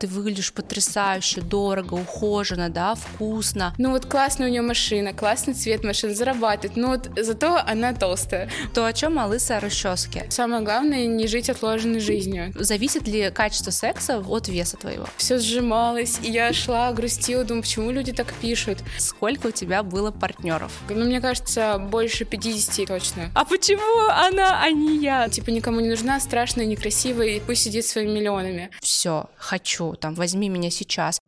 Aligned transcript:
Ты 0.00 0.06
выглядишь 0.06 0.52
потрясающе, 0.52 1.40
дорого, 1.40 1.94
ухоженно, 1.94 2.70
да, 2.70 2.94
вкусно. 2.94 3.74
Ну 3.78 3.90
вот 3.90 4.06
классная 4.06 4.46
у 4.46 4.50
нее 4.50 4.62
машина, 4.62 5.12
классный 5.12 5.54
цвет 5.54 5.82
машины, 5.82 6.14
зарабатывает, 6.14 6.76
но 6.76 6.90
вот 6.90 7.10
зато 7.16 7.56
она 7.66 7.92
толстая. 7.92 8.48
То 8.72 8.86
о 8.86 8.92
чем 8.92 9.18
лысая 9.26 9.58
расчески? 9.58 10.22
Самое 10.28 10.62
главное 10.62 11.06
не 11.06 11.26
жить 11.26 11.50
отложенной 11.50 11.98
жизнью. 11.98 12.52
Зависит 12.54 13.08
ли 13.08 13.32
качество 13.32 13.72
секса 13.72 14.20
от 14.20 14.46
веса 14.46 14.76
твоего? 14.76 15.04
Все 15.16 15.40
сжималось, 15.40 16.20
и 16.22 16.30
я 16.30 16.52
шла, 16.52 16.92
грустила, 16.92 17.42
думаю, 17.42 17.64
почему 17.64 17.90
люди 17.90 18.12
так 18.12 18.32
пишут. 18.34 18.78
Сколько 18.98 19.48
у 19.48 19.50
тебя 19.50 19.82
было 19.82 20.12
партнеров? 20.12 20.70
Ну, 20.88 21.06
мне 21.06 21.20
кажется, 21.20 21.76
больше 21.76 22.24
50 22.24 22.86
точно. 22.86 23.32
А 23.34 23.44
почему 23.44 24.10
она, 24.10 24.62
а 24.62 24.70
не 24.70 24.98
я? 25.02 25.28
Типа 25.28 25.50
никому 25.50 25.80
не 25.80 25.88
нужна, 25.88 26.20
страшная, 26.20 26.66
некрасивая, 26.66 27.30
и 27.30 27.40
пусть 27.40 27.62
сидит 27.62 27.84
своими 27.84 28.12
миллионами. 28.12 28.70
Все, 28.80 29.28
хочу 29.36 29.87
там, 29.94 30.14
возьми 30.14 30.48
меня 30.48 30.70
сейчас. 30.70 31.20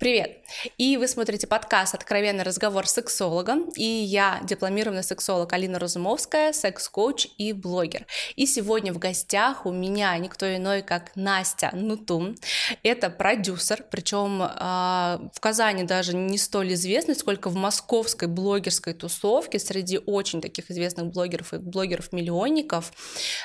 Привет! 0.00 0.38
И 0.78 0.96
вы 0.96 1.06
смотрите 1.06 1.46
подкаст 1.46 1.94
«Откровенный 1.94 2.42
разговор 2.42 2.86
с 2.86 2.92
сексологом». 2.92 3.68
И 3.76 3.84
я, 3.84 4.40
дипломированный 4.42 5.02
сексолог 5.02 5.52
Алина 5.52 5.78
Разумовская, 5.78 6.54
секс-коуч 6.54 7.26
и 7.36 7.52
блогер. 7.52 8.06
И 8.34 8.46
сегодня 8.46 8.94
в 8.94 8.98
гостях 8.98 9.66
у 9.66 9.72
меня 9.72 10.16
никто 10.16 10.56
иной, 10.56 10.80
как 10.80 11.14
Настя 11.16 11.70
Нутум. 11.74 12.34
Это 12.82 13.10
продюсер, 13.10 13.84
причем 13.90 14.42
э, 14.42 14.48
в 15.34 15.40
Казани 15.40 15.84
даже 15.84 16.16
не 16.16 16.38
столь 16.38 16.72
известный, 16.72 17.14
сколько 17.14 17.50
в 17.50 17.56
московской 17.56 18.26
блогерской 18.26 18.94
тусовке 18.94 19.58
среди 19.58 19.98
очень 19.98 20.40
таких 20.40 20.70
известных 20.70 21.08
блогеров 21.12 21.52
и 21.52 21.58
блогеров-миллионников. 21.58 22.90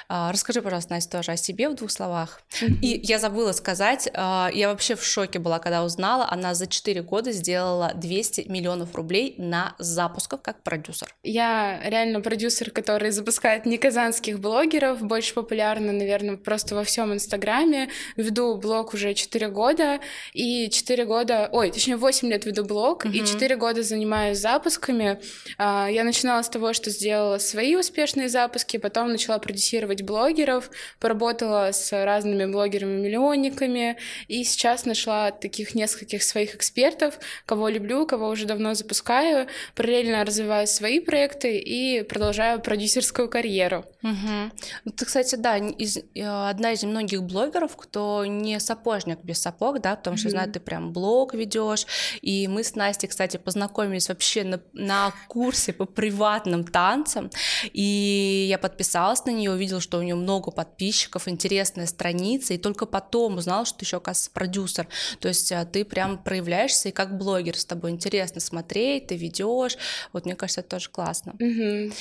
Э, 0.08 0.32
расскажи, 0.32 0.62
пожалуйста, 0.62 0.94
Настя, 0.94 1.18
тоже 1.18 1.34
о 1.34 1.38
себе 1.38 1.68
в 1.68 1.76
двух 1.76 1.92
словах. 1.92 2.42
И 2.82 3.02
я 3.04 3.20
забыла 3.20 3.52
сказать, 3.52 4.08
э, 4.08 4.48
я 4.54 4.70
вообще 4.70 4.96
в 4.96 5.04
шоке 5.04 5.40
была, 5.40 5.60
когда 5.60 5.84
узнала, 5.84 6.26
она 6.32 6.45
она 6.46 6.54
за 6.54 6.68
4 6.68 7.02
года 7.02 7.32
сделала 7.32 7.92
200 7.96 8.46
миллионов 8.48 8.96
рублей 8.96 9.36
на 9.38 9.76
запусках 9.80 10.42
как 10.42 10.62
продюсер. 10.62 11.14
Я 11.24 11.82
реально 11.84 12.22
продюсер, 12.22 12.70
который 12.70 13.10
запускает 13.12 13.66
не 13.66 13.78
казанских 13.78 14.40
блогеров, 14.40 15.02
больше 15.02 15.34
популярна, 15.34 15.92
наверное, 15.92 16.38
просто 16.38 16.76
во 16.76 16.84
всем 16.84 17.14
Инстаграме. 17.14 17.90
Веду 18.16 18.56
блог 18.58 18.94
уже 18.94 19.14
4 19.14 19.48
года, 19.50 20.00
и 20.34 20.70
4 20.70 21.06
года, 21.06 21.50
ой, 21.52 21.72
точнее 21.72 21.98
8 21.98 22.28
лет 22.28 22.46
веду 22.46 22.64
блог, 22.64 23.06
mm-hmm. 23.06 23.12
и 23.12 23.26
4 23.26 23.56
года 23.56 23.82
занимаюсь 23.82 24.38
запусками. 24.38 25.20
А, 25.58 25.88
я 25.90 26.04
начинала 26.04 26.44
с 26.44 26.50
того, 26.50 26.74
что 26.74 26.92
сделала 26.92 27.40
свои 27.40 27.76
успешные 27.76 28.30
запуски, 28.30 28.78
потом 28.78 29.10
начала 29.10 29.40
продюсировать 29.40 30.04
блогеров, 30.04 30.70
поработала 31.00 31.72
с 31.72 31.92
разными 32.06 32.46
блогерами-миллионниками, 32.46 33.98
и 34.28 34.44
сейчас 34.44 34.86
нашла 34.86 35.32
таких 35.32 35.74
нескольких 35.74 36.22
своих 36.22 36.35
экспертов, 36.44 37.20
кого 37.46 37.70
люблю, 37.70 38.06
кого 38.06 38.28
уже 38.30 38.46
давно 38.46 38.74
запускаю, 38.74 39.48
параллельно 39.76 40.26
развиваю 40.26 40.68
свои 40.68 41.00
проекты 41.00 41.58
и 41.58 42.04
продолжаю 42.04 42.60
продюсерскую 42.62 43.30
карьеру. 43.30 43.86
Угу. 44.04 44.92
Ты, 44.96 45.06
кстати, 45.06 45.36
да, 45.36 45.58
из, 45.58 45.98
э, 45.98 46.04
одна 46.24 46.74
из 46.74 46.84
многих 46.84 47.24
блогеров, 47.24 47.76
кто 47.76 48.26
не 48.26 48.60
сапожник 48.60 49.20
без 49.24 49.42
сапог, 49.42 49.82
да, 49.82 49.96
потому 49.96 50.18
что, 50.18 50.28
угу. 50.28 50.32
знаю, 50.32 50.52
ты 50.52 50.60
прям 50.60 50.92
блог 50.92 51.34
ведешь, 51.34 51.88
и 52.22 52.48
мы 52.48 52.64
с 52.64 52.76
Настей, 52.76 53.08
кстати, 53.08 53.38
познакомились 53.38 54.10
вообще 54.10 54.44
на, 54.44 54.62
на 54.74 55.14
курсе 55.28 55.74
по 55.74 55.86
приватным 55.86 56.66
танцам, 56.66 57.30
и 57.74 58.46
я 58.50 58.58
подписалась 58.58 59.26
на 59.26 59.32
нее, 59.32 59.52
увидела, 59.52 59.82
что 59.82 59.98
у 59.98 60.02
нее 60.02 60.16
много 60.16 60.52
подписчиков, 60.52 61.28
интересная 61.28 61.86
страница, 61.86 62.54
и 62.54 62.58
только 62.58 62.86
потом 62.86 63.38
узнала, 63.38 63.66
что 63.66 63.80
ты 63.80 63.86
еще, 63.86 63.98
оказывается, 63.98 64.32
продюсер, 64.32 64.88
то 65.20 65.28
есть 65.28 65.52
э, 65.52 65.66
ты 65.72 65.86
прям 65.86 66.18
проявляешься 66.26 66.90
и 66.90 66.92
как 66.92 67.18
блогер 67.18 67.58
с 67.58 67.64
тобой 67.64 67.92
интересно 67.92 68.42
смотреть, 68.42 69.08
ты 69.08 69.16
ведешь. 69.16 69.78
Вот 70.12 70.26
мне 70.26 70.36
кажется, 70.36 70.62
это 70.62 70.72
тоже 70.72 70.90
классно. 70.90 71.36
Mm-hmm. 71.40 71.94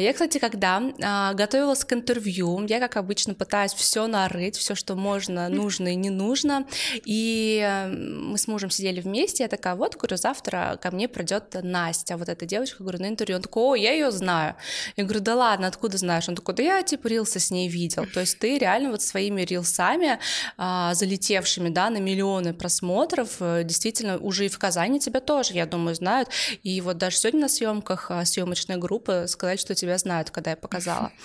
Я, 0.00 0.12
кстати, 0.12 0.38
когда 0.38 0.82
а, 1.02 1.32
готовилась 1.34 1.84
к 1.84 1.92
интервью, 1.92 2.66
я, 2.66 2.80
как 2.80 2.96
обычно, 2.96 3.34
пытаюсь 3.34 3.72
все 3.72 4.06
нарыть, 4.06 4.56
все, 4.56 4.74
что 4.74 4.96
можно, 4.96 5.48
нужно 5.48 5.88
и 5.88 5.94
не 5.94 6.10
нужно. 6.10 6.66
И 7.04 7.88
мы 7.88 8.36
с 8.36 8.48
мужем 8.48 8.70
сидели 8.70 9.00
вместе, 9.00 9.44
я 9.44 9.48
такая, 9.48 9.76
вот, 9.76 9.96
говорю, 9.96 10.16
завтра 10.16 10.78
ко 10.82 10.90
мне 10.90 11.08
придет 11.08 11.56
Настя, 11.62 12.16
вот 12.16 12.28
эта 12.28 12.44
девочка, 12.46 12.82
говорю, 12.82 12.98
на 12.98 13.08
интервью. 13.08 13.36
Он 13.36 13.42
такой, 13.42 13.62
о, 13.62 13.74
я 13.76 13.92
ее 13.92 14.10
знаю. 14.10 14.56
Я 14.96 15.04
говорю, 15.04 15.20
да 15.20 15.36
ладно, 15.36 15.68
откуда 15.68 15.96
знаешь? 15.96 16.28
Он 16.28 16.34
такой, 16.34 16.54
да 16.54 16.62
я 16.62 16.82
типа 16.82 17.06
рилсы 17.06 17.38
с 17.38 17.50
ней 17.50 17.68
видел. 17.68 18.06
То 18.12 18.20
есть 18.20 18.38
ты 18.38 18.58
реально 18.58 18.90
вот 18.90 19.02
своими 19.02 19.42
рилсами, 19.42 20.18
а, 20.56 20.92
залетевшими, 20.94 21.68
да, 21.68 21.88
на 21.90 21.98
миллионы 21.98 22.52
просмотров, 22.52 23.36
э, 23.40 23.59
действительно 23.64 24.18
уже 24.18 24.46
и 24.46 24.48
в 24.48 24.58
Казани 24.58 25.00
тебя 25.00 25.20
тоже, 25.20 25.54
я 25.54 25.66
думаю, 25.66 25.94
знают. 25.94 26.28
И 26.62 26.80
вот 26.80 26.98
даже 26.98 27.16
сегодня 27.16 27.42
на 27.42 27.48
съемках 27.48 28.10
а, 28.10 28.24
съемочной 28.24 28.76
группы 28.76 29.26
сказали, 29.28 29.56
что 29.56 29.74
тебя 29.74 29.98
знают, 29.98 30.30
когда 30.30 30.50
я 30.50 30.56
показала. 30.56 31.12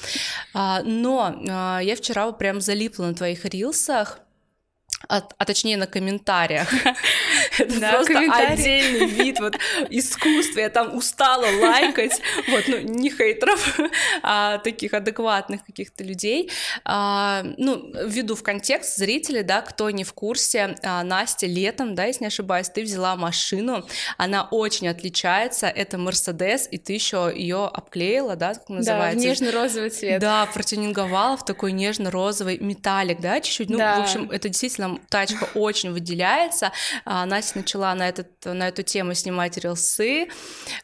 А, 0.53 0.81
но 0.84 1.35
а, 1.50 1.79
я 1.79 1.95
вчера 1.95 2.31
прям 2.31 2.62
залипла 2.62 3.06
на 3.06 3.13
твоих 3.13 3.44
рилсах, 3.45 4.19
а, 5.09 5.22
а 5.38 5.45
точнее 5.45 5.78
на 5.78 5.88
комментариях. 5.88 6.72
Это 7.59 7.79
да, 7.79 7.91
просто 7.93 8.17
отдельный 8.17 9.05
вид 9.05 9.39
вот 9.39 9.55
искусства. 9.89 10.59
Я 10.59 10.69
там 10.69 10.95
устала 10.95 11.45
лайкать, 11.61 12.21
вот, 12.47 12.63
ну, 12.67 12.79
не 12.79 13.09
хейтеров, 13.09 13.79
а 14.23 14.57
таких 14.59 14.93
адекватных 14.93 15.65
каких-то 15.65 16.03
людей. 16.03 16.51
А, 16.83 17.44
ну, 17.57 17.91
введу 18.05 18.35
в 18.35 18.44
контекст 18.44 18.97
зрителей, 18.97 19.44
да, 19.44 19.61
кто 19.61 19.89
не 19.89 20.03
в 20.03 20.13
курсе, 20.13 20.75
а, 20.83 21.03
Настя 21.03 21.47
летом, 21.47 21.95
да, 21.95 22.05
если 22.05 22.23
не 22.23 22.27
ошибаюсь, 22.27 22.69
ты 22.69 22.83
взяла 22.83 23.15
машину, 23.15 23.85
она 24.17 24.47
очень 24.51 24.88
отличается, 24.88 25.67
это 25.67 25.97
Мерседес, 25.97 26.67
и 26.69 26.77
ты 26.77 26.94
еще 26.94 27.31
ее 27.33 27.65
обклеила, 27.65 28.35
да, 28.35 28.53
как 28.55 28.69
называется? 28.69 29.15
Да, 29.15 29.21
в 29.21 29.25
нежно-розовый 29.25 29.89
цвет. 29.89 30.19
Да, 30.19 30.45
протюнинговала 30.47 31.38
в 31.38 31.45
такой 31.45 31.71
нежно-розовый 31.71 32.57
металлик, 32.59 33.19
да, 33.19 33.39
чуть-чуть, 33.39 33.69
ну, 33.69 33.77
да. 33.77 33.99
в 33.99 34.03
общем, 34.03 34.31
это 34.31 34.49
действительно 34.49 34.99
тачка 35.09 35.47
очень 35.55 35.91
выделяется. 35.91 36.71
А, 37.05 37.25
Настя 37.25 37.44
начала 37.53 37.94
на, 37.94 38.09
этот, 38.09 38.28
на 38.45 38.67
эту 38.67 38.81
тему 38.81 39.13
снимать 39.13 39.57
рилсы, 39.57 40.28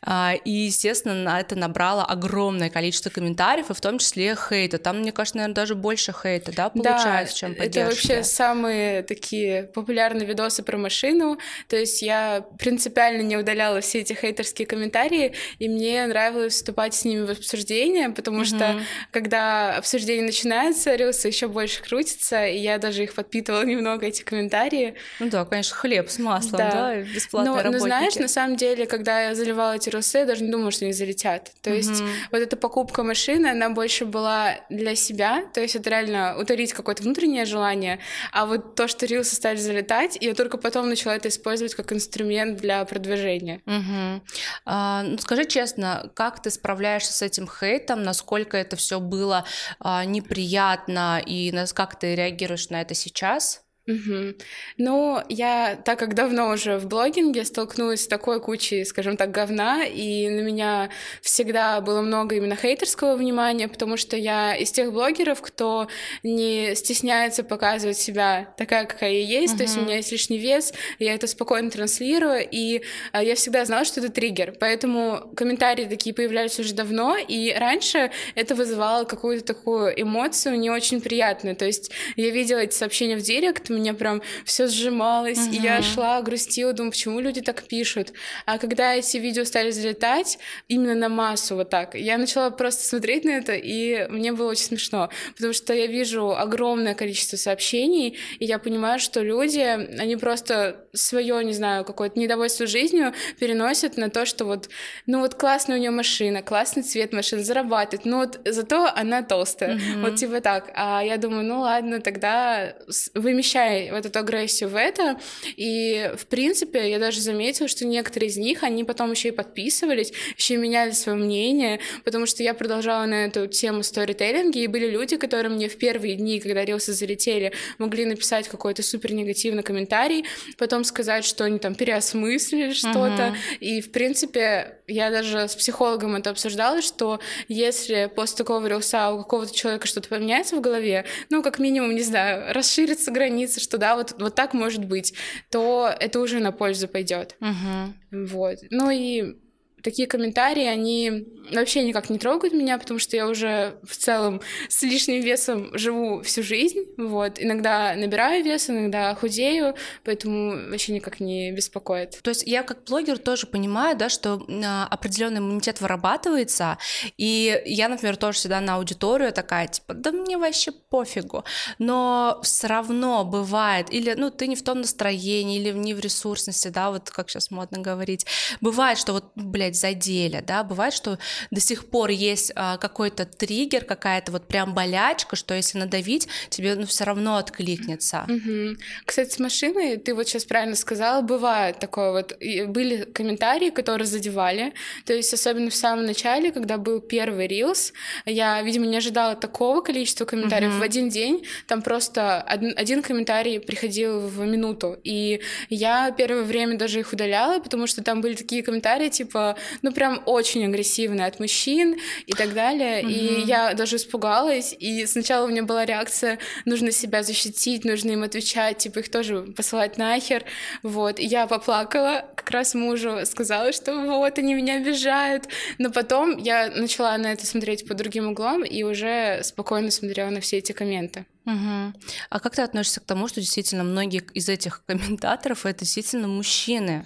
а, 0.03 0.33
и, 0.45 0.51
естественно, 0.51 1.15
на 1.15 1.39
это 1.39 1.55
набрало 1.55 2.05
огромное 2.05 2.69
количество 2.69 3.09
комментариев, 3.09 3.71
и 3.71 3.73
в 3.73 3.81
том 3.81 3.97
числе 3.97 4.35
хейта. 4.35 4.77
Там, 4.77 4.99
мне 4.99 5.11
кажется, 5.11 5.37
наверное, 5.37 5.55
даже 5.55 5.75
больше 5.75 6.13
хейта, 6.13 6.51
да, 6.55 6.69
получается, 6.69 7.33
да, 7.33 7.39
чем 7.39 7.55
поддержки. 7.55 7.79
это 7.79 7.89
вообще 7.89 8.23
самые 8.23 9.03
такие 9.03 9.63
популярные 9.63 10.25
видосы 10.25 10.61
про 10.63 10.77
машину, 10.77 11.39
то 11.67 11.75
есть 11.75 12.01
я 12.01 12.45
принципиально 12.59 13.21
не 13.21 13.37
удаляла 13.37 13.81
все 13.81 13.99
эти 13.99 14.13
хейтерские 14.13 14.67
комментарии, 14.67 15.33
и 15.59 15.69
мне 15.69 16.05
нравилось 16.05 16.53
вступать 16.55 16.93
с 16.93 17.05
ними 17.05 17.25
в 17.25 17.31
обсуждение, 17.31 18.09
потому 18.09 18.41
mm-hmm. 18.41 18.45
что 18.45 18.81
когда 19.11 19.77
обсуждение 19.77 20.25
начинается, 20.25 20.95
рилсы 20.95 21.27
еще 21.27 21.47
больше 21.47 21.81
крутятся, 21.81 22.45
и 22.45 22.57
я 22.57 22.77
даже 22.77 23.03
их 23.03 23.13
подпитывала 23.13 23.63
немного 23.63 24.05
эти 24.05 24.23
комментарии. 24.23 24.95
Ну 25.19 25.29
да, 25.29 25.45
конечно, 25.45 25.75
хлеб 25.75 26.09
с 26.09 26.19
маслом, 26.19 26.50
да, 26.57 26.71
да 26.71 26.95
бесплатные 27.01 27.51
но, 27.51 27.57
работники. 27.57 27.81
Но 27.81 27.85
знаешь, 27.85 28.15
на 28.15 28.27
самом 28.27 28.55
деле, 28.55 28.85
когда 28.85 29.21
я 29.21 29.35
заливала 29.35 29.75
эти 29.75 29.89
русы, 29.89 30.19
я 30.19 30.25
даже 30.25 30.43
не 30.43 30.51
думала, 30.51 30.71
что 30.71 30.85
они 30.85 30.93
залетят. 30.93 31.51
То 31.61 31.69
есть 31.69 31.89
mm-hmm. 31.89 32.09
вот 32.31 32.41
эта 32.41 32.55
покупка 32.57 33.03
машины, 33.03 33.47
она 33.47 33.69
больше 33.69 34.05
была 34.05 34.55
для 34.69 34.95
себя, 34.95 35.43
то 35.53 35.61
есть 35.61 35.75
это 35.75 35.89
реально 35.89 36.37
утолить 36.37 36.73
какое-то 36.73 37.03
внутреннее 37.03 37.45
желание, 37.45 37.99
а 38.31 38.45
вот 38.45 38.75
то, 38.75 38.87
что 38.87 39.05
рилсы 39.05 39.35
стали 39.35 39.57
залетать, 39.57 40.17
я 40.21 40.33
только 40.33 40.57
потом 40.57 40.89
начала 40.89 41.15
это 41.15 41.29
использовать 41.29 41.75
как 41.75 41.91
инструмент 41.93 42.59
для 42.59 42.83
продвижения. 42.85 43.61
Mm-hmm. 43.65 44.21
А, 44.65 45.03
ну, 45.03 45.17
скажи 45.17 45.45
честно, 45.45 46.11
как 46.15 46.41
ты 46.41 46.49
справляешься 46.49 47.13
с 47.13 47.21
этим 47.21 47.47
хейтом, 47.47 48.03
насколько 48.03 48.57
это 48.57 48.75
все 48.75 48.99
было 48.99 49.45
а, 49.79 50.05
неприятно 50.05 51.21
и 51.25 51.51
как 51.73 51.99
ты 51.99 52.15
реагируешь 52.15 52.69
на 52.69 52.81
это 52.81 52.93
сейчас? 52.93 53.61
Угу. 53.91 54.33
Ну, 54.77 55.19
я, 55.29 55.75
так 55.83 55.99
как 55.99 56.13
давно 56.13 56.49
уже 56.51 56.77
в 56.77 56.87
блогинге, 56.87 57.43
столкнулась 57.45 58.03
с 58.03 58.07
такой 58.07 58.39
кучей, 58.39 58.85
скажем 58.85 59.17
так, 59.17 59.31
говна, 59.31 59.83
и 59.85 60.29
на 60.29 60.41
меня 60.41 60.89
всегда 61.21 61.81
было 61.81 62.01
много 62.01 62.35
именно 62.35 62.55
хейтерского 62.55 63.15
внимания, 63.15 63.67
потому 63.67 63.97
что 63.97 64.15
я 64.15 64.55
из 64.55 64.71
тех 64.71 64.91
блогеров, 64.93 65.41
кто 65.41 65.87
не 66.23 66.75
стесняется 66.75 67.43
показывать 67.43 67.97
себя 67.97 68.53
такая, 68.57 68.85
какая 68.85 69.11
я 69.11 69.41
есть, 69.41 69.53
угу. 69.53 69.57
то 69.57 69.63
есть 69.63 69.77
у 69.77 69.81
меня 69.81 69.97
есть 69.97 70.11
лишний 70.11 70.37
вес, 70.37 70.73
я 70.99 71.13
это 71.13 71.27
спокойно 71.27 71.69
транслирую, 71.69 72.47
и 72.49 72.83
а, 73.11 73.23
я 73.23 73.35
всегда 73.35 73.65
знала, 73.65 73.85
что 73.85 73.99
это 73.99 74.11
триггер, 74.11 74.55
поэтому 74.59 75.31
комментарии 75.35 75.85
такие 75.85 76.15
появлялись 76.15 76.59
уже 76.59 76.73
давно, 76.73 77.17
и 77.17 77.53
раньше 77.53 78.11
это 78.35 78.55
вызывало 78.55 79.03
какую-то 79.03 79.45
такую 79.45 80.01
эмоцию 80.01 80.57
не 80.59 80.69
очень 80.69 81.01
приятную, 81.01 81.55
то 81.55 81.65
есть 81.65 81.91
я 82.15 82.29
видела 82.29 82.59
эти 82.59 82.73
сообщения 82.73 83.17
в 83.17 83.21
директ, 83.21 83.69
меня 83.81 83.93
прям 83.93 84.21
все 84.45 84.67
сжималось, 84.67 85.47
угу. 85.47 85.55
и 85.55 85.57
я 85.57 85.81
шла, 85.81 86.21
грустила, 86.21 86.73
думаю, 86.73 86.91
почему 86.91 87.19
люди 87.19 87.41
так 87.41 87.63
пишут. 87.63 88.13
А 88.45 88.57
когда 88.57 88.95
эти 88.95 89.17
видео 89.17 89.43
стали 89.43 89.71
залетать 89.71 90.39
именно 90.67 90.95
на 90.95 91.09
массу 91.09 91.55
вот 91.55 91.69
так, 91.69 91.95
я 91.95 92.17
начала 92.17 92.49
просто 92.49 92.83
смотреть 92.83 93.25
на 93.25 93.31
это, 93.31 93.53
и 93.53 94.07
мне 94.09 94.31
было 94.31 94.51
очень 94.51 94.65
смешно, 94.65 95.09
потому 95.35 95.53
что 95.53 95.73
я 95.73 95.87
вижу 95.87 96.35
огромное 96.35 96.95
количество 96.95 97.37
сообщений, 97.37 98.17
и 98.39 98.45
я 98.45 98.59
понимаю, 98.59 98.99
что 98.99 99.21
люди, 99.21 99.59
они 99.59 100.15
просто 100.15 100.85
свое, 100.93 101.43
не 101.43 101.53
знаю, 101.53 101.85
какое-то 101.85 102.19
недовольство 102.19 102.65
жизнью 102.65 103.13
переносят 103.39 103.97
на 103.97 104.09
то, 104.09 104.25
что 104.25 104.45
вот, 104.45 104.69
ну 105.05 105.19
вот 105.19 105.35
классная 105.35 105.77
у 105.77 105.79
нее 105.79 105.91
машина, 105.91 106.41
классный 106.41 106.83
цвет 106.83 107.13
машины, 107.13 107.43
зарабатывает, 107.43 108.05
но 108.05 108.19
вот 108.19 108.39
зато 108.45 108.89
она 108.95 109.23
толстая, 109.23 109.75
mm-hmm. 109.75 110.01
вот 110.01 110.15
типа 110.15 110.41
так. 110.41 110.71
А 110.75 111.01
я 111.03 111.17
думаю, 111.17 111.45
ну 111.45 111.61
ладно, 111.61 112.01
тогда 112.01 112.75
вымещай 113.13 113.91
вот 113.91 114.05
эту 114.05 114.19
агрессию 114.19 114.69
в 114.69 114.75
это, 114.75 115.19
и 115.55 116.11
в 116.17 116.25
принципе 116.27 116.89
я 116.89 116.99
даже 116.99 117.21
заметила, 117.21 117.67
что 117.67 117.85
некоторые 117.85 118.29
из 118.29 118.37
них, 118.37 118.63
они 118.63 118.83
потом 118.83 119.11
еще 119.11 119.29
и 119.29 119.31
подписывались, 119.31 120.13
еще 120.37 120.55
и 120.55 120.57
меняли 120.57 120.91
свое 120.91 121.17
мнение, 121.17 121.79
потому 122.03 122.25
что 122.25 122.43
я 122.43 122.53
продолжала 122.53 123.05
на 123.05 123.25
эту 123.25 123.47
тему 123.47 123.83
сторителлинги, 123.83 124.59
и 124.59 124.67
были 124.67 124.89
люди, 124.89 125.17
которые 125.17 125.51
мне 125.51 125.69
в 125.69 125.77
первые 125.77 126.15
дни, 126.15 126.39
когда 126.39 126.65
рилсы 126.65 126.93
залетели, 126.93 127.53
могли 127.77 128.05
написать 128.05 128.47
какой-то 128.47 128.83
супер 128.83 129.13
негативный 129.13 129.63
комментарий, 129.63 130.25
потом 130.57 130.80
сказать, 130.83 131.25
что 131.25 131.43
они 131.43 131.59
там 131.59 131.75
переосмыслили 131.75 132.73
что-то, 132.73 133.35
и 133.59 133.81
в 133.81 133.91
принципе 133.91 134.79
я 134.87 135.09
даже 135.09 135.47
с 135.47 135.55
психологом 135.55 136.15
это 136.15 136.29
обсуждала, 136.29 136.81
что 136.81 137.19
если 137.47 138.11
после 138.13 138.37
такого 138.37 138.65
рилса 138.67 139.11
у 139.11 139.19
какого-то 139.19 139.53
человека 139.53 139.87
что-то 139.87 140.09
поменяется 140.09 140.55
в 140.55 140.61
голове, 140.61 141.05
ну, 141.29 141.41
как 141.41 141.59
минимум, 141.59 141.95
не 141.95 142.03
знаю, 142.03 142.53
расширится 142.53 143.11
граница, 143.11 143.59
что 143.59 143.77
да, 143.77 143.95
вот, 143.95 144.15
вот 144.19 144.35
так 144.35 144.53
может 144.53 144.85
быть, 144.85 145.13
то 145.49 145.93
это 145.99 146.19
уже 146.19 146.39
на 146.39 146.51
пользу 146.51 146.87
пойдет. 146.87 147.35
Угу. 147.39 148.27
Вот. 148.27 148.57
Ну 148.69 148.89
и 148.89 149.35
такие 149.83 150.07
комментарии, 150.07 150.65
они 150.65 151.25
вообще 151.51 151.83
никак 151.83 152.09
не 152.09 152.17
трогают 152.19 152.53
меня, 152.53 152.77
потому 152.77 152.99
что 152.99 153.15
я 153.15 153.27
уже 153.27 153.79
в 153.83 153.95
целом 153.95 154.41
с 154.69 154.81
лишним 154.83 155.21
весом 155.21 155.77
живу 155.77 156.21
всю 156.21 156.43
жизнь, 156.43 156.85
вот. 156.97 157.39
Иногда 157.39 157.95
набираю 157.95 158.43
вес, 158.43 158.69
иногда 158.69 159.13
худею, 159.15 159.75
поэтому 160.03 160.69
вообще 160.69 160.93
никак 160.93 161.19
не 161.19 161.51
беспокоит. 161.51 162.19
То 162.21 162.29
есть 162.29 162.43
я 162.45 162.63
как 162.63 162.83
блогер 162.85 163.17
тоже 163.17 163.47
понимаю, 163.47 163.97
да, 163.97 164.09
что 164.09 164.45
а, 164.49 164.87
определенный 164.89 165.39
иммунитет 165.39 165.81
вырабатывается, 165.81 166.77
и 167.17 167.61
я, 167.65 167.89
например, 167.89 168.17
тоже 168.17 168.37
всегда 168.37 168.61
на 168.61 168.75
аудиторию 168.75 169.31
такая, 169.33 169.67
типа, 169.67 169.93
да 169.93 170.11
мне 170.11 170.37
вообще 170.37 170.71
пофигу, 170.71 171.43
но 171.79 172.39
все 172.43 172.67
равно 172.67 173.25
бывает, 173.25 173.91
или, 173.91 174.13
ну, 174.13 174.29
ты 174.29 174.47
не 174.47 174.55
в 174.55 174.63
том 174.63 174.81
настроении, 174.81 175.59
или 175.59 175.71
не 175.71 175.93
в 175.93 175.99
ресурсности, 175.99 176.67
да, 176.69 176.91
вот 176.91 177.09
как 177.09 177.29
сейчас 177.29 177.51
модно 177.51 177.79
говорить, 177.79 178.25
бывает, 178.61 178.97
что 178.97 179.13
вот, 179.13 179.31
блядь, 179.35 179.70
сказать, 179.75 180.01
задели, 180.01 180.43
да, 180.45 180.63
бывает, 180.63 180.93
что 180.93 181.17
до 181.51 181.61
сих 181.61 181.85
пор 181.85 182.09
есть 182.09 182.51
а, 182.55 182.77
какой-то 182.77 183.25
триггер, 183.25 183.85
какая-то 183.85 184.31
вот 184.31 184.47
прям 184.47 184.73
болячка, 184.73 185.35
что 185.35 185.53
если 185.53 185.77
надавить, 185.77 186.27
тебе 186.49 186.75
ну, 186.75 186.85
все 186.85 187.03
равно 187.03 187.37
откликнется. 187.37 188.25
Угу. 188.27 188.77
Кстати, 189.05 189.33
с 189.33 189.39
машиной, 189.39 189.97
ты 189.97 190.13
вот 190.13 190.27
сейчас 190.27 190.45
правильно 190.45 190.75
сказала, 190.75 191.21
бывает 191.21 191.79
такое 191.79 192.11
вот, 192.11 192.37
были 192.67 193.03
комментарии, 193.03 193.69
которые 193.69 194.07
задевали, 194.07 194.73
то 195.05 195.13
есть 195.13 195.33
особенно 195.33 195.69
в 195.69 195.75
самом 195.75 196.05
начале, 196.05 196.51
когда 196.51 196.77
был 196.77 196.99
первый 197.01 197.47
рилс, 197.47 197.93
я, 198.25 198.61
видимо, 198.61 198.85
не 198.85 198.97
ожидала 198.97 199.35
такого 199.35 199.81
количества 199.81 200.25
комментариев 200.25 200.71
угу. 200.71 200.79
в 200.79 200.83
один 200.83 201.09
день, 201.09 201.45
там 201.67 201.81
просто 201.81 202.41
один, 202.41 202.73
один 202.77 203.01
комментарий 203.01 203.59
приходил 203.59 204.19
в 204.19 204.39
минуту, 204.45 204.97
и 205.03 205.41
я 205.69 206.11
первое 206.11 206.43
время 206.43 206.77
даже 206.77 206.99
их 206.99 207.13
удаляла, 207.13 207.59
потому 207.59 207.87
что 207.87 208.03
там 208.03 208.21
были 208.21 208.35
такие 208.35 208.63
комментарии, 208.63 209.09
типа, 209.09 209.57
ну, 209.81 209.91
прям 209.91 210.21
очень 210.25 210.65
агрессивная 210.65 211.27
от 211.27 211.39
мужчин 211.39 211.97
и 212.25 212.33
так 212.33 212.53
далее. 212.53 213.03
Mm-hmm. 213.03 213.11
И 213.11 213.41
я 213.41 213.73
даже 213.73 213.97
испугалась, 213.97 214.75
и 214.77 215.05
сначала 215.05 215.45
у 215.45 215.49
меня 215.49 215.63
была 215.63 215.85
реакция, 215.85 216.39
нужно 216.65 216.91
себя 216.91 217.23
защитить, 217.23 217.85
нужно 217.85 218.11
им 218.11 218.23
отвечать, 218.23 218.77
типа 218.77 218.99
их 218.99 219.09
тоже 219.09 219.41
посылать 219.55 219.97
нахер, 219.97 220.43
вот. 220.83 221.19
И 221.19 221.25
я 221.25 221.47
поплакала, 221.47 222.25
как 222.35 222.49
раз 222.51 222.73
мужу 222.73 223.25
сказала, 223.25 223.71
что 223.71 223.95
вот, 224.05 224.37
они 224.37 224.53
меня 224.53 224.75
обижают, 224.77 225.47
но 225.77 225.91
потом 225.91 226.37
я 226.37 226.69
начала 226.69 227.17
на 227.17 227.33
это 227.33 227.45
смотреть 227.45 227.87
по 227.87 227.93
другим 227.93 228.29
углом 228.29 228.63
и 228.63 228.83
уже 228.83 229.41
спокойно 229.43 229.91
смотрела 229.91 230.29
на 230.29 230.41
все 230.41 230.57
эти 230.57 230.71
комменты. 230.71 231.25
Угу. 231.45 231.93
А 232.29 232.39
как 232.39 232.55
ты 232.55 232.61
относишься 232.61 232.99
к 232.99 233.05
тому, 233.05 233.27
что 233.27 233.41
действительно 233.41 233.83
многие 233.83 234.23
из 234.33 234.47
этих 234.47 234.83
комментаторов 234.85 235.65
это 235.65 235.79
действительно 235.79 236.27
мужчины? 236.27 237.05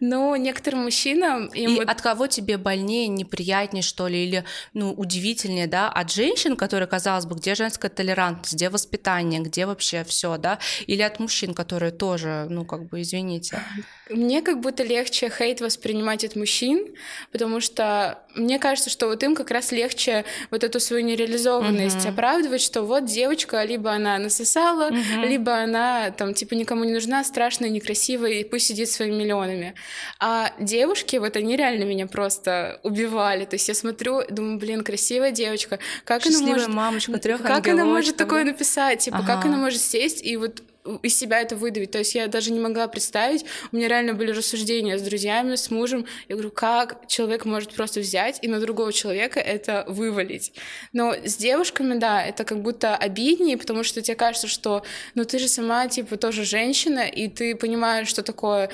Ну, 0.00 0.36
некоторым 0.36 0.84
мужчинам... 0.84 1.46
Им 1.46 1.70
и 1.70 1.76
вот... 1.76 1.88
от 1.88 2.02
кого 2.02 2.26
тебе 2.26 2.58
больнее, 2.58 3.08
неприятнее, 3.08 3.82
что 3.82 4.08
ли, 4.08 4.24
или, 4.26 4.44
ну, 4.74 4.92
удивительнее, 4.92 5.66
да? 5.66 5.88
От 5.88 6.12
женщин, 6.12 6.56
которые, 6.56 6.86
казалось 6.86 7.26
бы, 7.26 7.36
где 7.36 7.54
женская 7.54 7.88
толерантность, 7.88 8.54
где 8.54 8.68
воспитание, 8.68 9.40
где 9.40 9.66
вообще 9.66 10.04
все, 10.04 10.36
да? 10.36 10.58
Или 10.86 11.02
от 11.02 11.18
мужчин, 11.20 11.54
которые 11.54 11.92
тоже, 11.92 12.46
ну, 12.50 12.64
как 12.64 12.88
бы, 12.88 13.00
извините. 13.00 13.62
Мне 14.08 14.40
как 14.40 14.60
будто 14.60 14.84
легче 14.84 15.28
хейт 15.28 15.60
воспринимать 15.60 16.24
от 16.24 16.36
мужчин, 16.36 16.94
потому 17.32 17.60
что 17.60 18.20
мне 18.36 18.58
кажется, 18.58 18.88
что 18.88 19.08
вот 19.08 19.22
им 19.24 19.34
как 19.34 19.50
раз 19.50 19.72
легче 19.72 20.24
вот 20.50 20.62
эту 20.62 20.78
свою 20.78 21.04
нереализованность 21.04 22.06
uh-huh. 22.06 22.10
оправдывать, 22.10 22.60
что 22.60 22.82
вот 22.82 23.06
девочка, 23.06 23.64
либо 23.64 23.90
она 23.90 24.18
насосала, 24.18 24.90
uh-huh. 24.90 25.26
либо 25.26 25.56
она 25.56 26.10
там 26.12 26.34
типа 26.34 26.54
никому 26.54 26.84
не 26.84 26.92
нужна, 26.92 27.24
страшная, 27.24 27.68
некрасивая, 27.68 28.32
и 28.32 28.44
пусть 28.44 28.66
сидит 28.66 28.90
своими 28.90 29.16
миллионами. 29.16 29.74
А 30.20 30.52
девушки, 30.60 31.16
вот 31.16 31.36
они 31.36 31.56
реально 31.56 31.84
меня 31.84 32.06
просто 32.06 32.78
убивали. 32.84 33.44
То 33.44 33.54
есть 33.54 33.66
я 33.68 33.74
смотрю, 33.74 34.22
думаю, 34.28 34.58
блин, 34.58 34.84
красивая 34.84 35.32
девочка, 35.32 35.80
как 36.04 36.22
Счастливая 36.22 36.44
она 36.44 36.52
может... 36.52 36.74
мамочка, 36.74 37.18
трех 37.18 37.42
Как 37.42 37.66
она 37.66 37.84
может 37.84 38.16
такое 38.16 38.44
написать? 38.44 39.00
Типа, 39.00 39.18
ага. 39.18 39.34
как 39.34 39.46
она 39.46 39.56
может 39.56 39.80
сесть 39.80 40.24
и 40.24 40.36
вот 40.36 40.62
из 41.02 41.18
себя 41.18 41.40
это 41.40 41.56
выдавить. 41.56 41.90
То 41.90 41.98
есть 41.98 42.14
я 42.14 42.26
даже 42.28 42.52
не 42.52 42.60
могла 42.60 42.88
представить. 42.88 43.44
У 43.72 43.76
меня 43.76 43.88
реально 43.88 44.14
были 44.14 44.32
рассуждения 44.32 44.98
с 44.98 45.02
друзьями, 45.02 45.56
с 45.56 45.70
мужем. 45.70 46.06
Я 46.28 46.36
говорю, 46.36 46.50
как 46.50 47.06
человек 47.08 47.44
может 47.44 47.72
просто 47.74 48.00
взять 48.00 48.38
и 48.42 48.48
на 48.48 48.60
другого 48.60 48.92
человека 48.92 49.40
это 49.40 49.84
вывалить. 49.88 50.52
Но 50.92 51.14
с 51.14 51.36
девушками, 51.36 51.98
да, 51.98 52.24
это 52.24 52.44
как 52.44 52.62
будто 52.62 52.96
обиднее, 52.96 53.56
потому 53.56 53.82
что 53.82 54.02
тебе 54.02 54.14
кажется, 54.14 54.48
что 54.48 54.84
ну 55.14 55.24
ты 55.24 55.38
же 55.38 55.48
сама, 55.48 55.88
типа, 55.88 56.16
тоже 56.16 56.44
женщина, 56.44 57.06
и 57.06 57.28
ты 57.28 57.54
понимаешь, 57.54 58.08
что 58.08 58.22
такое 58.22 58.70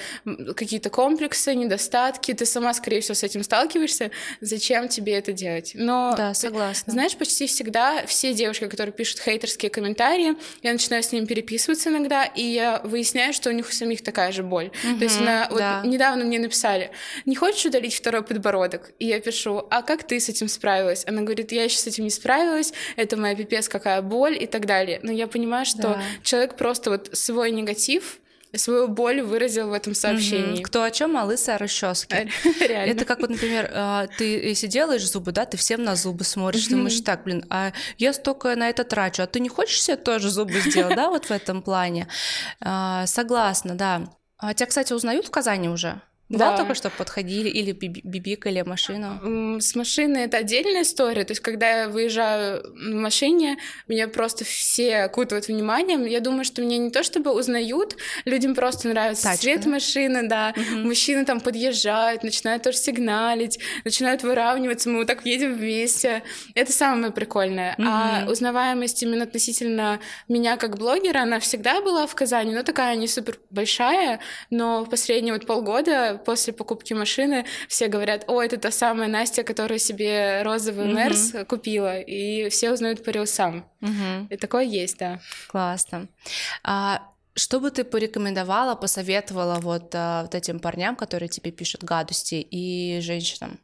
какие-то 0.56 0.90
комплексы, 0.90 1.54
недостатки, 1.54 2.34
ты 2.34 2.46
сама, 2.46 2.74
скорее 2.74 3.00
всего, 3.00 3.14
с 3.14 3.22
этим 3.22 3.42
сталкиваешься. 3.42 4.10
Зачем 4.40 4.88
тебе 4.88 5.14
это 5.14 5.32
делать? 5.32 5.72
Но, 5.74 6.14
да, 6.16 6.34
согласна. 6.34 6.92
Знаешь, 6.92 7.16
почти 7.16 7.46
всегда 7.46 8.06
все 8.06 8.34
девушки, 8.34 8.68
которые 8.68 8.92
пишут 8.92 9.20
хейтерские 9.20 9.70
комментарии, 9.70 10.36
я 10.62 10.72
начинаю 10.72 11.02
с 11.02 11.12
ними 11.12 11.26
переписываться 11.26 11.90
на 11.90 12.01
иногда, 12.02 12.24
и 12.24 12.42
я 12.42 12.80
выясняю, 12.84 13.32
что 13.32 13.50
у 13.50 13.52
них 13.52 13.68
у 13.68 13.72
самих 13.72 14.02
такая 14.02 14.32
же 14.32 14.42
боль. 14.42 14.66
Mm-hmm, 14.66 14.98
То 14.98 15.04
есть 15.04 15.20
она, 15.20 15.46
вот 15.50 15.58
да. 15.58 15.82
недавно 15.84 16.24
мне 16.24 16.38
написали, 16.38 16.90
не 17.24 17.36
хочешь 17.36 17.64
удалить 17.64 17.94
второй 17.94 18.22
подбородок? 18.22 18.90
И 18.98 19.06
я 19.06 19.20
пишу, 19.20 19.66
а 19.70 19.82
как 19.82 20.04
ты 20.04 20.18
с 20.20 20.28
этим 20.28 20.48
справилась? 20.48 21.04
Она 21.06 21.22
говорит, 21.22 21.52
я 21.52 21.64
еще 21.64 21.78
с 21.78 21.86
этим 21.86 22.04
не 22.04 22.10
справилась, 22.10 22.72
это 22.96 23.16
моя 23.16 23.34
пипец 23.34 23.68
какая 23.68 24.02
боль 24.02 24.36
и 24.40 24.46
так 24.46 24.66
далее. 24.66 25.00
Но 25.02 25.12
я 25.12 25.26
понимаю, 25.26 25.64
что 25.64 25.82
да. 25.82 26.02
человек 26.22 26.56
просто 26.56 26.90
вот 26.90 27.10
свой 27.12 27.50
негатив 27.50 28.18
свою 28.56 28.88
боль 28.88 29.22
выразил 29.22 29.68
в 29.68 29.72
этом 29.72 29.94
сообщении. 29.94 30.62
Кто 30.62 30.82
о 30.82 30.90
чем, 30.90 31.16
а 31.16 31.24
лысая 31.24 31.58
расчески. 31.58 32.28
Реально. 32.60 32.92
Это 32.92 33.04
как 33.04 33.20
вот, 33.20 33.30
например, 33.30 33.70
а, 33.72 34.06
ты 34.18 34.24
если 34.24 34.66
делаешь 34.66 35.08
зубы, 35.10 35.32
да, 35.32 35.46
ты 35.46 35.56
всем 35.56 35.82
на 35.84 35.96
зубы 35.96 36.24
смотришь, 36.24 36.66
угу. 36.66 36.76
думаешь, 36.76 37.00
так, 37.00 37.24
блин, 37.24 37.44
а 37.50 37.72
я 37.98 38.12
столько 38.12 38.54
на 38.56 38.68
это 38.68 38.84
трачу, 38.84 39.22
а 39.22 39.26
ты 39.26 39.40
не 39.40 39.48
хочешь 39.48 39.82
себе 39.82 39.96
тоже 39.96 40.30
зубы 40.30 40.60
сделать, 40.60 40.96
да, 40.96 41.08
вот 41.08 41.26
в 41.26 41.30
этом 41.30 41.62
плане? 41.62 42.08
А, 42.60 43.06
согласна, 43.06 43.74
да. 43.74 44.02
А 44.38 44.54
тебя, 44.54 44.66
кстати, 44.66 44.92
узнают 44.92 45.26
в 45.26 45.30
Казани 45.30 45.68
уже? 45.68 46.00
Бывало 46.32 46.52
да. 46.52 46.58
только 46.58 46.74
что 46.74 46.90
подходили 46.90 47.48
или 47.48 47.72
бибикали 47.72 48.62
машину? 48.62 49.60
С 49.60 49.74
машины 49.74 50.18
это 50.18 50.38
отдельная 50.38 50.82
история. 50.82 51.24
То 51.24 51.32
есть, 51.32 51.42
когда 51.42 51.82
я 51.82 51.88
выезжаю 51.88 52.62
в 52.74 52.94
машине, 52.94 53.58
меня 53.86 54.08
просто 54.08 54.44
все 54.44 55.02
окутывают 55.02 55.48
вниманием. 55.48 56.06
Я 56.06 56.20
думаю, 56.20 56.44
что 56.44 56.62
меня 56.62 56.78
не 56.78 56.90
то 56.90 57.02
чтобы 57.02 57.32
узнают, 57.32 57.96
людям 58.24 58.54
просто 58.54 58.88
нравится 58.88 59.24
Тачка, 59.24 59.42
цвет 59.42 59.64
да? 59.64 59.70
машины, 59.70 60.28
да. 60.28 60.54
Угу. 60.56 60.76
Мужчины 60.86 61.24
там 61.26 61.40
подъезжают, 61.40 62.22
начинают 62.22 62.62
тоже 62.62 62.78
сигналить, 62.78 63.58
начинают 63.84 64.22
выравниваться, 64.22 64.88
мы 64.88 64.98
вот 64.98 65.08
так 65.08 65.26
едем 65.26 65.54
вместе. 65.54 66.22
Это 66.54 66.72
самое 66.72 67.12
прикольное. 67.12 67.74
Угу. 67.76 67.86
А 67.86 68.24
узнаваемость 68.28 69.02
именно 69.02 69.24
относительно 69.24 70.00
меня 70.28 70.56
как 70.56 70.78
блогера, 70.78 71.20
она 71.20 71.40
всегда 71.40 71.82
была 71.82 72.06
в 72.06 72.14
Казани, 72.14 72.54
но 72.54 72.62
такая 72.62 72.96
не 72.96 73.08
супер 73.08 73.38
большая, 73.50 74.20
но 74.50 74.84
в 74.84 74.88
последние 74.88 75.34
вот 75.34 75.46
полгода 75.46 76.21
после 76.24 76.52
покупки 76.52 76.94
машины 76.94 77.44
все 77.68 77.88
говорят, 77.88 78.24
о, 78.28 78.42
это 78.42 78.56
та 78.58 78.70
самая 78.70 79.08
Настя, 79.08 79.42
которая 79.42 79.78
себе 79.78 80.42
розовый 80.42 80.86
mm-hmm. 80.86 80.94
Мерс 80.94 81.32
купила, 81.48 81.98
и 81.98 82.48
все 82.48 82.72
узнают 82.72 83.04
по 83.04 83.10
рилсам. 83.10 83.64
Mm-hmm. 83.80 84.26
И 84.30 84.36
такое 84.36 84.64
есть, 84.64 84.98
да. 84.98 85.20
Классно. 85.48 86.08
А, 86.62 87.02
что 87.34 87.60
бы 87.60 87.70
ты 87.70 87.84
порекомендовала, 87.84 88.74
посоветовала 88.74 89.58
вот, 89.60 89.94
а, 89.94 90.22
вот 90.22 90.34
этим 90.34 90.60
парням, 90.60 90.96
которые 90.96 91.28
тебе 91.28 91.50
пишут 91.50 91.84
гадости, 91.84 92.34
и 92.34 93.00
женщинам? 93.00 93.58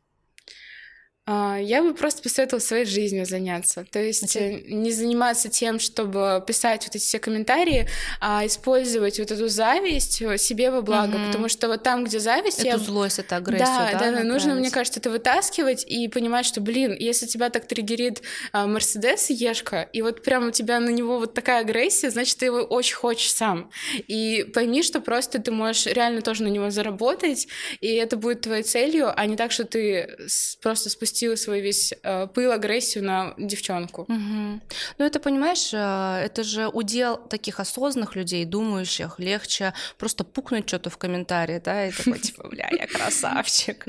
А, 1.30 1.58
я 1.58 1.82
бы 1.82 1.92
просто 1.92 2.22
посоветовала 2.22 2.62
своей 2.62 2.86
жизнью 2.86 3.26
заняться. 3.26 3.84
То 3.92 4.02
есть 4.02 4.34
okay. 4.34 4.64
Э, 4.66 4.72
не 4.72 4.90
заниматься 4.90 5.50
тем, 5.50 5.78
чтобы 5.78 6.42
писать 6.46 6.86
вот 6.86 6.96
эти 6.96 7.04
все 7.04 7.18
комментарии, 7.18 7.86
а 8.18 8.46
использовать 8.46 9.18
вот 9.18 9.30
эту 9.30 9.46
зависть 9.48 10.22
э, 10.22 10.38
себе 10.38 10.70
во 10.70 10.80
благо. 10.80 11.18
Mm-hmm. 11.18 11.26
Потому 11.26 11.50
что 11.50 11.68
вот 11.68 11.82
там, 11.82 12.04
где 12.04 12.18
зависть... 12.18 12.60
Эту 12.60 12.68
я... 12.68 12.78
злость, 12.78 13.18
это 13.18 13.36
агрессию, 13.36 13.66
да? 13.66 13.92
Да, 13.92 14.10
да, 14.12 14.24
нужно, 14.24 14.54
мне 14.54 14.70
кажется, 14.70 15.00
это 15.00 15.10
вытаскивать 15.10 15.84
и 15.86 16.08
понимать, 16.08 16.46
что, 16.46 16.62
блин, 16.62 16.96
если 16.98 17.26
тебя 17.26 17.50
так 17.50 17.66
триггерит 17.66 18.22
а, 18.52 18.66
Мерседес 18.66 19.28
Ешка, 19.28 19.82
и 19.82 20.00
вот 20.00 20.22
прям 20.22 20.48
у 20.48 20.50
тебя 20.50 20.80
на 20.80 20.88
него 20.88 21.18
вот 21.18 21.34
такая 21.34 21.60
агрессия, 21.60 22.08
значит, 22.08 22.38
ты 22.38 22.46
его 22.46 22.60
очень 22.60 22.94
хочешь 22.94 23.34
сам. 23.34 23.70
И 24.06 24.50
пойми, 24.54 24.82
что 24.82 25.02
просто 25.02 25.38
ты 25.38 25.50
можешь 25.50 25.84
реально 25.84 26.22
тоже 26.22 26.42
на 26.44 26.48
него 26.48 26.70
заработать, 26.70 27.48
и 27.82 27.88
это 27.88 28.16
будет 28.16 28.40
твоей 28.40 28.62
целью, 28.62 29.12
а 29.14 29.26
не 29.26 29.36
так, 29.36 29.52
что 29.52 29.64
ты 29.64 30.16
просто 30.62 30.88
спустя 30.88 31.17
спустила 31.18 31.36
свой 31.36 31.60
весь 31.60 31.92
э, 32.02 32.26
пыл, 32.28 32.52
агрессию 32.52 33.04
на 33.04 33.34
девчонку. 33.38 34.02
Угу. 34.02 34.60
Ну, 34.98 35.04
это, 35.04 35.18
понимаешь, 35.18 35.74
э, 35.74 36.24
это 36.24 36.44
же 36.44 36.68
удел 36.68 37.16
таких 37.16 37.58
осознанных 37.58 38.14
людей, 38.14 38.44
думающих, 38.44 39.18
легче 39.18 39.74
просто 39.98 40.22
пукнуть 40.24 40.68
что-то 40.68 40.90
в 40.90 40.96
комментарии, 40.96 41.60
да, 41.64 41.88
и 41.88 41.90
такой, 41.90 42.18
типа, 42.20 42.48
бля, 42.48 42.68
я 42.70 42.86
красавчик. 42.86 43.86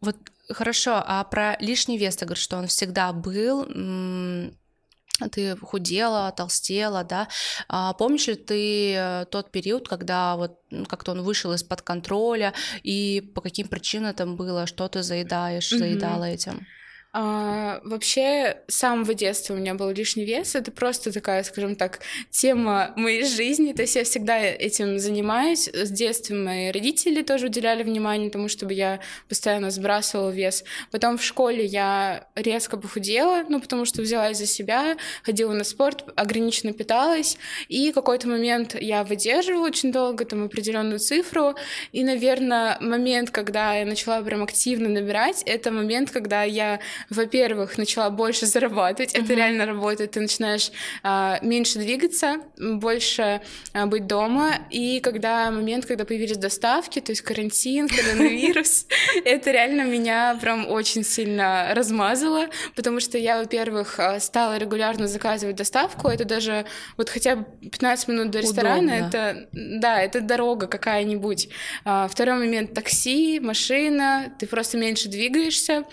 Вот 0.00 0.16
хорошо, 0.48 1.02
а 1.06 1.24
про 1.24 1.56
лишний 1.60 1.98
вес, 1.98 2.16
ты 2.16 2.24
говоришь, 2.24 2.44
что 2.44 2.56
он 2.56 2.66
всегда 2.66 3.12
был, 3.12 3.66
ты 5.30 5.56
худела, 5.56 6.32
толстела, 6.32 7.04
да. 7.04 7.28
А 7.68 7.92
помнишь 7.94 8.28
ли 8.28 8.34
ты 8.34 8.94
э, 8.94 9.24
тот 9.30 9.50
период, 9.50 9.88
когда 9.88 10.36
вот 10.36 10.60
как-то 10.88 11.12
он 11.12 11.22
вышел 11.22 11.52
из-под 11.52 11.82
контроля, 11.82 12.52
и 12.82 13.20
по 13.34 13.40
каким 13.40 13.68
причинам 13.68 14.14
там 14.14 14.36
было, 14.36 14.66
что 14.66 14.88
ты 14.88 15.02
заедаешь, 15.02 15.72
mm-hmm. 15.72 15.78
заедала 15.78 16.24
этим? 16.24 16.66
А, 17.18 17.80
вообще, 17.82 18.58
с 18.68 18.76
самого 18.76 19.14
детства 19.14 19.54
у 19.54 19.56
меня 19.56 19.72
был 19.72 19.88
лишний 19.90 20.26
вес. 20.26 20.54
Это 20.54 20.70
просто 20.70 21.10
такая, 21.10 21.44
скажем 21.44 21.74
так, 21.74 22.00
тема 22.28 22.92
моей 22.94 23.24
жизни. 23.24 23.72
То 23.72 23.80
есть 23.80 23.96
я 23.96 24.04
всегда 24.04 24.38
этим 24.38 24.98
занимаюсь. 24.98 25.66
С 25.66 25.90
детства 25.90 26.34
мои 26.34 26.70
родители 26.70 27.22
тоже 27.22 27.46
уделяли 27.46 27.84
внимание 27.84 28.28
тому, 28.28 28.48
чтобы 28.48 28.74
я 28.74 29.00
постоянно 29.30 29.70
сбрасывала 29.70 30.28
вес. 30.28 30.62
Потом 30.90 31.16
в 31.16 31.22
школе 31.22 31.64
я 31.64 32.26
резко 32.34 32.76
похудела, 32.76 33.44
ну, 33.48 33.62
потому 33.62 33.86
что 33.86 34.02
взялась 34.02 34.36
за 34.36 34.46
себя, 34.46 34.98
ходила 35.22 35.54
на 35.54 35.64
спорт, 35.64 36.04
ограниченно 36.16 36.74
питалась. 36.74 37.38
И 37.68 37.92
какой-то 37.92 38.28
момент 38.28 38.76
я 38.78 39.04
выдерживала 39.04 39.68
очень 39.68 39.90
долго, 39.90 40.26
там, 40.26 40.44
определенную 40.44 40.98
цифру. 40.98 41.54
И, 41.92 42.04
наверное, 42.04 42.76
момент, 42.82 43.30
когда 43.30 43.74
я 43.74 43.86
начала 43.86 44.20
прям 44.20 44.42
активно 44.42 44.90
набирать, 44.90 45.42
это 45.46 45.70
момент, 45.70 46.10
когда 46.10 46.42
я 46.42 46.78
во-первых, 47.10 47.78
начала 47.78 48.10
больше 48.10 48.46
зарабатывать, 48.46 49.14
mm-hmm. 49.14 49.24
это 49.24 49.34
реально 49.34 49.66
работает, 49.66 50.12
ты 50.12 50.20
начинаешь 50.20 50.70
а, 51.02 51.38
меньше 51.42 51.78
двигаться, 51.78 52.40
больше 52.58 53.40
а, 53.72 53.86
быть 53.86 54.06
дома, 54.06 54.54
и 54.70 55.00
когда 55.00 55.50
момент, 55.50 55.86
когда 55.86 56.04
появились 56.04 56.36
доставки, 56.36 57.00
то 57.00 57.12
есть 57.12 57.22
карантин, 57.22 57.88
коронавирус, 57.88 58.86
это 59.24 59.50
реально 59.50 59.82
меня 59.82 60.38
прям 60.40 60.68
очень 60.68 61.04
сильно 61.04 61.72
размазало, 61.74 62.48
потому 62.74 63.00
что 63.00 63.18
я, 63.18 63.38
во-первых, 63.38 63.98
а, 63.98 64.20
стала 64.20 64.56
регулярно 64.56 65.06
заказывать 65.06 65.56
доставку, 65.56 66.08
это 66.08 66.24
даже 66.24 66.66
вот 66.96 67.08
хотя 67.08 67.36
бы 67.36 67.44
15 67.60 68.08
минут 68.08 68.30
до 68.30 68.40
ресторана, 68.40 68.90
это, 68.90 69.48
да, 69.52 70.00
это 70.00 70.20
дорога 70.20 70.66
какая-нибудь. 70.66 71.48
А, 71.84 72.08
второй 72.08 72.38
момент— 72.38 72.72
такси, 72.74 73.40
машина, 73.40 74.34
ты 74.38 74.46
просто 74.46 74.76
меньше 74.76 75.08
двигаешься, 75.08 75.84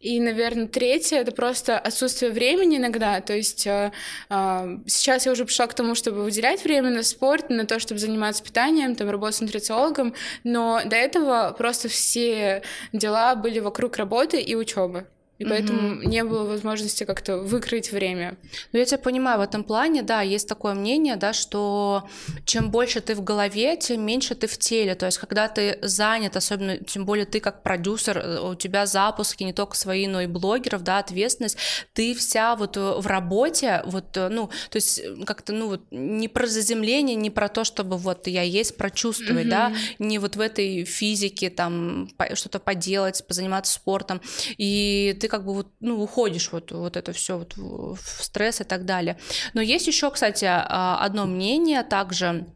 и, 0.00 0.20
наверное, 0.20 0.41
третье— 0.68 1.16
это 1.18 1.32
просто 1.32 1.78
отсутствие 1.78 2.30
времени 2.30 2.76
иногда. 2.76 3.20
То 3.20 3.34
есть 3.34 3.66
э, 3.66 3.92
э, 4.30 4.78
сейчас 4.86 5.26
я 5.26 5.32
уже 5.32 5.44
пришла 5.44 5.66
к 5.66 5.74
тому, 5.74 5.94
чтобы 5.94 6.22
выделять 6.22 6.64
время 6.64 6.90
на 6.90 7.02
спорт, 7.02 7.50
на 7.50 7.66
то, 7.66 7.78
чтобы 7.78 8.00
заниматься 8.00 8.42
питанием, 8.42 8.94
там, 8.94 9.10
работать 9.10 9.36
с 9.36 9.40
нутрициологом, 9.40 10.14
но 10.44 10.80
до 10.84 10.96
этого 10.96 11.54
просто 11.56 11.88
все 11.88 12.62
дела 12.92 13.34
были 13.34 13.60
вокруг 13.60 13.96
работы 13.96 14.40
и 14.40 14.54
учебы 14.54 15.06
и 15.38 15.44
поэтому 15.44 15.80
mm-hmm. 15.80 16.06
не 16.06 16.24
было 16.24 16.44
возможности 16.44 17.04
как-то 17.04 17.38
выкрыть 17.38 17.90
время. 17.90 18.36
Ну, 18.72 18.78
я 18.78 18.84
тебя 18.84 18.98
понимаю, 18.98 19.38
в 19.38 19.42
этом 19.42 19.64
плане, 19.64 20.02
да, 20.02 20.20
есть 20.20 20.48
такое 20.48 20.74
мнение, 20.74 21.16
да, 21.16 21.32
что 21.32 22.08
чем 22.44 22.70
больше 22.70 23.00
ты 23.00 23.14
в 23.14 23.24
голове, 23.24 23.76
тем 23.76 24.06
меньше 24.06 24.34
ты 24.34 24.46
в 24.46 24.56
теле, 24.58 24.94
то 24.94 25.06
есть 25.06 25.18
когда 25.18 25.48
ты 25.48 25.78
занят, 25.82 26.36
особенно, 26.36 26.78
тем 26.78 27.04
более 27.04 27.26
ты 27.26 27.40
как 27.40 27.62
продюсер, 27.62 28.18
э, 28.18 28.40
у 28.40 28.54
тебя 28.54 28.86
запуски 28.86 29.42
не 29.42 29.52
только 29.52 29.76
свои, 29.76 30.06
но 30.06 30.20
и 30.20 30.26
блогеров, 30.26 30.82
да, 30.82 30.98
ответственность, 30.98 31.56
ты 31.92 32.14
вся 32.14 32.54
вот 32.54 32.76
э, 32.76 32.94
в 32.98 33.06
работе, 33.06 33.82
вот, 33.86 34.16
э, 34.16 34.28
ну, 34.28 34.48
то 34.70 34.76
есть 34.76 35.02
как-то, 35.24 35.52
ну, 35.52 35.68
вот 35.68 35.82
не 35.90 36.28
про 36.28 36.46
заземление, 36.46 37.16
не 37.16 37.30
про 37.30 37.48
то, 37.48 37.64
чтобы 37.64 37.96
вот 37.96 38.26
я 38.26 38.42
есть, 38.42 38.76
прочувствовать, 38.76 39.46
mm-hmm. 39.46 39.50
да, 39.50 39.72
не 39.98 40.18
вот 40.18 40.36
в 40.36 40.40
этой 40.40 40.84
физике 40.84 41.50
там 41.50 42.08
что-то 42.34 42.60
поделать, 42.60 43.26
позаниматься 43.26 43.72
спортом, 43.72 44.20
и 44.56 45.16
ты 45.22 45.28
как 45.28 45.44
бы 45.44 45.54
вот, 45.54 45.68
ну, 45.80 46.02
уходишь 46.02 46.50
вот, 46.50 46.72
вот 46.72 46.96
это 46.96 47.12
все 47.12 47.38
вот 47.38 47.54
в 47.56 48.24
стресс 48.24 48.60
и 48.60 48.64
так 48.64 48.84
далее. 48.84 49.16
Но 49.54 49.60
есть 49.60 49.86
еще, 49.86 50.10
кстати, 50.10 50.44
а, 50.48 50.98
одно 51.00 51.26
мнение 51.26 51.82
также 51.84 52.46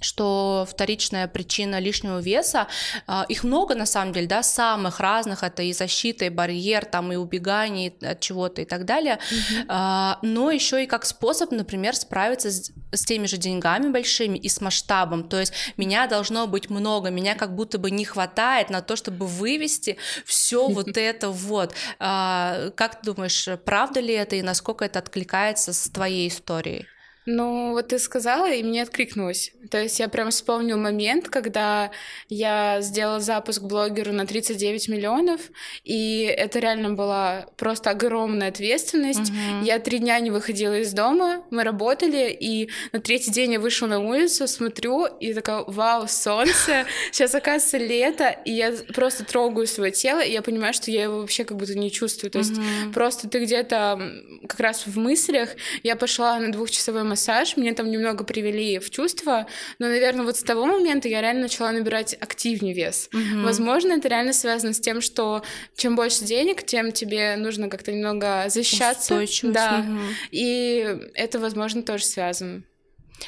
что 0.00 0.66
вторичная 0.70 1.26
причина 1.28 1.80
лишнего 1.80 2.20
веса, 2.20 2.66
а, 3.06 3.24
их 3.30 3.42
много 3.42 3.74
на 3.74 3.86
самом 3.86 4.12
деле, 4.12 4.26
да, 4.26 4.42
самых 4.42 5.00
разных, 5.00 5.42
это 5.42 5.62
и 5.62 5.72
защита, 5.72 6.26
и 6.26 6.28
барьер, 6.28 6.84
там, 6.84 7.10
и 7.10 7.16
убегание 7.16 7.94
от 8.02 8.20
чего-то 8.20 8.60
и 8.60 8.64
так 8.66 8.84
далее, 8.84 9.18
mm-hmm. 9.18 10.18
но 10.20 10.50
еще 10.50 10.84
и 10.84 10.86
как 10.86 11.06
способ, 11.06 11.52
например, 11.52 11.96
справиться 11.96 12.50
с, 12.50 12.70
с 12.96 13.04
теми 13.04 13.26
же 13.26 13.36
деньгами 13.36 13.90
большими 13.90 14.38
и 14.38 14.48
с 14.48 14.60
масштабом, 14.60 15.28
то 15.28 15.40
есть 15.40 15.52
меня 15.76 16.06
должно 16.06 16.46
быть 16.46 16.70
много, 16.70 17.10
меня 17.10 17.34
как 17.34 17.54
будто 17.54 17.78
бы 17.78 17.90
не 17.90 18.04
хватает 18.04 18.70
на 18.70 18.80
то, 18.82 18.96
чтобы 18.96 19.26
вывести 19.26 19.96
все 20.24 20.68
вот 20.68 20.96
это 20.96 21.30
вот. 21.30 21.74
А, 21.98 22.70
как 22.76 23.00
ты 23.00 23.12
думаешь, 23.12 23.48
правда 23.64 24.00
ли 24.00 24.14
это 24.14 24.36
и 24.36 24.42
насколько 24.42 24.84
это 24.84 24.98
откликается 24.98 25.72
с 25.72 25.88
твоей 25.88 26.28
историей? 26.28 26.86
Ну, 27.26 27.72
вот 27.72 27.88
ты 27.88 27.98
сказала, 27.98 28.50
и 28.52 28.62
мне 28.62 28.82
откликнулось. 28.82 29.52
То 29.70 29.80
есть 29.80 29.98
я 29.98 30.08
прям 30.08 30.30
вспомнил 30.30 30.76
момент, 30.76 31.28
когда 31.28 31.90
я 32.28 32.80
сделала 32.82 33.20
запуск 33.20 33.62
блогеру 33.62 34.12
на 34.12 34.26
39 34.26 34.88
миллионов, 34.88 35.40
и 35.84 36.22
это 36.24 36.58
реально 36.58 36.90
была 36.90 37.46
просто 37.56 37.90
огромная 37.90 38.48
ответственность. 38.48 39.30
Угу. 39.30 39.64
Я 39.64 39.78
три 39.78 40.00
дня 40.00 40.20
не 40.20 40.30
выходила 40.30 40.78
из 40.78 40.92
дома, 40.92 41.44
мы 41.50 41.64
работали, 41.64 42.36
и 42.38 42.68
на 42.92 43.00
третий 43.00 43.30
день 43.30 43.54
я 43.54 43.60
вышла 43.60 43.86
на 43.86 44.00
улицу, 44.00 44.46
смотрю, 44.46 45.06
и 45.06 45.32
такая, 45.32 45.64
вау, 45.66 46.06
солнце, 46.08 46.84
сейчас 47.12 47.34
оказывается 47.34 47.78
лето, 47.78 48.28
и 48.44 48.52
я 48.52 48.74
просто 48.94 49.24
трогаю 49.24 49.66
свое 49.66 49.92
тело, 49.92 50.20
и 50.20 50.30
я 50.30 50.42
понимаю, 50.42 50.74
что 50.74 50.90
я 50.90 51.04
его 51.04 51.20
вообще 51.20 51.44
как 51.44 51.56
будто 51.56 51.76
не 51.78 51.90
чувствую. 51.90 52.30
То 52.30 52.38
есть 52.38 52.52
угу. 52.52 52.92
просто 52.92 53.28
ты 53.28 53.42
где-то 53.42 54.12
как 54.46 54.60
раз 54.60 54.86
в 54.86 54.98
мыслях, 54.98 55.50
я 55.82 55.96
пошла 55.96 56.38
на 56.38 56.52
двухчасовой 56.52 57.13
массаж, 57.14 57.56
мне 57.56 57.72
там 57.72 57.90
немного 57.90 58.24
привели 58.24 58.78
в 58.78 58.90
чувство, 58.90 59.46
но, 59.78 59.86
наверное, 59.86 60.24
вот 60.24 60.36
с 60.36 60.42
того 60.42 60.66
момента 60.66 61.08
я 61.08 61.20
реально 61.20 61.42
начала 61.42 61.70
набирать 61.70 62.14
активнее 62.20 62.74
вес. 62.74 63.08
Угу. 63.12 63.42
Возможно, 63.44 63.92
это 63.92 64.08
реально 64.08 64.32
связано 64.32 64.72
с 64.72 64.80
тем, 64.80 65.00
что 65.00 65.42
чем 65.76 65.94
больше 65.94 66.24
денег, 66.24 66.64
тем 66.64 66.92
тебе 66.92 67.36
нужно 67.36 67.68
как-то 67.68 67.92
немного 67.92 68.46
защищаться. 68.48 69.24
Да. 69.42 69.84
Угу. 69.86 70.00
И 70.32 70.96
это, 71.14 71.38
возможно, 71.38 71.82
тоже 71.82 72.04
связано. 72.04 72.62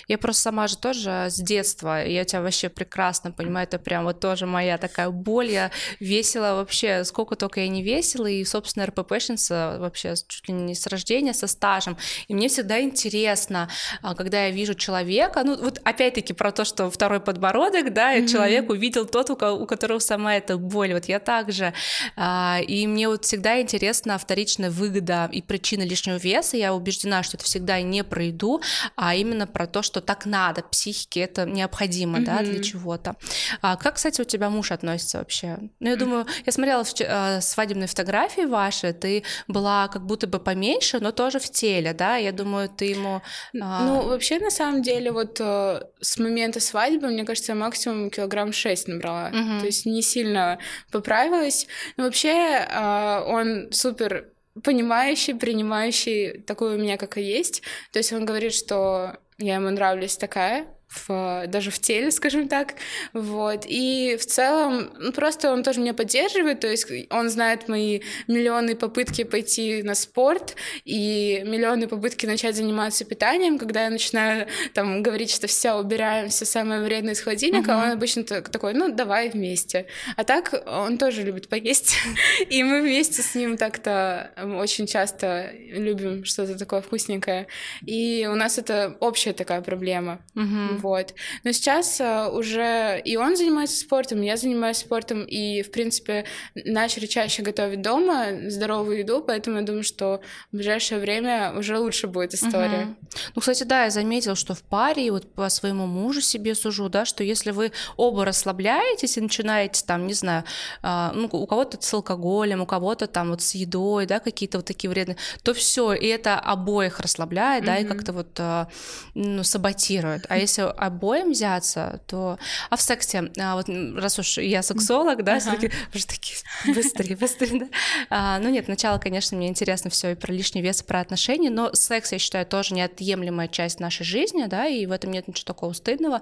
Я 0.08 0.18
просто 0.18 0.42
сама 0.42 0.68
же 0.68 0.76
тоже 0.76 1.26
с 1.28 1.36
детства, 1.36 2.04
я 2.04 2.24
тебя 2.24 2.42
вообще 2.42 2.68
прекрасно 2.68 3.32
понимаю, 3.32 3.66
это 3.66 3.78
прям 3.78 4.04
вот 4.04 4.20
тоже 4.20 4.46
моя 4.46 4.78
такая 4.78 5.10
боль, 5.10 5.50
я 5.50 5.70
весила 6.00 6.54
вообще, 6.54 7.04
сколько 7.04 7.36
только 7.36 7.60
я 7.60 7.68
не 7.68 7.82
весила, 7.82 8.26
и, 8.26 8.44
собственно, 8.44 8.86
РППшница 8.86 9.76
вообще 9.78 10.14
чуть 10.28 10.48
ли 10.48 10.54
не 10.54 10.74
с 10.74 10.86
рождения, 10.86 11.34
со 11.34 11.46
стажем, 11.46 11.96
и 12.28 12.34
мне 12.34 12.48
всегда 12.48 12.80
интересно, 12.80 13.68
а, 14.02 14.14
когда 14.14 14.46
я 14.46 14.50
вижу 14.50 14.74
человека, 14.74 15.42
ну 15.44 15.56
вот 15.56 15.80
опять-таки 15.84 16.32
про 16.32 16.52
то, 16.52 16.64
что 16.64 16.90
второй 16.90 17.20
подбородок, 17.20 17.92
да, 17.92 18.16
mm-hmm. 18.16 18.28
человек 18.28 18.70
увидел 18.70 19.06
тот, 19.06 19.30
у 19.30 19.66
которого 19.66 19.98
сама 19.98 20.36
эта 20.36 20.56
боль, 20.56 20.94
вот 20.94 21.06
я 21.06 21.20
также, 21.20 21.72
а, 22.16 22.60
и 22.66 22.86
мне 22.86 23.08
вот 23.08 23.24
всегда 23.24 23.60
интересна 23.60 24.18
вторичная 24.18 24.70
выгода 24.70 25.28
и 25.32 25.42
причина 25.42 25.82
лишнего 25.82 26.16
веса, 26.16 26.56
я 26.56 26.74
убеждена, 26.74 27.22
что 27.22 27.36
это 27.36 27.44
всегда 27.44 27.80
не 27.80 28.04
про 28.04 28.24
еду, 28.24 28.60
а 28.96 29.14
именно 29.14 29.46
про 29.46 29.66
то, 29.66 29.75
то, 29.76 29.82
что 29.82 30.00
так 30.00 30.24
надо, 30.24 30.62
психике 30.62 31.20
это 31.20 31.44
необходимо, 31.44 32.18
mm-hmm. 32.18 32.24
да, 32.24 32.42
для 32.42 32.62
чего-то. 32.62 33.16
А 33.60 33.76
как, 33.76 33.96
кстати, 33.96 34.22
у 34.22 34.24
тебя 34.24 34.48
муж 34.48 34.72
относится 34.72 35.18
вообще? 35.18 35.58
Ну, 35.80 35.90
я 35.90 35.96
думаю, 35.96 36.26
я 36.46 36.52
смотрела 36.52 36.82
в, 36.82 36.94
э, 36.98 37.40
свадебные 37.42 37.86
фотографии 37.86 38.46
ваши, 38.46 38.94
ты 38.94 39.22
была 39.48 39.88
как 39.88 40.06
будто 40.06 40.26
бы 40.26 40.38
поменьше, 40.38 40.98
но 41.00 41.12
тоже 41.12 41.38
в 41.38 41.50
теле, 41.50 41.92
да, 41.92 42.16
я 42.16 42.32
думаю, 42.32 42.70
ты 42.70 42.86
ему... 42.86 43.20
А... 43.60 43.84
Ну, 43.84 44.08
вообще, 44.08 44.38
на 44.38 44.50
самом 44.50 44.80
деле, 44.80 45.12
вот 45.12 45.40
э, 45.40 45.82
с 46.00 46.16
момента 46.16 46.58
свадьбы, 46.58 47.08
мне 47.08 47.24
кажется, 47.24 47.52
я 47.52 47.56
максимум 47.56 48.08
килограмм 48.08 48.54
6 48.54 48.88
набрала, 48.88 49.30
mm-hmm. 49.30 49.60
то 49.60 49.66
есть 49.66 49.84
не 49.84 50.00
сильно 50.00 50.58
поправилась. 50.90 51.66
Но 51.98 52.04
вообще, 52.04 52.30
э, 52.30 53.24
он 53.26 53.68
супер 53.72 54.28
понимающий, 54.62 55.34
принимающий 55.34 56.40
такую 56.40 56.78
меня, 56.78 56.96
как 56.96 57.18
и 57.18 57.22
есть. 57.22 57.62
То 57.92 57.98
есть 57.98 58.12
он 58.12 58.24
говорит, 58.24 58.54
что 58.54 59.18
я 59.38 59.56
ему 59.56 59.70
нравлюсь 59.70 60.16
такая, 60.16 60.66
в, 60.88 61.46
даже 61.48 61.70
в 61.70 61.78
теле, 61.78 62.10
скажем 62.10 62.48
так, 62.48 62.74
вот, 63.12 63.64
и 63.66 64.16
в 64.18 64.26
целом, 64.26 64.92
ну, 64.98 65.12
просто 65.12 65.52
он 65.52 65.62
тоже 65.62 65.80
меня 65.80 65.94
поддерживает, 65.94 66.60
то 66.60 66.68
есть 66.68 66.86
он 67.10 67.28
знает 67.28 67.68
мои 67.68 68.00
миллионы 68.28 68.76
попытки 68.76 69.24
пойти 69.24 69.82
на 69.82 69.94
спорт 69.94 70.56
и 70.84 71.42
миллионы 71.44 71.88
попытки 71.88 72.26
начать 72.26 72.56
заниматься 72.56 73.04
питанием, 73.04 73.58
когда 73.58 73.84
я 73.84 73.90
начинаю 73.90 74.46
там 74.74 75.02
говорить, 75.02 75.30
что 75.30 75.46
все, 75.46 75.74
убираем 75.74 76.28
все 76.28 76.44
самое 76.44 76.82
вредное 76.82 77.14
из 77.14 77.20
холодильника, 77.20 77.72
uh-huh. 77.72 77.84
он 77.84 77.90
обычно 77.90 78.24
такой, 78.24 78.74
ну, 78.74 78.92
давай 78.92 79.28
вместе, 79.30 79.86
а 80.16 80.24
так 80.24 80.54
он 80.66 80.98
тоже 80.98 81.22
любит 81.22 81.48
поесть, 81.48 81.96
и 82.48 82.62
мы 82.62 82.80
вместе 82.80 83.22
с 83.22 83.34
ним 83.34 83.56
так-то 83.56 84.30
очень 84.58 84.86
часто 84.86 85.50
любим 85.70 86.24
что-то 86.24 86.56
такое 86.56 86.80
вкусненькое, 86.80 87.46
и 87.84 88.28
у 88.30 88.34
нас 88.34 88.58
это 88.58 88.96
общая 89.00 89.32
такая 89.32 89.60
проблема, 89.60 90.20
uh-huh 90.34 90.76
вот. 90.86 91.14
Но 91.44 91.52
сейчас 91.52 92.00
uh, 92.00 92.30
уже 92.30 93.00
и 93.04 93.16
он 93.16 93.36
занимается 93.36 93.76
спортом, 93.78 94.22
я 94.22 94.36
занимаюсь 94.36 94.78
спортом, 94.78 95.24
и, 95.24 95.62
в 95.62 95.70
принципе, 95.70 96.24
начали 96.54 97.06
чаще 97.06 97.42
готовить 97.42 97.82
дома 97.82 98.26
здоровую 98.48 98.98
еду, 98.98 99.22
поэтому 99.26 99.58
я 99.58 99.62
думаю, 99.62 99.84
что 99.84 100.20
в 100.52 100.56
ближайшее 100.56 101.00
время 101.00 101.52
уже 101.56 101.78
лучше 101.78 102.06
будет 102.06 102.34
история. 102.34 102.84
Угу. 102.84 102.94
Ну, 103.34 103.40
кстати, 103.40 103.64
да, 103.64 103.84
я 103.84 103.90
заметила, 103.90 104.36
что 104.36 104.54
в 104.54 104.62
паре, 104.62 105.06
и 105.06 105.10
вот 105.10 105.32
по 105.34 105.48
своему 105.48 105.86
мужу 105.86 106.20
себе 106.20 106.54
сужу, 106.54 106.88
да, 106.88 107.04
что 107.04 107.24
если 107.24 107.50
вы 107.50 107.72
оба 107.96 108.24
расслабляетесь 108.24 109.16
и 109.16 109.20
начинаете 109.20 109.84
там, 109.84 110.06
не 110.06 110.14
знаю, 110.14 110.44
uh, 110.82 111.12
ну, 111.14 111.28
у 111.32 111.46
кого-то 111.46 111.78
с 111.80 111.94
алкоголем, 111.94 112.60
у 112.60 112.66
кого-то 112.66 113.06
там 113.06 113.30
вот 113.30 113.42
с 113.42 113.54
едой, 113.54 114.06
да, 114.06 114.20
какие-то 114.20 114.58
вот 114.58 114.66
такие 114.66 114.90
вредные, 114.90 115.16
то 115.42 115.54
все, 115.54 115.92
и 115.92 116.06
это 116.06 116.38
обоих 116.38 117.00
расслабляет, 117.00 117.62
угу. 117.62 117.66
да, 117.66 117.78
и 117.78 117.84
как-то 117.84 118.12
вот 118.12 118.38
uh, 118.38 118.66
ну, 119.14 119.42
саботирует. 119.44 120.26
А 120.28 120.38
если 120.38 120.65
обоим 120.70 121.32
взяться, 121.32 122.00
то... 122.06 122.38
А 122.70 122.76
в 122.76 122.82
сексе, 122.82 123.30
а, 123.38 123.54
вот 123.54 123.68
раз 123.68 124.18
уж 124.18 124.38
я 124.38 124.62
сексолог, 124.62 125.22
да, 125.24 125.36
ага. 125.36 125.68
уже 125.94 126.06
такие 126.06 126.38
быстрее, 126.66 127.16
быстрее, 127.16 127.60
да? 127.60 127.66
А, 128.10 128.38
ну 128.38 128.48
нет, 128.48 128.66
сначала, 128.66 128.98
конечно, 128.98 129.36
мне 129.36 129.48
интересно 129.48 129.90
все 129.90 130.10
и 130.10 130.14
про 130.14 130.32
лишний 130.32 130.62
вес, 130.62 130.82
и 130.82 130.84
про 130.84 131.00
отношения, 131.00 131.50
но 131.50 131.74
секс, 131.74 132.12
я 132.12 132.18
считаю, 132.18 132.46
тоже 132.46 132.74
неотъемлемая 132.74 133.48
часть 133.48 133.80
нашей 133.80 134.04
жизни, 134.04 134.46
да, 134.46 134.66
и 134.66 134.86
в 134.86 134.92
этом 134.92 135.10
нет 135.10 135.28
ничего 135.28 135.46
такого 135.46 135.72
стыдного. 135.72 136.20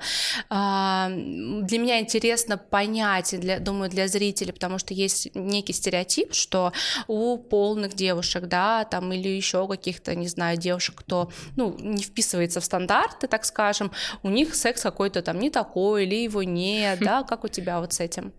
А, 0.48 1.08
для 1.10 1.78
меня 1.78 2.00
интересно 2.00 2.56
понять, 2.56 3.38
для, 3.38 3.58
думаю, 3.58 3.90
для 3.90 4.08
зрителей, 4.08 4.52
потому 4.52 4.78
что 4.78 4.94
есть 4.94 5.34
некий 5.34 5.72
стереотип, 5.72 6.34
что 6.34 6.72
у 7.06 7.38
полных 7.38 7.94
девушек, 7.94 8.44
да, 8.44 8.84
там, 8.84 9.12
или 9.12 9.28
еще 9.28 9.66
каких-то, 9.68 10.14
не 10.14 10.28
знаю, 10.28 10.56
девушек, 10.56 10.96
кто, 10.96 11.30
ну, 11.56 11.76
не 11.78 12.02
вписывается 12.02 12.60
в 12.60 12.64
стандарты, 12.64 13.26
так 13.26 13.44
скажем, 13.44 13.90
у 14.22 14.28
них 14.34 14.44
них 14.44 14.54
секс 14.54 14.82
какой-то 14.82 15.22
там 15.22 15.38
не 15.38 15.50
такой, 15.50 16.04
или 16.04 16.16
его 16.16 16.42
нет, 16.42 16.98
да, 17.00 17.22
как 17.22 17.44
у 17.44 17.48
тебя 17.48 17.80
вот 17.80 17.92
с 17.92 18.00
этим? 18.00 18.32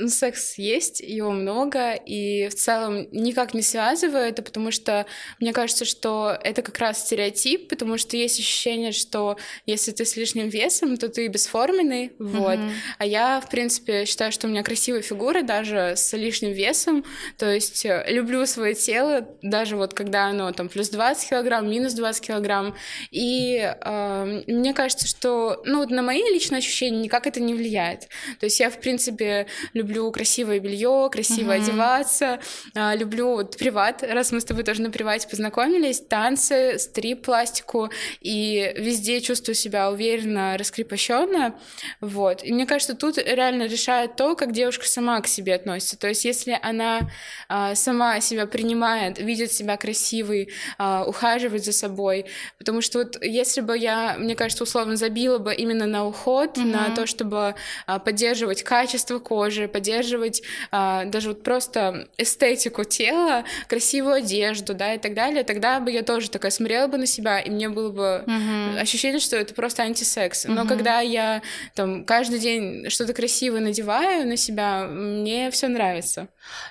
Ну, 0.00 0.08
секс 0.08 0.56
есть, 0.56 1.00
его 1.00 1.30
много, 1.30 1.92
и 1.92 2.48
в 2.48 2.54
целом 2.54 3.06
никак 3.12 3.52
не 3.52 3.60
связываю 3.60 4.24
это, 4.24 4.40
потому 4.40 4.70
что 4.70 5.04
мне 5.40 5.52
кажется, 5.52 5.84
что 5.84 6.38
это 6.42 6.62
как 6.62 6.78
раз 6.78 7.04
стереотип, 7.04 7.68
потому 7.68 7.98
что 7.98 8.16
есть 8.16 8.40
ощущение, 8.40 8.92
что 8.92 9.36
если 9.66 9.92
ты 9.92 10.06
с 10.06 10.16
лишним 10.16 10.48
весом, 10.48 10.96
то 10.96 11.10
ты 11.10 11.28
бесформенный, 11.28 12.12
вот. 12.18 12.58
Mm-hmm. 12.58 12.70
А 12.96 13.04
я, 13.04 13.40
в 13.42 13.50
принципе, 13.50 14.06
считаю, 14.06 14.32
что 14.32 14.46
у 14.46 14.50
меня 14.50 14.62
красивая 14.62 15.02
фигура 15.02 15.42
даже 15.42 15.92
с 15.96 16.16
лишним 16.16 16.52
весом, 16.52 17.04
то 17.36 17.52
есть 17.52 17.84
э, 17.84 18.06
люблю 18.08 18.46
свое 18.46 18.74
тело, 18.74 19.28
даже 19.42 19.76
вот 19.76 19.92
когда 19.92 20.28
оно 20.28 20.50
там 20.52 20.70
плюс 20.70 20.88
20 20.88 21.28
килограмм, 21.28 21.70
минус 21.70 21.92
20 21.92 22.26
килограмм, 22.26 22.74
и 23.10 23.58
э, 23.58 24.42
мне 24.46 24.72
кажется, 24.72 25.06
что, 25.06 25.60
ну, 25.66 25.80
вот 25.80 25.90
на 25.90 26.00
мои 26.00 26.22
личные 26.22 26.60
ощущения 26.60 27.00
никак 27.00 27.26
это 27.26 27.38
не 27.38 27.52
влияет. 27.52 28.08
То 28.38 28.46
есть 28.46 28.60
я, 28.60 28.70
в 28.70 28.80
принципе, 28.80 29.46
люблю 29.74 29.89
люблю 29.90 30.10
красивое 30.12 30.60
белье, 30.60 31.08
красиво 31.10 31.52
mm-hmm. 31.52 31.62
одеваться, 31.62 32.40
а, 32.74 32.94
люблю 32.94 33.30
вот 33.32 33.56
приват, 33.56 34.02
раз 34.02 34.32
мы 34.32 34.40
с 34.40 34.44
тобой 34.44 34.62
тоже 34.62 34.82
на 34.82 34.90
привате 34.90 35.28
познакомились, 35.28 36.00
танцы, 36.00 36.78
стрип-пластику, 36.78 37.90
и 38.20 38.72
везде 38.76 39.20
чувствую 39.20 39.54
себя 39.54 39.90
уверенно, 39.90 40.56
раскрепощенно, 40.56 41.54
вот. 42.00 42.44
И 42.44 42.52
мне 42.52 42.66
кажется, 42.66 42.94
тут 42.94 43.18
реально 43.18 43.64
решает 43.64 44.16
то, 44.16 44.36
как 44.36 44.52
девушка 44.52 44.86
сама 44.86 45.20
к 45.20 45.26
себе 45.26 45.54
относится. 45.54 45.98
То 45.98 46.08
есть, 46.08 46.24
если 46.24 46.58
она 46.62 47.10
а, 47.48 47.74
сама 47.74 48.20
себя 48.20 48.46
принимает, 48.46 49.18
видит 49.18 49.52
себя 49.52 49.76
красивой, 49.76 50.50
а, 50.78 51.04
ухаживает 51.04 51.64
за 51.64 51.72
собой, 51.72 52.26
потому 52.58 52.80
что 52.80 52.98
вот 52.98 53.22
если 53.22 53.60
бы 53.60 53.76
я, 53.76 54.16
мне 54.18 54.36
кажется, 54.36 54.64
условно 54.64 54.96
забила 54.96 55.38
бы 55.38 55.54
именно 55.54 55.86
на 55.86 56.06
уход, 56.06 56.56
mm-hmm. 56.56 56.64
на 56.64 56.94
то, 56.94 57.06
чтобы 57.06 57.54
а, 57.86 57.98
поддерживать 57.98 58.62
качество 58.62 59.18
кожи, 59.18 59.68
поддерживать 59.80 60.42
а, 60.70 61.04
даже 61.06 61.28
вот 61.28 61.42
просто 61.42 62.08
эстетику 62.18 62.84
тела, 62.84 63.44
красивую 63.66 64.16
одежду, 64.16 64.74
да, 64.74 64.94
и 64.94 64.98
так 64.98 65.14
далее, 65.14 65.42
тогда 65.42 65.80
бы 65.80 65.90
я 65.90 66.02
тоже 66.02 66.30
такая 66.30 66.50
смотрела 66.50 66.86
бы 66.86 66.98
на 66.98 67.06
себя, 67.06 67.40
и 67.40 67.48
мне 67.48 67.70
было 67.70 67.90
бы 67.90 68.24
uh-huh. 68.26 68.78
ощущение, 68.78 69.20
что 69.20 69.36
это 69.36 69.54
просто 69.54 69.82
антисекс. 69.82 70.44
Но 70.44 70.62
uh-huh. 70.62 70.68
когда 70.68 71.00
я 71.00 71.40
там 71.74 72.04
каждый 72.04 72.40
день 72.40 72.90
что-то 72.90 73.14
красивое 73.14 73.60
надеваю 73.60 74.26
на 74.26 74.36
себя, 74.36 74.84
мне 74.84 75.50
все 75.50 75.68
нравится. 75.68 76.28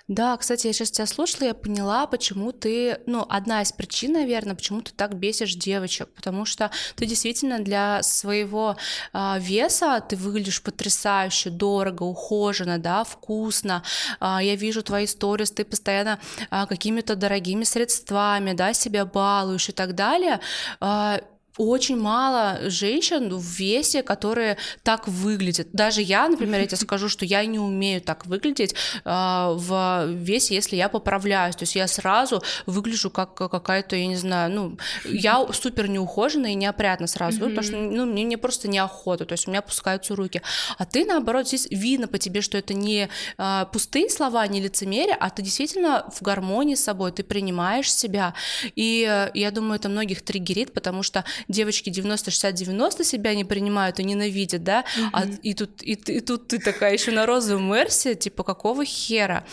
Да, 0.07 0.35
кстати, 0.37 0.67
я 0.67 0.73
сейчас 0.73 0.91
тебя 0.91 1.05
слушала, 1.05 1.47
я 1.47 1.53
поняла, 1.53 2.07
почему 2.07 2.51
ты, 2.51 2.99
ну, 3.05 3.25
одна 3.29 3.61
из 3.61 3.71
причин, 3.71 4.13
наверное, 4.13 4.55
почему 4.55 4.81
ты 4.81 4.91
так 4.91 5.15
бесишь 5.15 5.55
девочек, 5.55 6.09
потому 6.15 6.45
что 6.45 6.71
ты 6.95 7.05
действительно 7.05 7.59
для 7.59 8.01
своего 8.03 8.75
э, 9.13 9.39
веса 9.39 10.03
ты 10.07 10.15
выглядишь 10.15 10.61
потрясающе, 10.61 11.49
дорого, 11.49 12.03
ухоженно, 12.03 12.77
да, 12.77 13.03
вкусно, 13.03 13.83
а, 14.19 14.41
я 14.41 14.55
вижу 14.55 14.81
твои 14.83 15.05
сторис, 15.05 15.51
ты 15.51 15.63
постоянно 15.65 16.19
а, 16.49 16.65
какими-то 16.65 17.15
дорогими 17.15 17.63
средствами, 17.63 18.53
да, 18.53 18.73
себя 18.73 19.05
балуешь 19.05 19.69
и 19.69 19.73
так 19.73 19.95
далее, 19.95 20.39
а, 20.79 21.21
очень 21.59 21.97
мало 21.97 22.57
женщин 22.69 23.35
в 23.35 23.43
весе, 23.43 24.01
которые 24.01 24.57
так 24.81 25.09
выглядят. 25.09 25.67
Даже 25.73 26.01
я, 26.01 26.29
например, 26.29 26.61
я 26.61 26.67
тебе 26.67 26.77
скажу, 26.81 27.09
что 27.09 27.25
я 27.25 27.45
не 27.45 27.59
умею 27.59 28.01
так 28.01 28.25
выглядеть 28.25 28.73
э, 28.73 28.75
в 29.03 30.05
весе, 30.07 30.55
если 30.55 30.77
я 30.77 30.87
поправляюсь. 30.87 31.57
То 31.57 31.63
есть 31.63 31.75
я 31.75 31.87
сразу 31.87 32.41
выгляжу 32.65 33.09
как 33.09 33.35
какая-то, 33.35 33.97
я 33.97 34.07
не 34.07 34.15
знаю, 34.15 34.51
ну, 34.51 34.77
я 35.03 35.45
супер 35.51 35.89
неухоженная 35.89 36.51
и 36.51 36.55
неопрятна 36.55 37.07
сразу, 37.07 37.39
ну, 37.41 37.49
потому 37.49 37.63
что 37.63 37.75
ну, 37.75 38.05
мне, 38.05 38.23
мне 38.23 38.37
просто 38.37 38.69
неохота, 38.69 39.25
то 39.25 39.33
есть 39.33 39.47
у 39.47 39.51
меня 39.51 39.59
опускаются 39.59 40.15
руки. 40.15 40.41
А 40.77 40.85
ты, 40.85 41.05
наоборот, 41.05 41.47
здесь 41.47 41.67
видно 41.69 42.07
по 42.07 42.17
тебе, 42.17 42.39
что 42.39 42.57
это 42.57 42.73
не 42.73 43.09
э, 43.37 43.65
пустые 43.73 44.09
слова, 44.09 44.47
не 44.47 44.61
лицемерие, 44.61 45.17
а 45.19 45.29
ты 45.29 45.41
действительно 45.41 46.09
в 46.15 46.21
гармонии 46.21 46.75
с 46.75 46.83
собой, 46.85 47.11
ты 47.11 47.23
принимаешь 47.23 47.93
себя. 47.93 48.33
И 48.75 49.05
э, 49.09 49.31
я 49.33 49.51
думаю, 49.51 49.75
это 49.75 49.89
многих 49.89 50.21
триггерит, 50.21 50.73
потому 50.73 51.03
что 51.03 51.25
девочки 51.49 51.89
90-60-90 51.89 53.03
себя 53.03 53.33
не 53.33 53.43
принимают 53.43 53.99
и 53.99 54.03
ненавидят, 54.03 54.63
да, 54.63 54.81
mm-hmm. 54.81 55.09
а, 55.13 55.25
и, 55.41 55.53
тут, 55.53 55.81
и, 55.81 55.93
и 55.93 56.19
тут 56.21 56.47
ты 56.47 56.59
такая 56.59 56.93
еще 56.93 57.11
на 57.11 57.25
розовом 57.25 57.69
Мерсе, 57.73 58.15
типа, 58.15 58.43
какого 58.43 58.85
хера? 58.85 59.43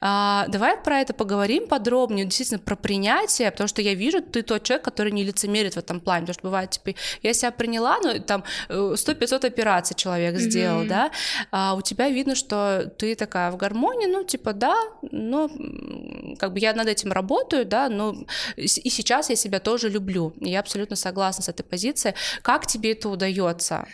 А, 0.00 0.46
давай 0.48 0.76
про 0.78 1.00
это 1.00 1.12
поговорим 1.12 1.68
подробнее, 1.68 2.24
действительно, 2.24 2.58
про 2.58 2.74
принятие, 2.74 3.50
потому 3.50 3.68
что 3.68 3.82
я 3.82 3.94
вижу, 3.94 4.22
ты 4.22 4.42
тот 4.42 4.62
человек, 4.64 4.84
который 4.84 5.12
не 5.12 5.24
лицемерит 5.24 5.74
в 5.74 5.78
этом 5.78 6.00
плане, 6.00 6.22
потому 6.22 6.34
что 6.34 6.42
бывает, 6.48 6.70
типа, 6.70 6.98
я 7.22 7.34
себя 7.34 7.50
приняла, 7.50 7.98
но 8.00 8.18
там 8.18 8.44
100-500 8.68 9.44
э, 9.44 9.46
операций 9.46 9.94
человек 9.94 10.38
сделал, 10.38 10.82
mm-hmm. 10.82 10.88
да, 10.88 11.10
а 11.50 11.74
у 11.74 11.82
тебя 11.82 12.08
видно, 12.08 12.34
что 12.34 12.90
ты 12.96 13.14
такая 13.14 13.50
в 13.50 13.56
гармонии, 13.58 14.06
ну, 14.06 14.24
типа, 14.24 14.54
да, 14.54 14.76
но 15.10 15.50
как 16.38 16.54
бы 16.54 16.60
я 16.60 16.72
над 16.72 16.88
этим 16.88 17.12
работаю, 17.12 17.66
да, 17.66 17.90
но 17.90 18.16
и 18.56 18.66
сейчас 18.66 19.28
я 19.28 19.36
себя 19.36 19.60
тоже 19.60 19.90
люблю, 19.90 20.32
я 20.40 20.60
абсолютно 20.60 20.96
согласна 20.96 21.41
согласна 21.42 21.42
с 21.42 21.48
этой 21.48 21.64
позицией. 21.64 22.14
Как 22.42 22.66
тебе 22.66 22.92
это 22.92 23.08
удается? 23.08 23.86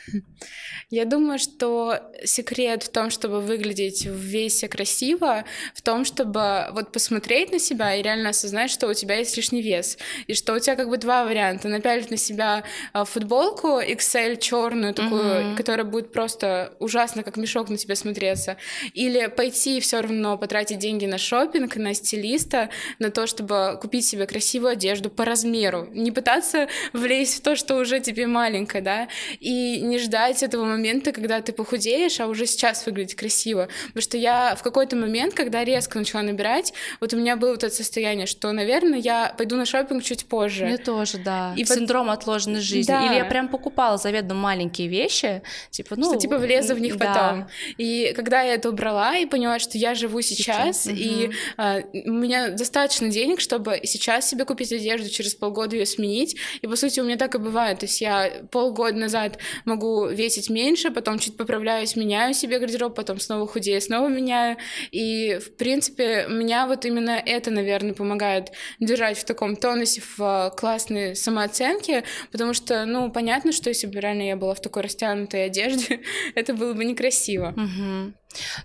Я 0.91 1.05
думаю, 1.05 1.39
что 1.39 1.99
секрет 2.25 2.83
в 2.83 2.89
том, 2.89 3.11
чтобы 3.11 3.41
выглядеть 3.41 4.07
в 4.07 4.17
весе 4.17 4.69
красиво, 4.69 5.45
в 5.75 5.83
том, 5.83 6.05
чтобы 6.05 6.69
вот 6.73 6.93
посмотреть 6.93 7.53
на 7.53 7.59
себя 7.59 7.95
и 7.95 8.03
реально 8.03 8.31
осознать, 8.31 8.71
что 8.71 8.89
у 8.89 8.95
тебя 8.95 9.17
есть 9.17 9.37
лишний 9.37 9.63
вес, 9.63 9.99
и 10.29 10.35
что 10.35 10.55
у 10.55 10.59
тебя 10.59 10.77
как 10.77 10.89
бы 10.89 10.97
два 10.97 11.25
варианта. 11.25 11.69
Напялить 11.69 12.11
на 12.11 12.17
себя 12.17 12.63
а, 12.93 13.05
футболку 13.05 13.81
XL 13.81 14.37
черную 14.39 14.95
такую, 14.95 15.23
mm-hmm. 15.23 15.57
которая 15.57 15.85
будет 15.85 16.13
просто 16.13 16.73
ужасно 16.79 17.23
как 17.23 17.37
мешок 17.37 17.69
на 17.69 17.77
тебя 17.77 17.95
смотреться, 17.95 18.57
или 18.95 19.27
пойти 19.27 19.81
все 19.81 20.01
равно 20.01 20.39
потратить 20.39 20.79
деньги 20.79 21.07
на 21.07 21.19
шопинг, 21.19 21.77
на 21.77 21.95
стилиста, 21.95 22.71
на 22.99 23.11
то, 23.11 23.27
чтобы 23.27 23.79
купить 23.81 24.07
себе 24.07 24.27
красивую 24.27 24.73
одежду 24.73 25.11
по 25.11 25.25
размеру, 25.25 25.89
не 25.93 26.13
пытаться 26.13 26.69
влезть 26.93 27.28
в 27.35 27.41
то, 27.41 27.57
что 27.57 27.77
уже 27.77 28.01
тебе 28.01 28.27
маленькое, 28.27 28.83
да, 28.83 29.09
и 29.41 29.81
не 29.81 29.99
ждать 29.99 30.43
этого 30.43 30.65
момента, 30.65 31.13
когда 31.13 31.41
ты 31.41 31.53
похудеешь, 31.53 32.21
а 32.21 32.27
уже 32.27 32.47
сейчас 32.47 32.85
выглядеть 32.87 33.15
красиво. 33.15 33.69
Потому 33.89 34.03
что 34.03 34.17
я 34.17 34.55
в 34.57 34.63
какой-то 34.63 34.97
момент, 34.97 35.35
когда 35.35 35.65
резко 35.65 35.99
начала 35.99 36.23
набирать, 36.23 36.73
вот 37.01 37.13
у 37.13 37.17
меня 37.17 37.37
было 37.37 37.51
вот 37.51 37.65
это 37.65 37.75
состояние, 37.75 38.27
что, 38.27 38.53
наверное, 38.53 38.99
я 38.99 39.35
пойду 39.37 39.57
на 39.57 39.67
шопинг 39.67 40.03
чуть 40.03 40.27
позже. 40.27 40.65
Мне 40.65 40.79
тоже, 40.79 41.19
да. 41.19 41.55
И 41.57 41.65
синдром 41.65 42.07
под... 42.07 42.19
отложенной 42.19 42.61
жизни. 42.61 42.91
Да. 42.91 43.07
Или 43.07 43.15
я 43.15 43.25
прям 43.25 43.49
покупала 43.49 43.99
заведомо 43.99 44.41
маленькие 44.41 44.89
вещи, 44.89 45.43
типа, 45.71 45.97
ну... 45.97 46.11
Что, 46.11 46.21
типа, 46.21 46.39
влезу 46.39 46.75
в 46.75 46.81
них 46.81 46.97
да. 46.97 47.07
потом. 47.07 47.49
И 47.77 48.13
когда 48.17 48.43
я 48.43 48.55
это 48.55 48.71
убрала 48.71 49.17
и 49.17 49.27
поняла, 49.27 49.59
что 49.59 49.77
я 49.77 49.95
живу 49.95 50.23
сейчас, 50.23 50.85
сейчас. 50.85 50.99
и 50.99 51.27
угу. 51.27 51.35
а, 51.57 51.81
у 51.93 52.13
меня 52.13 52.49
достаточно 52.49 53.09
денег, 53.09 53.41
чтобы 53.41 53.81
сейчас 53.85 54.29
себе 54.29 54.45
купить 54.45 54.73
одежду, 54.73 55.11
через 55.11 55.35
полгода 55.35 55.77
ее 55.77 55.87
сменить. 55.87 56.37
И, 56.63 56.67
по 56.67 56.77
сути, 56.77 57.01
у 57.01 57.05
меня 57.05 57.17
так 57.19 57.35
и 57.35 57.39
бывает. 57.39 57.81
То 57.81 57.87
есть 57.87 58.01
я 58.01 58.31
полгода 58.51 58.97
назад 58.97 59.39
могу 59.65 60.07
весить 60.07 60.51
меньше, 60.51 60.91
потом 60.91 61.19
чуть 61.19 61.37
поправляюсь, 61.37 61.97
меняю 61.97 62.35
себе 62.35 62.59
гардероб, 62.59 62.95
потом 62.95 63.21
снова 63.21 63.47
худею, 63.47 63.81
снова 63.81 64.09
меняю. 64.09 64.57
И, 64.91 65.39
в 65.39 65.57
принципе, 65.57 66.27
меня 66.29 66.67
вот 66.67 66.85
именно 66.85 67.23
это, 67.25 67.51
наверное, 67.51 67.95
помогает 67.95 68.53
держать 68.81 69.19
в 69.19 69.25
таком 69.25 69.57
тонусе, 69.57 70.03
в 70.17 70.55
классной 70.57 71.17
самооценке, 71.17 72.05
потому 72.33 72.55
что, 72.55 72.85
ну, 72.87 73.11
понятно, 73.11 73.53
что 73.53 73.69
если 73.69 73.87
бы 73.87 74.01
реально 74.01 74.23
я 74.23 74.37
была 74.37 74.55
в 74.55 74.63
такой 74.63 74.83
растянутой 74.83 75.47
одежде, 75.47 76.01
это 76.35 76.55
было 76.55 76.73
бы 76.73 76.85
некрасиво. 76.85 77.55
Угу. 77.57 78.15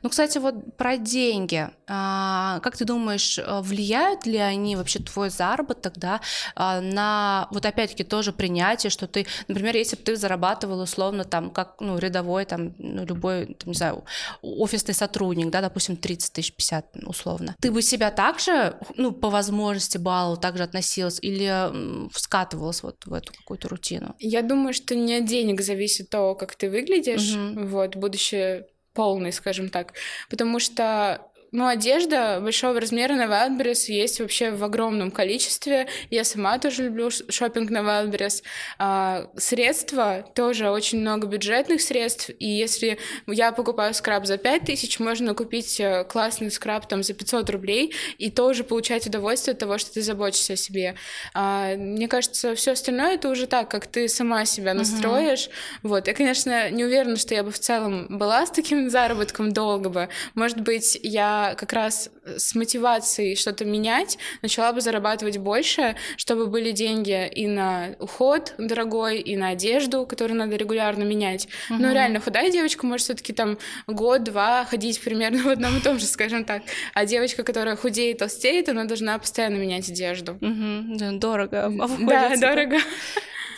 Ну, 0.02 0.10
кстати, 0.10 0.38
вот 0.38 0.76
про 0.78 0.98
деньги. 0.98 1.70
А, 1.88 2.60
как 2.62 2.78
ты 2.78 2.86
думаешь, 2.86 3.38
э, 3.40 3.62
влияют 3.62 4.26
ли 4.26 4.38
они 4.38 4.76
вообще 4.76 5.00
твой 5.00 5.30
заработок, 5.30 5.94
да, 5.98 6.22
а, 6.56 6.82
на 6.82 7.48
вот 7.52 7.66
опять-таки 7.66 8.04
тоже 8.04 8.34
принятие, 8.34 8.90
что 8.90 9.08
ты, 9.08 9.26
например, 9.48 9.76
если 9.76 9.96
бы 9.96 10.04
ты 10.04 10.16
зарабатывал 10.16 10.82
условно 10.82 11.24
там 11.24 11.50
как 11.50 11.76
ну 11.80 11.98
рядовой 11.98 12.46
там 12.46 12.74
ну, 12.78 13.06
любой 13.06 13.46
там, 13.46 13.70
не 13.70 13.74
знаю 13.74 14.04
офисный 14.42 14.94
сотрудник, 14.94 15.50
да, 15.50 15.62
допустим 15.62 15.98
30 15.98 16.34
тысяч 16.34 16.54
50 16.54 16.98
условно, 17.06 17.56
ты 17.60 17.72
бы 17.72 17.82
себя 17.82 18.12
также 18.12 18.76
ну 18.96 19.12
по 19.12 19.30
возможности 19.30 19.98
баллов 19.98 20.40
также 20.40 20.64
относилась 20.64 21.20
или 21.22 22.10
скатывалась 22.18 22.84
вот 22.84 23.06
в 23.06 23.14
эту 23.14 23.34
какую-то 23.34 23.70
рутину? 23.70 24.16
Я 24.20 24.42
думаю, 24.42 24.74
что 24.74 24.96
не 24.96 25.16
от 25.16 25.26
денег 25.26 25.62
зависит 25.62 26.10
то, 26.10 26.36
как 26.36 26.56
ты 26.56 26.70
выглядишь, 26.70 27.36
угу. 27.36 27.68
вот 27.68 27.96
будущее 27.96 28.68
полный, 28.94 29.32
скажем 29.32 29.70
так. 29.70 29.94
Потому 30.30 30.60
что 30.60 31.22
ну, 31.54 31.68
одежда 31.68 32.40
большого 32.42 32.80
размера 32.80 33.14
на 33.14 33.26
Wildberries 33.26 33.86
есть 33.92 34.20
вообще 34.20 34.50
в 34.50 34.64
огромном 34.64 35.12
количестве. 35.12 35.88
Я 36.10 36.24
сама 36.24 36.58
тоже 36.58 36.86
люблю 36.86 37.12
шопинг 37.12 37.70
на 37.70 37.78
Wildberries. 37.78 38.42
А, 38.80 39.30
средства 39.38 40.26
тоже 40.34 40.72
очень 40.72 41.00
много 41.00 41.28
бюджетных 41.28 41.82
средств. 41.82 42.32
И 42.40 42.48
если 42.48 42.98
я 43.28 43.52
покупаю 43.52 43.94
скраб 43.94 44.26
за 44.26 44.40
5000, 44.40 45.00
можно 45.00 45.36
купить 45.36 45.80
э, 45.80 46.06
классный 46.06 46.50
скраб 46.50 46.88
там 46.88 47.04
за 47.04 47.14
500 47.14 47.48
рублей 47.52 47.94
и 48.18 48.32
тоже 48.32 48.64
получать 48.64 49.06
удовольствие 49.06 49.54
от 49.54 49.60
того, 49.60 49.78
что 49.78 49.94
ты 49.94 50.02
заботишься 50.02 50.54
о 50.54 50.56
себе. 50.56 50.96
А, 51.36 51.76
мне 51.76 52.08
кажется, 52.08 52.56
все 52.56 52.72
остальное 52.72 53.14
это 53.14 53.30
уже 53.30 53.46
так, 53.46 53.70
как 53.70 53.86
ты 53.86 54.08
сама 54.08 54.46
себя 54.46 54.74
настроишь. 54.74 55.50
Uh-huh. 55.50 55.80
Вот. 55.84 56.08
Я, 56.08 56.16
конечно, 56.16 56.72
не 56.72 56.84
уверена, 56.84 57.16
что 57.16 57.36
я 57.36 57.44
бы 57.44 57.52
в 57.52 57.60
целом 57.60 58.08
была 58.10 58.44
с 58.44 58.50
таким 58.50 58.90
заработком 58.90 59.54
долго 59.54 59.90
бы. 59.90 60.10
Может 60.34 60.60
быть, 60.62 60.98
я 61.04 61.43
как 61.56 61.74
раз 61.74 62.10
с 62.26 62.56
мотивацией 62.56 63.36
что-то 63.36 63.66
менять 63.66 64.18
начала 64.42 64.74
бы 64.74 64.82
зарабатывать 64.82 65.38
больше, 65.38 65.96
чтобы 66.18 66.48
были 66.48 66.72
деньги 66.72 67.28
и 67.28 67.48
на 67.48 67.96
уход 68.00 68.54
дорогой, 68.58 69.20
и 69.20 69.36
на 69.36 69.50
одежду, 69.50 70.06
которую 70.06 70.38
надо 70.38 70.56
регулярно 70.56 71.04
менять. 71.04 71.48
Угу. 71.70 71.82
Но 71.82 71.92
реально 71.92 72.20
худая 72.20 72.52
девочка 72.52 72.86
может 72.86 73.06
все-таки 73.06 73.34
там 73.34 73.58
год-два 73.88 74.66
ходить 74.66 75.02
примерно 75.02 75.44
в 75.44 75.48
одном 75.48 75.78
и 75.78 75.82
том 75.82 76.00
же, 76.00 76.06
скажем 76.06 76.46
так. 76.46 76.64
А 76.94 77.06
девочка, 77.06 77.44
которая 77.44 77.76
худеет, 77.76 78.20
толстеет, 78.20 78.70
она 78.70 78.86
должна 78.86 79.18
постоянно 79.18 79.58
менять 79.58 79.90
одежду. 79.90 80.34
Угу. 80.42 81.20
Дорого. 81.20 81.72
Да, 82.00 82.36
дорого. 82.38 82.78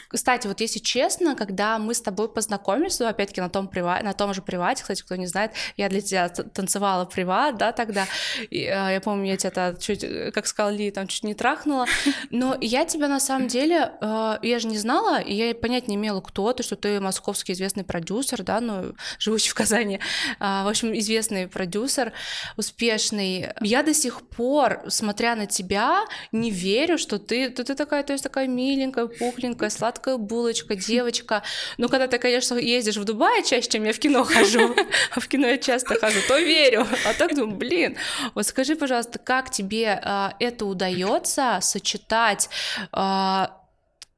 Кстати, 0.10 0.48
вот 0.48 0.62
если 0.62 0.80
честно, 0.80 1.36
когда 1.36 1.78
мы 1.80 1.94
с 1.94 2.02
тобой 2.02 2.30
познакомились, 2.30 3.00
ну, 3.00 3.08
опять-таки 3.08 3.42
на 3.42 3.50
том, 3.50 3.68
прива... 3.68 4.00
на 4.04 4.14
том 4.14 4.34
же 4.34 4.42
привате, 4.42 4.82
кстати, 4.82 5.02
кто 5.02 5.16
не 5.16 5.28
знает, 5.28 5.52
я 5.78 5.90
для 5.90 6.02
тебя 6.02 6.30
танцевала 6.30 7.06
приват, 7.06 7.58
да, 7.58 7.72
тогда, 7.72 8.06
и, 8.50 8.62
э, 8.62 8.94
я 8.94 9.02
помню, 9.02 9.32
я 9.32 9.38
тебя 9.38 9.74
чуть, 9.74 10.04
э, 10.04 10.32
как 10.32 10.48
сказал 10.48 10.72
Ли, 10.72 10.92
там 10.92 11.08
чуть 11.08 11.24
не 11.24 11.34
трахнула, 11.34 11.86
но 12.30 12.58
я 12.62 12.86
тебя 12.86 13.08
на 13.08 13.20
самом 13.20 13.48
деле, 13.48 13.92
э, 14.02 14.38
я 14.42 14.60
же 14.60 14.68
не 14.68 14.78
знала, 14.78 15.20
и 15.20 15.34
я 15.34 15.56
понять 15.56 15.88
не 15.88 15.96
имела, 15.96 16.22
кто 16.22 16.54
ты, 16.54 16.64
что 16.64 16.76
ты 16.76 17.00
московский 17.00 17.54
известный 17.54 17.84
продюсер, 17.84 18.44
да, 18.44 18.60
ну, 18.60 18.96
живущий 19.20 19.50
в 19.50 19.56
Казани, 19.56 19.96
э, 19.96 20.00
в 20.40 20.68
общем, 20.68 20.98
известный 20.98 21.48
продюсер, 21.48 22.14
успешный. 22.58 23.50
Я 23.62 23.84
до 23.84 23.94
сих 23.94 24.28
пор, 24.28 24.82
смотря 24.88 25.36
на 25.36 25.46
тебя, 25.46 26.06
не 26.32 26.52
верю, 26.52 26.98
что 26.98 27.18
ты, 27.20 27.50
ты, 27.50 27.64
ты 27.64 27.76
такая, 27.76 28.04
то 28.04 28.14
есть 28.14 28.24
такая 28.24 28.48
миленькая, 28.48 29.08
пухленькая, 29.08 29.70
сладкая, 29.70 29.95
сладкая 29.96 30.18
булочка, 30.18 30.76
девочка. 30.76 31.44
Ну, 31.78 31.88
когда 31.88 32.08
ты, 32.08 32.18
конечно, 32.18 32.56
ездишь 32.56 32.98
в 32.98 33.04
Дубай 33.06 33.44
чаще, 33.44 33.70
чем 33.70 33.86
я 33.86 33.94
в 33.94 34.00
кино 34.00 34.24
хожу, 34.24 34.76
а 35.12 35.20
в 35.20 35.28
кино 35.28 35.48
я 35.48 35.58
часто 35.58 35.96
хожу, 35.96 36.20
то 36.28 36.38
верю. 36.38 36.86
А 37.06 37.14
так 37.14 37.36
думаю, 37.36 37.58
блин, 37.58 37.98
вот 38.34 38.46
скажи, 38.46 38.76
пожалуйста, 38.76 39.20
как 39.20 39.52
тебе 39.52 40.02
э, 40.04 40.30
это 40.40 40.66
удается 40.66 41.60
сочетать 41.62 42.50
э, 42.92 43.48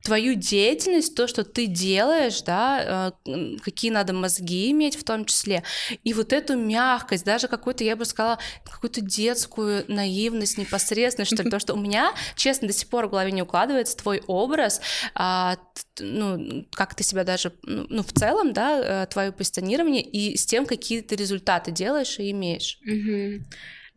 твою 0.07 0.35
деятельность, 0.35 1.15
то, 1.15 1.27
что 1.27 1.43
ты 1.43 1.65
делаешь, 1.65 2.41
да, 2.43 3.11
э, 3.25 3.57
какие 3.61 3.91
надо 3.91 4.13
мозги 4.13 4.71
иметь 4.71 4.95
в 4.95 5.03
том 5.03 5.25
числе, 5.25 5.63
и 6.05 6.13
вот 6.13 6.31
эту 6.31 6.55
мягкость, 6.55 7.25
даже 7.25 7.49
какую-то, 7.49 7.83
я 7.83 7.97
бы 7.97 8.05
сказала, 8.05 8.39
какую-то 8.63 9.01
детскую 9.01 9.83
наивность, 9.89 10.57
непосредственность, 10.57 11.33
что 11.33 11.43
ли, 11.43 11.49
то, 11.49 11.59
что 11.59 11.73
у 11.73 11.77
меня, 11.77 12.13
честно, 12.37 12.69
до 12.69 12.73
сих 12.73 12.87
пор 12.87 13.07
в 13.07 13.09
голове 13.09 13.33
не 13.33 13.41
укладывается 13.41 13.97
твой 13.97 14.23
образ, 14.27 14.79
а, 15.13 15.57
ну, 15.99 16.65
как 16.71 16.95
ты 16.95 17.03
себя 17.03 17.25
даже, 17.25 17.51
ну, 17.63 17.85
ну, 17.89 18.01
в 18.01 18.13
целом, 18.13 18.53
да, 18.53 19.03
э, 19.03 19.07
твое 19.07 19.33
позиционирование 19.33 20.03
и 20.03 20.37
с 20.37 20.45
тем, 20.45 20.65
какие 20.65 21.01
ты 21.01 21.17
результаты 21.17 21.71
делаешь 21.71 22.17
и 22.17 22.31
имеешь. 22.31 22.79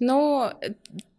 Но 0.00 0.54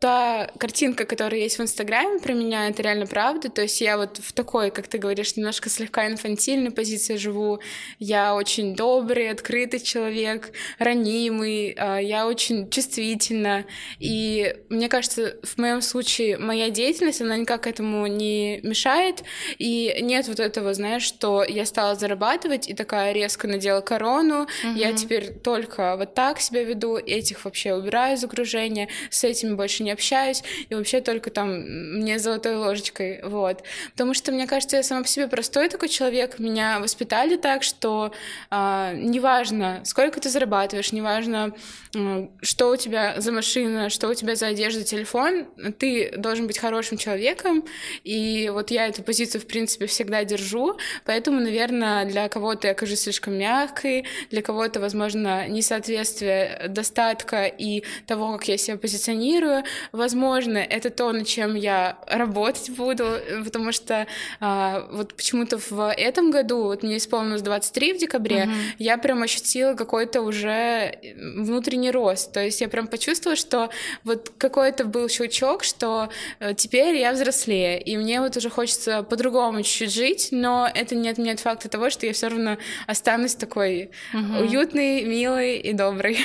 та 0.02 0.50
картинка, 0.58 1.06
которая 1.06 1.42
есть 1.42 1.60
в 1.60 1.62
Инстаграме 1.62 2.20
про 2.20 2.34
меня, 2.34 2.70
это 2.70 2.82
реально 2.82 3.06
правда. 3.06 3.50
То 3.50 3.62
есть 3.62 3.80
я 3.82 3.98
вот 3.98 4.18
в 4.18 4.34
такой, 4.34 4.72
как 4.72 4.88
ты 4.88 4.98
говоришь, 4.98 5.36
немножко 5.36 5.70
слегка 5.70 6.08
инфантильной 6.08 6.72
позиции 6.72 7.18
живу. 7.18 7.60
Я 8.00 8.34
очень 8.34 8.76
добрый, 8.76 9.30
открытый 9.30 9.80
человек, 9.80 10.54
ранимый, 10.80 11.76
а, 11.78 12.00
я 12.00 12.26
очень 12.26 12.72
чувствительна. 12.72 13.66
И 14.00 14.56
мне 14.70 14.90
кажется, 14.90 15.36
в 15.44 15.60
моем 15.60 15.82
случае 15.82 16.40
моя 16.40 16.72
деятельность, 16.72 17.22
она 17.22 17.38
никак 17.38 17.68
этому 17.68 18.08
не 18.08 18.60
мешает. 18.64 19.24
И 19.60 19.96
нет 20.02 20.28
вот 20.28 20.40
этого, 20.40 20.74
знаешь, 20.74 21.04
что 21.04 21.44
я 21.48 21.64
стала 21.64 21.94
зарабатывать 21.94 22.68
и 22.68 22.74
такая 22.74 23.14
резко 23.14 23.48
надела 23.48 23.82
корону, 23.82 24.48
угу. 24.64 24.74
я 24.76 24.94
теперь 24.94 25.32
только 25.32 25.96
вот 25.96 26.16
так 26.16 26.40
себя 26.40 26.64
веду, 26.64 26.98
этих 26.98 27.46
вообще 27.46 27.76
убираю 27.76 28.16
из 28.16 28.24
окружения, 28.24 28.88
с 29.12 29.24
этими 29.24 29.54
больше 29.54 29.84
не 29.84 29.91
общаюсь, 29.92 30.44
и 30.70 30.76
вообще 30.76 31.02
только 31.02 31.30
там 31.30 31.62
мне 32.00 32.20
золотой 32.20 32.56
ложечкой, 32.56 33.22
вот. 33.24 33.64
Потому 33.92 34.14
что, 34.14 34.32
мне 34.32 34.48
кажется, 34.48 34.78
я 34.78 34.84
сама 34.84 35.02
по 35.02 35.08
себе 35.08 35.28
простой 35.28 35.70
такой 35.70 35.90
человек, 35.90 36.40
меня 36.40 36.80
воспитали 36.80 37.38
так, 37.38 37.64
что 37.64 38.12
э, 38.50 38.94
неважно, 38.96 39.82
сколько 39.86 40.20
ты 40.20 40.30
зарабатываешь, 40.30 40.92
неважно, 40.92 41.54
э, 41.96 42.28
что 42.42 42.72
у 42.72 42.76
тебя 42.76 43.16
за 43.20 43.32
машина, 43.32 43.90
что 43.90 44.08
у 44.10 44.14
тебя 44.14 44.36
за 44.36 44.48
одежда, 44.48 44.84
телефон, 44.84 45.46
ты 45.80 46.14
должен 46.18 46.48
быть 46.48 46.58
хорошим 46.58 46.98
человеком, 46.98 47.64
и 48.04 48.50
вот 48.54 48.72
я 48.72 48.88
эту 48.88 49.04
позицию, 49.04 49.42
в 49.42 49.48
принципе, 49.48 49.86
всегда 49.86 50.24
держу, 50.24 50.78
поэтому, 51.06 51.40
наверное, 51.40 52.06
для 52.06 52.30
кого-то 52.30 52.68
я 52.68 52.74
окажусь 52.74 53.02
слишком 53.02 53.38
мягкой, 53.38 54.06
для 54.30 54.42
кого-то, 54.42 54.80
возможно, 54.80 55.48
несоответствие 55.48 56.66
достатка 56.70 57.46
и 57.46 57.84
того, 58.08 58.34
как 58.34 58.48
я 58.48 58.58
себя 58.58 58.78
позиционирую, 58.78 59.64
возможно, 59.92 60.58
это 60.58 60.90
то, 60.90 61.12
над 61.12 61.28
чем 61.28 61.56
я 61.56 61.98
работать 62.08 62.70
буду, 62.70 63.06
потому 63.44 63.72
что 63.72 64.08
а, 64.40 64.88
вот 64.92 65.14
почему-то 65.14 65.58
в 65.58 65.92
этом 65.92 66.32
году, 66.32 66.64
вот 66.64 66.84
мне 66.84 66.98
исполнилось 66.98 67.42
23 67.42 67.94
в 67.94 67.98
декабре, 67.98 68.44
угу. 68.44 68.52
я 68.80 68.98
прям 68.98 69.24
ощутила 69.24 69.74
какой-то 69.74 70.22
уже 70.22 71.00
внутренний 71.16 71.92
рост. 71.92 72.32
То 72.32 72.44
есть 72.44 72.62
я 72.62 72.68
прям 72.68 72.88
почувствовала, 72.88 73.36
что 73.36 73.70
вот 74.04 74.32
какой-то 74.38 74.86
был 74.86 75.10
щелчок, 75.10 75.64
что 75.64 76.10
э, 76.40 76.54
теперь 76.54 76.96
я 76.96 77.12
взрослее, 77.12 77.82
и 77.82 77.98
мне 77.98 78.22
вот 78.22 78.38
уже 78.38 78.50
хочется 78.50 79.04
по-другому 79.04 79.62
чуть-чуть 79.64 79.94
жить, 79.94 80.28
но 80.32 80.70
это 80.74 80.96
не 80.96 81.10
отменяет 81.10 81.40
факта 81.40 81.70
того, 81.70 81.90
что 81.90 82.06
я 82.06 82.14
все 82.14 82.28
равно 82.30 82.58
останусь 82.88 83.36
такой 83.36 83.92
угу. 84.14 84.44
уютной, 84.44 85.04
милой 85.04 85.58
и 85.58 85.74
доброй. 85.74 86.18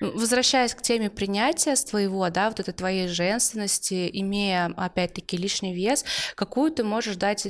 Возвращаясь 0.00 0.74
к 0.74 0.82
теме 0.82 1.10
принятия 1.10 1.76
своего, 1.76 2.28
да, 2.30 2.48
вот 2.48 2.60
этой 2.60 2.74
твоей 2.74 3.08
женственности, 3.08 4.08
имея, 4.12 4.72
опять-таки, 4.76 5.36
лишний 5.36 5.74
вес, 5.74 6.04
какую 6.34 6.70
ты 6.72 6.84
можешь 6.84 7.16
дать 7.16 7.46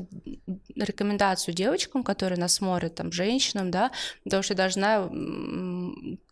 рекомендацию 0.74 1.54
девочкам, 1.54 2.02
которые 2.02 2.38
нас 2.38 2.54
смотрят, 2.54 2.94
там, 2.94 3.12
женщинам, 3.12 3.70
да, 3.70 3.90
потому 4.24 4.42
что 4.42 4.54
я 4.54 4.56
даже 4.56 4.80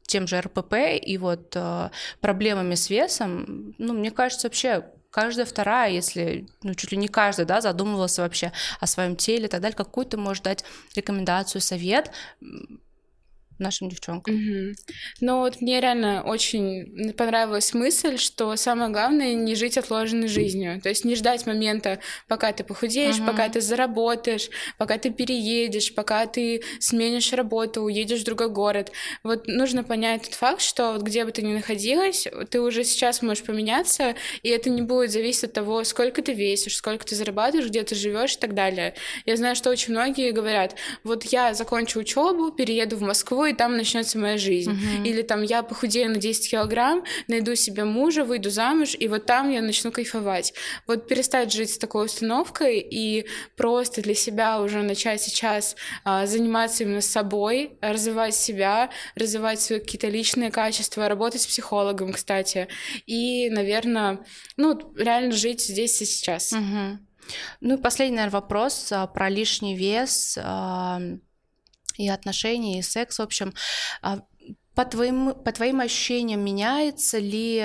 тем 0.06 0.26
же 0.26 0.40
РПП 0.40 0.74
и 1.00 1.16
вот 1.16 1.52
э, 1.56 1.90
проблемами 2.20 2.74
с 2.74 2.90
весом, 2.90 3.74
ну, 3.78 3.94
мне 3.94 4.10
кажется, 4.10 4.48
вообще 4.48 4.84
каждая 5.10 5.46
вторая, 5.46 5.90
если, 5.90 6.46
ну, 6.62 6.74
чуть 6.74 6.90
ли 6.90 6.98
не 6.98 7.08
каждая, 7.08 7.46
да, 7.46 7.60
задумывалась 7.60 8.18
вообще 8.18 8.52
о 8.80 8.86
своем 8.86 9.14
теле 9.14 9.44
и 9.44 9.48
так 9.48 9.60
далее, 9.60 9.76
какую 9.76 10.06
ты 10.06 10.16
можешь 10.16 10.42
дать 10.42 10.64
рекомендацию, 10.96 11.60
совет, 11.60 12.10
нашим 13.62 13.88
девчонкам. 13.88 14.34
Угу. 14.34 14.74
Но 15.20 15.40
вот 15.40 15.60
мне 15.60 15.80
реально 15.80 16.22
очень 16.24 17.12
понравилась 17.12 17.74
мысль, 17.74 18.18
что 18.18 18.54
самое 18.56 18.90
главное 18.90 19.34
не 19.34 19.54
жить 19.54 19.78
отложенной 19.78 20.28
жизнью. 20.28 20.80
То 20.82 20.88
есть 20.88 21.04
не 21.04 21.14
ждать 21.14 21.46
момента, 21.46 22.00
пока 22.28 22.52
ты 22.52 22.64
похудеешь, 22.64 23.18
угу. 23.18 23.26
пока 23.26 23.48
ты 23.48 23.60
заработаешь, 23.60 24.50
пока 24.78 24.98
ты 24.98 25.10
переедешь, 25.10 25.94
пока 25.94 26.26
ты 26.26 26.62
сменишь 26.80 27.32
работу, 27.32 27.82
уедешь 27.82 28.20
в 28.20 28.24
другой 28.24 28.50
город. 28.50 28.92
Вот 29.22 29.46
нужно 29.46 29.84
понять 29.84 30.22
тот 30.22 30.34
факт, 30.34 30.60
что 30.60 30.92
вот 30.92 31.02
где 31.02 31.24
бы 31.24 31.32
ты 31.32 31.42
ни 31.42 31.52
находилась, 31.52 32.26
ты 32.50 32.60
уже 32.60 32.84
сейчас 32.84 33.22
можешь 33.22 33.44
поменяться, 33.44 34.14
и 34.42 34.48
это 34.48 34.70
не 34.70 34.82
будет 34.82 35.10
зависеть 35.10 35.44
от 35.44 35.52
того, 35.52 35.84
сколько 35.84 36.22
ты 36.22 36.32
весишь, 36.32 36.76
сколько 36.76 37.04
ты 37.04 37.14
зарабатываешь, 37.14 37.68
где 37.68 37.82
ты 37.82 37.94
живешь 37.94 38.34
и 38.34 38.38
так 38.38 38.54
далее. 38.54 38.94
Я 39.26 39.36
знаю, 39.36 39.56
что 39.56 39.70
очень 39.70 39.92
многие 39.92 40.32
говорят, 40.32 40.74
вот 41.04 41.24
я 41.24 41.54
закончу 41.54 42.00
учебу, 42.00 42.52
перееду 42.52 42.96
в 42.96 43.02
Москву, 43.02 43.44
и 43.52 43.56
там 43.56 43.76
начнется 43.76 44.18
моя 44.18 44.38
жизнь. 44.38 44.72
Uh-huh. 44.72 45.06
Или 45.06 45.22
там 45.22 45.42
я 45.42 45.62
похудею 45.62 46.10
на 46.10 46.16
10 46.16 46.50
килограмм, 46.50 47.04
найду 47.28 47.54
себе 47.54 47.84
мужа, 47.84 48.24
выйду 48.24 48.50
замуж, 48.50 48.96
и 48.98 49.08
вот 49.08 49.26
там 49.26 49.50
я 49.50 49.62
начну 49.62 49.92
кайфовать. 49.92 50.54
Вот 50.86 51.06
перестать 51.06 51.52
жить 51.52 51.70
с 51.70 51.78
такой 51.78 52.06
установкой 52.06 52.78
и 52.78 53.26
просто 53.56 54.02
для 54.02 54.14
себя 54.14 54.60
уже 54.60 54.82
начать 54.82 55.20
сейчас 55.20 55.76
а, 56.04 56.26
заниматься 56.26 56.84
именно 56.84 57.00
собой, 57.00 57.76
развивать 57.80 58.34
себя, 58.34 58.90
развивать 59.14 59.60
свои 59.60 59.80
какие-то 59.80 60.08
личные 60.08 60.50
качества, 60.50 61.08
работать 61.08 61.42
с 61.42 61.46
психологом, 61.46 62.12
кстати. 62.12 62.68
И, 63.06 63.50
наверное, 63.50 64.20
ну, 64.56 64.78
реально 64.96 65.32
жить 65.32 65.60
здесь 65.60 66.00
и 66.02 66.04
сейчас. 66.04 66.52
Uh-huh. 66.52 66.98
Ну 67.60 67.78
и 67.78 67.80
последний, 67.80 68.16
наверное, 68.16 68.40
вопрос 68.40 68.90
а, 68.92 69.06
про 69.06 69.28
лишний 69.28 69.76
вес. 69.76 70.38
И 71.96 72.08
отношения, 72.08 72.78
и 72.78 72.82
секс, 72.82 73.18
в 73.18 73.22
общем. 73.22 73.54
А, 74.00 74.20
по 74.74 74.84
твоим, 74.84 75.34
по 75.34 75.52
твоим 75.52 75.80
ощущениям, 75.80 76.40
меняется 76.40 77.18
ли 77.18 77.62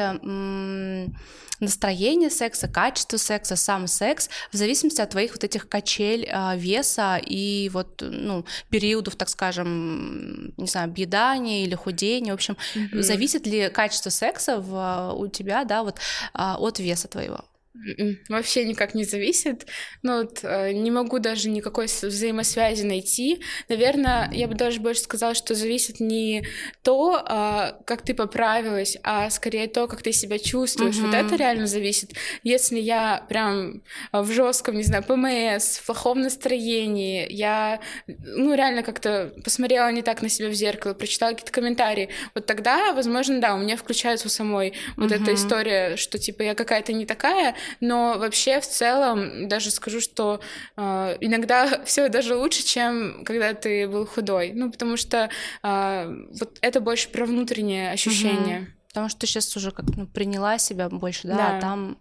настроение 1.59 2.29
секса, 2.29 2.67
качество 2.67 3.17
секса, 3.17 3.55
сам 3.55 3.87
секс 3.87 4.29
в 4.51 4.57
зависимости 4.57 5.01
от 5.01 5.09
твоих 5.09 5.31
вот 5.31 5.43
этих 5.43 5.67
качель 5.67 6.27
а, 6.31 6.55
веса 6.55 7.19
и 7.23 7.69
вот, 7.69 8.01
ну, 8.01 8.45
периодов, 8.69 9.15
так 9.15 9.29
скажем, 9.29 10.53
не 10.57 10.67
знаю, 10.67 10.89
объедания 10.89 11.63
или 11.63 11.75
худения, 11.75 12.31
в 12.31 12.35
общем, 12.35 12.57
mm-hmm. 12.75 13.01
зависит 13.01 13.47
ли 13.47 13.69
качество 13.69 14.09
секса 14.09 14.59
в, 14.59 15.13
у 15.15 15.27
тебя, 15.27 15.63
да, 15.63 15.83
вот 15.83 15.97
а, 16.33 16.57
от 16.59 16.79
веса 16.79 17.07
твоего? 17.07 17.43
М-м, 17.85 18.17
вообще 18.29 18.65
никак 18.65 18.93
не 18.93 19.03
зависит. 19.03 19.67
Ну, 20.01 20.21
вот, 20.21 20.39
э, 20.43 20.71
не 20.73 20.91
могу 20.91 21.19
даже 21.19 21.49
никакой 21.49 21.85
взаимосвязи 21.85 22.83
найти. 22.83 23.41
Наверное, 23.69 24.29
я 24.33 24.47
бы 24.47 24.55
даже 24.55 24.79
больше 24.79 25.01
сказала, 25.01 25.33
что 25.33 25.55
зависит 25.55 25.99
не 25.99 26.45
то, 26.81 27.21
а, 27.25 27.79
как 27.85 28.01
ты 28.01 28.13
поправилась, 28.13 28.97
а 29.03 29.29
скорее 29.29 29.67
то, 29.67 29.87
как 29.87 30.01
ты 30.01 30.11
себя 30.11 30.39
чувствуешь. 30.39 30.95
Mm-hmm. 30.95 31.05
Вот 31.05 31.13
это 31.13 31.35
реально 31.35 31.67
зависит. 31.67 32.13
Если 32.43 32.79
я 32.79 33.25
прям 33.29 33.83
в 34.11 34.31
жестком, 34.31 34.77
не 34.77 34.83
знаю, 34.83 35.03
ПМС, 35.03 35.77
в 35.77 35.85
плохом 35.85 36.21
настроении, 36.21 37.27
я, 37.29 37.79
ну, 38.07 38.53
реально 38.53 38.83
как-то 38.83 39.33
посмотрела 39.43 39.91
не 39.91 40.01
так 40.01 40.21
на 40.21 40.29
себя 40.29 40.49
в 40.49 40.53
зеркало, 40.53 40.93
прочитала 40.93 41.31
какие-то 41.31 41.51
комментарии, 41.51 42.09
вот 42.33 42.45
тогда, 42.45 42.93
возможно, 42.93 43.39
да, 43.39 43.55
у 43.55 43.59
меня 43.59 43.77
включается 43.77 44.27
у 44.27 44.29
самой 44.29 44.73
вот 44.95 45.11
mm-hmm. 45.11 45.23
эта 45.23 45.33
история, 45.33 45.95
что, 45.97 46.17
типа, 46.17 46.43
я 46.43 46.55
какая-то 46.55 46.93
не 46.93 47.05
такая, 47.05 47.55
но 47.80 48.17
вообще 48.17 48.60
в 48.60 48.67
целом 48.67 49.47
даже 49.47 49.71
скажу, 49.71 50.01
что 50.01 50.39
э, 50.75 51.17
иногда 51.21 51.82
все 51.86 52.10
даже 52.10 52.36
лучше, 52.36 52.63
чем 52.63 53.23
когда 53.25 53.53
ты 53.53 53.88
был 53.88 54.06
худой, 54.06 54.53
ну 54.53 54.71
потому 54.71 54.97
что 54.97 55.30
э, 55.63 56.25
вот 56.39 56.58
это 56.62 56.82
больше 56.82 57.10
про 57.10 57.25
внутреннее 57.25 57.91
ощущение. 57.91 58.60
Угу. 58.60 58.67
Потому 58.89 59.10
что 59.10 59.19
ты 59.19 59.27
сейчас 59.27 59.56
уже 59.56 59.71
как 59.71 59.86
ну, 59.95 60.08
приняла 60.08 60.58
себя 60.58 60.89
больше, 60.89 61.27
да, 61.27 61.36
да. 61.36 61.58
а 61.58 61.62
там 61.62 61.99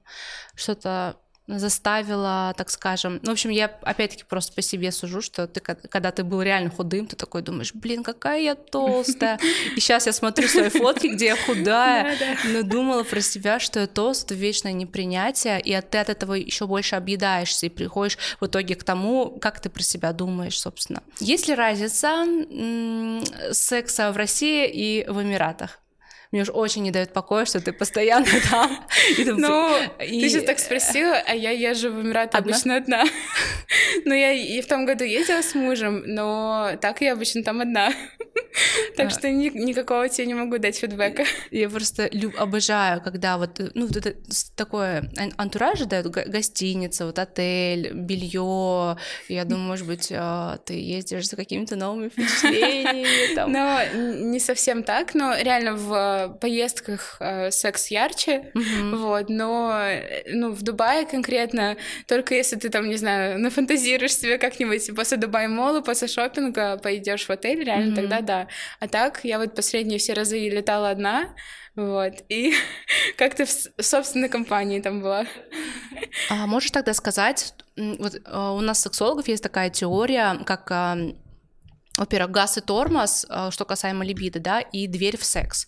что-то 0.54 1.16
заставила, 1.46 2.54
так 2.56 2.70
скажем. 2.70 3.20
Ну, 3.22 3.30
в 3.30 3.32
общем, 3.32 3.50
я 3.50 3.66
опять-таки 3.82 4.24
просто 4.24 4.52
по 4.52 4.62
себе 4.62 4.90
сужу, 4.92 5.22
что 5.22 5.46
ты, 5.46 5.60
когда 5.60 6.10
ты 6.10 6.24
был 6.24 6.42
реально 6.42 6.70
худым, 6.70 7.06
ты 7.06 7.16
такой 7.16 7.42
думаешь, 7.42 7.72
блин, 7.72 8.02
какая 8.02 8.40
я 8.40 8.54
толстая. 8.54 9.38
И 9.76 9.80
сейчас 9.80 10.06
я 10.06 10.12
смотрю 10.12 10.48
свои 10.48 10.68
фотки, 10.68 11.06
где 11.06 11.26
я 11.26 11.36
худая, 11.36 12.16
но 12.44 12.62
думала 12.62 13.04
про 13.04 13.20
себя, 13.20 13.60
что 13.60 13.80
я 13.80 13.86
толстая, 13.86 14.38
вечное 14.38 14.72
непринятие, 14.72 15.60
и 15.60 15.80
ты 15.80 15.98
от 15.98 16.08
этого 16.08 16.34
еще 16.34 16.66
больше 16.66 16.96
объедаешься 16.96 17.66
и 17.66 17.68
приходишь 17.68 18.18
в 18.40 18.46
итоге 18.46 18.74
к 18.74 18.84
тому, 18.84 19.38
как 19.40 19.60
ты 19.60 19.70
про 19.70 19.82
себя 19.82 20.12
думаешь, 20.12 20.58
собственно. 20.58 21.02
Есть 21.20 21.48
ли 21.48 21.54
разница 21.54 22.24
секса 23.52 24.12
в 24.12 24.16
России 24.16 24.68
и 24.68 25.06
в 25.08 25.22
Эмиратах? 25.22 25.78
Мне 26.32 26.42
уж 26.42 26.48
очень 26.52 26.82
не 26.82 26.90
дает 26.90 27.12
покоя, 27.12 27.44
что 27.44 27.60
ты 27.60 27.72
постоянно 27.72 28.26
там. 28.50 28.86
Ну, 29.18 29.78
ты 29.98 30.28
сейчас 30.28 30.44
так 30.44 30.58
спросила, 30.58 31.16
а 31.26 31.34
я 31.34 31.50
езжу 31.50 31.90
в 31.90 32.00
Эмираты 32.00 32.36
обычно 32.36 32.76
одна. 32.76 33.04
Ну, 34.04 34.14
я 34.14 34.32
и 34.32 34.60
в 34.60 34.66
том 34.66 34.86
году 34.86 35.04
ездила 35.04 35.42
с 35.42 35.54
мужем, 35.54 36.02
но 36.06 36.72
так 36.80 37.00
я 37.00 37.12
обычно 37.12 37.42
там 37.42 37.60
одна. 37.60 37.90
Так 38.96 39.10
что 39.10 39.30
никакого 39.30 40.08
тебе 40.08 40.26
не 40.26 40.34
могу 40.34 40.58
дать 40.58 40.76
фидбэка. 40.78 41.24
Я 41.50 41.68
просто 41.68 42.08
обожаю, 42.38 43.02
когда 43.02 43.36
вот, 43.36 43.60
ну, 43.74 43.86
вот 43.86 43.96
это 43.96 44.14
такое 44.54 45.10
антураж 45.36 45.80
дают, 45.80 46.06
гостиница, 46.06 47.06
вот 47.06 47.18
отель, 47.18 47.92
белье. 47.92 48.96
Я 49.28 49.44
думаю, 49.44 49.66
может 49.66 49.86
быть, 49.86 50.10
а, 50.10 50.58
ты 50.64 50.74
ездишь 50.74 51.28
за 51.28 51.36
какими-то 51.36 51.76
новыми 51.76 52.08
впечатлениями. 52.08 53.46
Но 53.46 53.80
не 54.30 54.40
совсем 54.40 54.82
так, 54.82 55.14
но 55.14 55.36
реально 55.38 55.74
в 55.74 56.15
поездках 56.40 57.16
э, 57.20 57.50
секс 57.50 57.88
ярче, 57.88 58.52
вот, 58.54 59.28
но 59.28 59.80
ну, 60.26 60.52
в 60.52 60.62
Дубае 60.62 61.06
конкретно, 61.06 61.76
только 62.06 62.34
если 62.34 62.56
ты 62.56 62.68
там, 62.68 62.88
не 62.88 62.96
знаю, 62.96 63.38
нафантазируешь 63.38 64.16
себе 64.16 64.38
как-нибудь 64.38 64.94
после 64.94 65.16
Дубай-мола, 65.16 65.80
после 65.80 66.08
шопинга 66.08 66.76
пойдешь 66.78 67.26
в 67.26 67.30
отель, 67.30 67.64
реально 67.64 67.94
тогда 67.96 68.20
да. 68.20 68.48
А 68.80 68.88
так, 68.88 69.20
я 69.22 69.38
вот 69.38 69.54
последние 69.54 69.98
все 69.98 70.12
разы 70.12 70.38
летала 70.48 70.90
одна, 70.90 71.34
вот, 71.74 72.14
и 72.28 72.54
как-то 73.16 73.44
в 73.46 73.82
собственной 73.82 74.28
компании 74.28 74.80
там 74.80 75.00
была. 75.02 75.26
А 76.30 76.46
можешь 76.46 76.70
тогда 76.70 76.94
сказать, 76.94 77.54
вот 77.76 78.20
а, 78.24 78.52
у 78.52 78.60
нас 78.60 78.80
сексологов 78.80 79.28
есть 79.28 79.42
такая 79.42 79.70
теория, 79.70 80.38
как 80.44 80.70
во-первых, 81.96 82.30
газ 82.30 82.58
и 82.58 82.60
тормоз, 82.60 83.26
а, 83.28 83.50
что 83.50 83.64
касаемо 83.64 84.04
либидо, 84.04 84.40
да, 84.40 84.60
и 84.60 84.86
дверь 84.86 85.16
в 85.16 85.24
секс. 85.24 85.66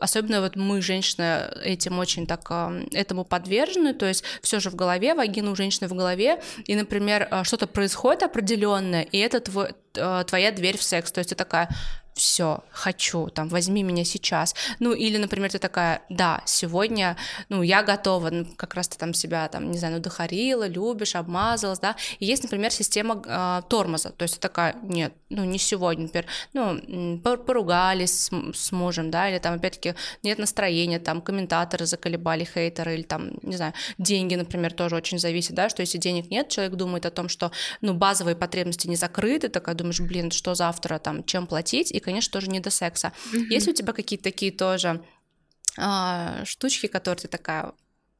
Особенно 0.00 0.40
вот 0.40 0.56
мы, 0.56 0.82
женщины, 0.82 1.48
этим 1.64 1.98
очень 1.98 2.26
так, 2.26 2.50
этому 2.92 3.24
подвержены, 3.24 3.94
то 3.94 4.06
есть 4.06 4.24
все 4.42 4.60
же 4.60 4.70
в 4.70 4.74
голове, 4.74 5.14
вагина 5.14 5.50
у 5.50 5.56
женщины 5.56 5.88
в 5.88 5.94
голове, 5.94 6.42
и, 6.64 6.74
например, 6.74 7.28
что-то 7.44 7.66
происходит 7.66 8.22
определенное, 8.22 9.02
и 9.02 9.18
это 9.18 9.40
твой, 9.40 9.70
твоя 9.92 10.52
дверь 10.52 10.78
в 10.78 10.82
секс, 10.82 11.12
то 11.12 11.18
есть 11.18 11.30
ты 11.30 11.36
такая, 11.36 11.68
все, 12.14 12.62
хочу, 12.70 13.28
там, 13.28 13.48
возьми 13.48 13.82
меня 13.82 14.04
сейчас. 14.04 14.54
Ну, 14.80 14.92
или, 14.92 15.16
например, 15.16 15.50
ты 15.50 15.58
такая, 15.58 16.02
да, 16.10 16.42
сегодня, 16.44 17.16
ну, 17.48 17.62
я 17.62 17.82
готова, 17.82 18.30
ну, 18.30 18.46
как 18.56 18.74
раз 18.74 18.88
ты 18.88 18.98
там 18.98 19.14
себя, 19.14 19.48
там, 19.48 19.70
не 19.70 19.78
знаю, 19.78 20.00
дохарила, 20.00 20.66
любишь, 20.66 21.16
обмазалась, 21.16 21.78
да, 21.78 21.96
и 22.18 22.26
есть, 22.26 22.42
например, 22.42 22.70
система 22.70 23.22
э, 23.24 23.62
тормоза, 23.68 24.10
то 24.10 24.24
есть 24.24 24.34
ты 24.34 24.40
такая, 24.40 24.76
нет, 24.82 25.14
ну, 25.30 25.44
не 25.44 25.58
сегодня, 25.58 26.04
например, 26.04 26.26
ну, 26.52 27.18
поругались 27.18 28.26
с, 28.26 28.30
с 28.54 28.72
мужем, 28.72 29.10
да, 29.10 29.30
или 29.30 29.38
там, 29.38 29.54
опять-таки, 29.54 29.94
нет 30.22 30.38
настроения, 30.38 30.98
там, 30.98 31.22
комментаторы 31.22 31.86
заколебали, 31.86 32.44
хейтеры, 32.44 32.94
или 32.94 33.02
там, 33.02 33.32
не 33.42 33.56
знаю, 33.56 33.72
деньги, 33.96 34.34
например, 34.34 34.74
тоже 34.74 34.96
очень 34.96 35.18
зависит, 35.18 35.54
да, 35.54 35.70
что 35.70 35.80
если 35.80 35.98
денег 35.98 36.30
нет, 36.30 36.50
человек 36.50 36.74
думает 36.74 37.06
о 37.06 37.10
том, 37.10 37.28
что, 37.28 37.52
ну, 37.80 37.94
базовые 37.94 38.36
потребности 38.36 38.86
не 38.86 38.96
закрыты, 38.96 39.48
такая 39.48 39.74
думаешь, 39.74 40.00
блин, 40.00 40.30
что 40.30 40.54
завтра, 40.54 40.98
там, 40.98 41.24
чем 41.24 41.46
платить, 41.46 41.90
и, 41.90 42.01
конечно, 42.02 42.32
тоже 42.32 42.48
не 42.48 42.60
до 42.60 42.70
секса. 42.70 43.12
Mm-hmm. 43.32 43.46
Есть 43.50 43.68
у 43.68 43.72
тебя 43.72 43.92
какие-то 43.92 44.24
такие 44.24 44.52
тоже 44.52 45.04
а, 45.78 46.44
штучки, 46.44 46.86
которые 46.86 47.22
ты 47.22 47.28
такая, 47.28 47.72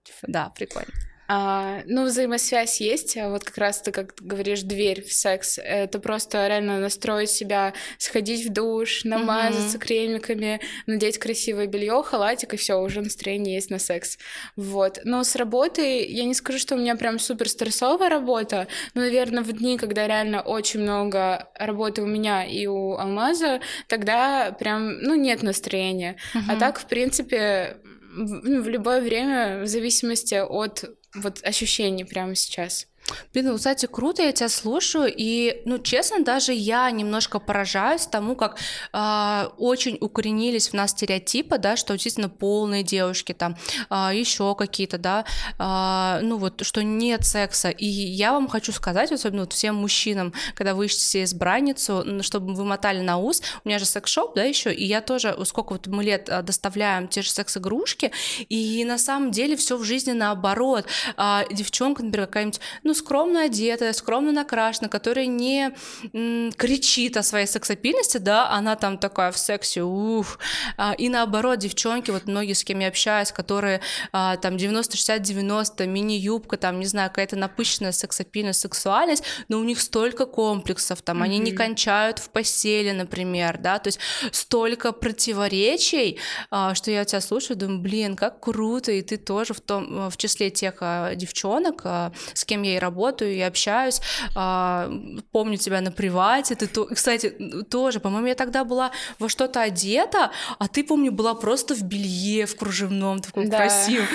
типа, 0.05 0.19
да, 0.23 0.51
прикольно. 0.51 0.93
А, 1.29 1.83
ну, 1.87 2.05
взаимосвязь 2.05 2.81
есть, 2.81 3.17
а 3.17 3.31
вот 3.31 3.45
как 3.45 3.57
раз 3.57 3.81
ты, 3.81 3.93
как 3.93 4.15
говоришь, 4.21 4.63
дверь 4.63 5.03
в 5.03 5.13
секс. 5.13 5.59
Это 5.63 5.99
просто 5.99 6.47
реально 6.47 6.81
настроить 6.81 7.31
себя, 7.31 7.75
сходить 7.99 8.45
в 8.45 8.53
душ, 8.53 9.05
намазаться 9.05 9.79
mm-hmm. 9.79 9.81
кремиками, 9.81 10.61
надеть 10.87 11.19
красивое 11.19 11.67
белье, 11.67 12.03
халатик, 12.03 12.55
и 12.55 12.57
все, 12.57 12.81
уже 12.81 13.01
настроение 13.01 13.55
есть 13.55 13.71
на 13.71 13.79
секс. 13.79 14.19
Вот. 14.57 14.99
Но 15.05 15.25
с 15.25 15.37
работой 15.37 16.05
я 16.07 16.25
не 16.25 16.35
скажу, 16.35 16.59
что 16.59 16.75
у 16.75 16.79
меня 16.79 16.97
прям 16.97 17.19
супер 17.19 17.49
стрессовая 17.49 18.09
работа, 18.09 18.67
но, 18.95 19.03
наверное, 19.03 19.43
в 19.43 19.53
дни, 19.53 19.79
когда 19.79 20.07
реально 20.07 20.43
очень 20.43 20.81
много 20.81 21.49
работы 21.55 22.03
у 22.03 22.07
меня 22.07 22.45
и 22.45 22.67
у 22.67 22.97
Алмаза, 22.97 23.61
тогда 23.87 24.53
прям, 24.53 24.99
ну, 24.99 25.15
нет 25.15 25.43
настроения. 25.43 26.17
Mm-hmm. 26.35 26.41
А 26.49 26.57
так, 26.57 26.79
в 26.79 26.87
принципе, 26.87 27.79
в, 28.15 28.49
ну, 28.49 28.63
в 28.63 28.69
любое 28.69 29.01
время, 29.01 29.63
в 29.63 29.67
зависимости 29.67 30.35
от 30.35 30.85
вот 31.15 31.45
ощущений 31.45 32.05
прямо 32.05 32.35
сейчас. 32.35 32.89
Блин, 33.33 33.47
ну, 33.47 33.57
кстати, 33.57 33.87
круто, 33.87 34.23
я 34.23 34.33
тебя 34.33 34.49
слушаю, 34.49 35.13
и, 35.15 35.63
ну, 35.65 35.79
честно, 35.79 36.23
даже 36.23 36.53
я 36.53 36.91
немножко 36.91 37.41
поражаюсь 37.41 38.07
тому, 38.07 38.37
как 38.37 38.59
э, 38.93 39.49
очень 39.59 39.99
укоренились 40.01 40.69
в 40.69 40.75
нас 40.75 40.93
стереотипы, 40.93 41.59
да, 41.59 41.77
что 41.77 41.95
действительно 41.95 42.29
полные 42.29 42.83
девушки, 42.83 43.33
там, 43.33 43.53
э, 43.53 43.85
а, 43.91 44.13
еще 44.13 44.55
какие-то, 44.55 44.99
да, 44.99 45.25
э, 45.59 46.21
ну, 46.23 46.37
вот, 46.37 46.65
что 46.65 46.83
нет 46.83 47.25
секса, 47.25 47.71
и 47.71 47.87
я 47.87 48.33
вам 48.33 48.49
хочу 48.49 48.73
сказать, 48.73 49.11
особенно 49.11 49.43
вот 49.43 49.53
всем 49.53 49.77
мужчинам, 49.77 50.33
когда 50.55 50.75
вы 50.75 50.87
ищете 50.87 51.25
избранницу, 51.25 52.23
чтобы 52.23 52.55
вы 52.55 52.65
мотали 52.65 53.01
на 53.01 53.19
ус, 53.19 53.43
у 53.65 53.69
меня 53.69 53.79
же 53.79 53.85
секс-шоп, 53.85 54.35
да, 54.35 54.45
еще, 54.45 54.73
и 54.73 54.85
я 54.85 55.01
тоже, 55.01 55.37
сколько 55.45 55.73
вот 55.73 55.87
мы 55.89 56.05
лет 56.05 56.31
доставляем 56.45 57.09
те 57.09 57.23
же 57.23 57.31
секс-игрушки, 57.31 58.13
и 58.49 58.85
на 58.85 58.99
самом 58.99 59.33
деле 59.33 59.57
все 59.57 59.77
в 59.77 59.85
жизни 59.85 60.13
наоборот, 60.13 60.87
э, 61.17 61.41
девчонка, 61.51 62.05
например, 62.05 62.29
какая-нибудь, 62.29 62.61
ну, 62.85 62.92
ну, 62.93 62.97
скромно 62.97 63.45
одетая, 63.45 63.95
скромно 63.95 64.33
накрашена, 64.33 64.89
которая 64.89 65.25
не 65.25 65.73
м, 66.13 66.53
кричит 66.53 67.17
о 67.17 67.23
своей 67.23 67.47
сексапильности, 67.47 68.19
да, 68.19 68.51
она 68.51 68.77
там 68.77 68.99
такая 68.99 69.33
в 69.33 69.39
сексе, 69.39 69.83
ух, 69.83 70.39
а, 70.77 70.93
и 70.93 71.09
наоборот, 71.09 71.59
девчонки, 71.59 72.11
вот 72.11 72.27
многие, 72.27 72.53
с 72.53 72.65
кем 72.65 72.81
я 72.81 72.89
общаюсь, 72.89 73.33
которые 73.33 73.81
а, 74.13 74.37
там 74.37 74.57
90-60-90, 74.57 75.87
мини-юбка, 75.87 76.59
там, 76.59 76.81
не 76.81 76.87
знаю, 76.87 77.09
какая-то 77.09 77.37
напыщенная 77.37 77.93
сексапильность, 77.93 78.61
сексуальность, 78.61 79.25
но 79.49 79.59
у 79.59 79.65
них 79.65 79.81
столько 79.81 80.27
комплексов, 80.27 81.01
там, 81.01 81.23
mm-hmm. 81.23 81.25
они 81.25 81.39
не 81.39 81.53
кончают 81.53 82.19
в 82.19 82.29
постели, 82.29 82.91
например, 82.91 83.57
да, 83.59 83.79
то 83.79 83.89
есть 83.89 84.01
столько 84.33 84.93
противоречий, 84.93 86.19
а, 86.51 86.75
что 86.75 86.91
я 86.91 87.07
тебя 87.07 87.23
слушаю, 87.23 87.57
думаю, 87.57 87.81
блин, 87.81 88.17
как 88.17 88.41
круто, 88.41 88.93
и 88.93 89.01
ты 89.01 89.17
тоже 89.17 89.55
в 89.55 89.63
том, 89.63 90.11
в 90.11 90.17
числе 90.19 90.51
тех 90.51 90.75
а, 90.81 91.15
девчонок, 91.15 91.81
а, 91.85 92.13
с 92.35 92.45
кем 92.45 92.61
я 92.63 92.77
и 92.77 92.82
работаю, 92.83 93.33
и 93.35 93.41
общаюсь, 93.41 94.01
а, 94.35 94.91
помню 95.31 95.57
тебя 95.57 95.81
на 95.81 95.91
привате, 95.91 96.55
ты, 96.55 96.67
то, 96.67 96.85
кстати, 96.85 97.31
тоже, 97.71 98.01
по-моему, 98.01 98.27
я 98.27 98.35
тогда 98.35 98.65
была 98.65 98.91
во 99.19 99.29
что-то 99.29 99.63
одета, 99.63 100.31
а 100.59 100.69
ты, 100.69 100.85
помню, 100.85 101.13
была 101.13 101.35
просто 101.35 101.75
в 101.75 101.83
белье, 101.83 102.47
в 102.47 102.57
кружевном, 102.57 103.21
таком 103.21 103.49
да. 103.49 103.57
красивом. 103.57 104.07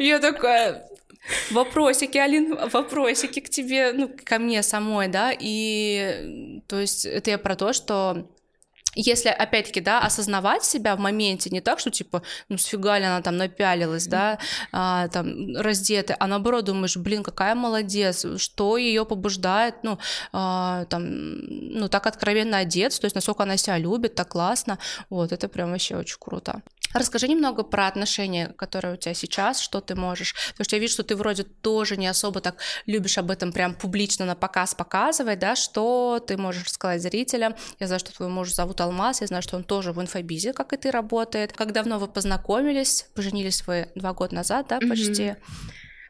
Я 0.00 0.18
такая, 0.18 0.88
Вопросики, 1.50 2.18
Алин, 2.18 2.58
вопросики 2.70 3.40
к 3.40 3.48
тебе, 3.48 3.92
ну, 3.92 4.10
ко 4.24 4.38
мне 4.38 4.62
самой, 4.62 5.08
да, 5.08 5.32
и 5.32 6.60
то 6.66 6.78
есть 6.78 7.06
это 7.06 7.30
я 7.30 7.38
про 7.38 7.56
то, 7.56 7.72
что 7.72 8.28
если, 8.94 9.28
опять-таки, 9.28 9.80
да, 9.80 10.00
осознавать 10.00 10.64
себя 10.64 10.96
в 10.96 10.98
моменте, 10.98 11.50
не 11.50 11.60
так, 11.60 11.78
что, 11.78 11.90
типа, 11.90 12.22
ну, 12.48 12.58
сфига 12.58 12.98
ли 12.98 13.04
она 13.04 13.20
там 13.22 13.36
напялилась, 13.36 14.06
да, 14.06 14.38
а, 14.72 15.08
там, 15.08 15.56
раздетая, 15.56 16.16
а 16.20 16.26
наоборот 16.26 16.64
думаешь, 16.64 16.96
блин, 16.96 17.22
какая 17.22 17.54
молодец, 17.54 18.26
что 18.38 18.76
ее 18.76 19.04
побуждает, 19.04 19.76
ну, 19.82 19.98
а, 20.32 20.84
там, 20.86 21.04
ну, 21.06 21.88
так 21.88 22.06
откровенно 22.06 22.58
одеться, 22.58 23.00
то 23.00 23.06
есть 23.06 23.14
насколько 23.14 23.42
она 23.42 23.56
себя 23.56 23.78
любит, 23.78 24.14
так 24.14 24.28
классно, 24.28 24.78
вот, 25.10 25.32
это 25.32 25.48
прям 25.48 25.70
вообще 25.70 25.96
очень 25.96 26.16
круто. 26.18 26.62
Расскажи 26.94 27.28
немного 27.28 27.64
про 27.64 27.88
отношения, 27.88 28.54
которые 28.56 28.94
у 28.94 28.96
тебя 28.96 29.14
сейчас, 29.14 29.60
что 29.60 29.80
ты 29.80 29.96
можешь, 29.96 30.34
потому 30.52 30.64
что 30.64 30.76
я 30.76 30.80
вижу, 30.80 30.94
что 30.94 31.02
ты 31.02 31.16
вроде 31.16 31.42
тоже 31.42 31.96
не 31.96 32.06
особо 32.06 32.40
так 32.40 32.56
любишь 32.86 33.18
об 33.18 33.30
этом 33.30 33.52
прям 33.52 33.74
публично 33.74 34.24
на 34.24 34.36
показ 34.36 34.74
показывать, 34.74 35.40
да, 35.40 35.56
что 35.56 36.24
ты 36.24 36.36
можешь 36.36 36.70
сказать 36.70 37.02
зрителям, 37.02 37.56
я 37.80 37.88
знаю, 37.88 38.00
что 38.00 38.12
твой 38.12 38.28
муж 38.28 38.52
зовут 38.52 38.80
Алмаз, 38.80 39.20
я 39.20 39.26
знаю, 39.26 39.42
что 39.42 39.56
он 39.56 39.64
тоже 39.64 39.92
в 39.92 40.00
инфобизе, 40.00 40.52
как 40.52 40.72
и 40.72 40.76
ты, 40.76 40.90
работает. 40.90 41.52
Как 41.52 41.72
давно 41.72 41.98
вы 41.98 42.06
познакомились? 42.06 43.06
Поженились 43.14 43.66
вы 43.66 43.88
два 43.94 44.12
года 44.12 44.36
назад, 44.36 44.66
да, 44.68 44.78
почти? 44.78 45.22
Mm-hmm. 45.22 45.36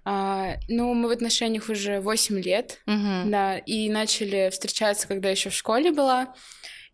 А, 0.07 0.57
ну, 0.69 0.93
мы 0.93 1.09
в 1.09 1.13
отношениях 1.13 1.71
уже 1.71 2.01
8 2.01 2.39
лет, 2.41 2.81
mm-hmm. 2.87 3.31
да, 3.31 3.57
и 3.57 3.89
начали 3.89 4.51
встречаться, 4.51 5.09
когда 5.09 5.31
еще 5.31 5.49
в 5.49 5.55
школе 5.55 5.93
была. 5.93 6.35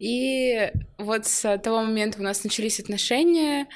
И 0.01 0.73
вот 0.97 1.27
с 1.27 1.59
того 1.59 1.83
момента 1.83 2.21
у 2.21 2.23
нас 2.23 2.43
начались 2.43 2.81
отношения, 2.81 3.67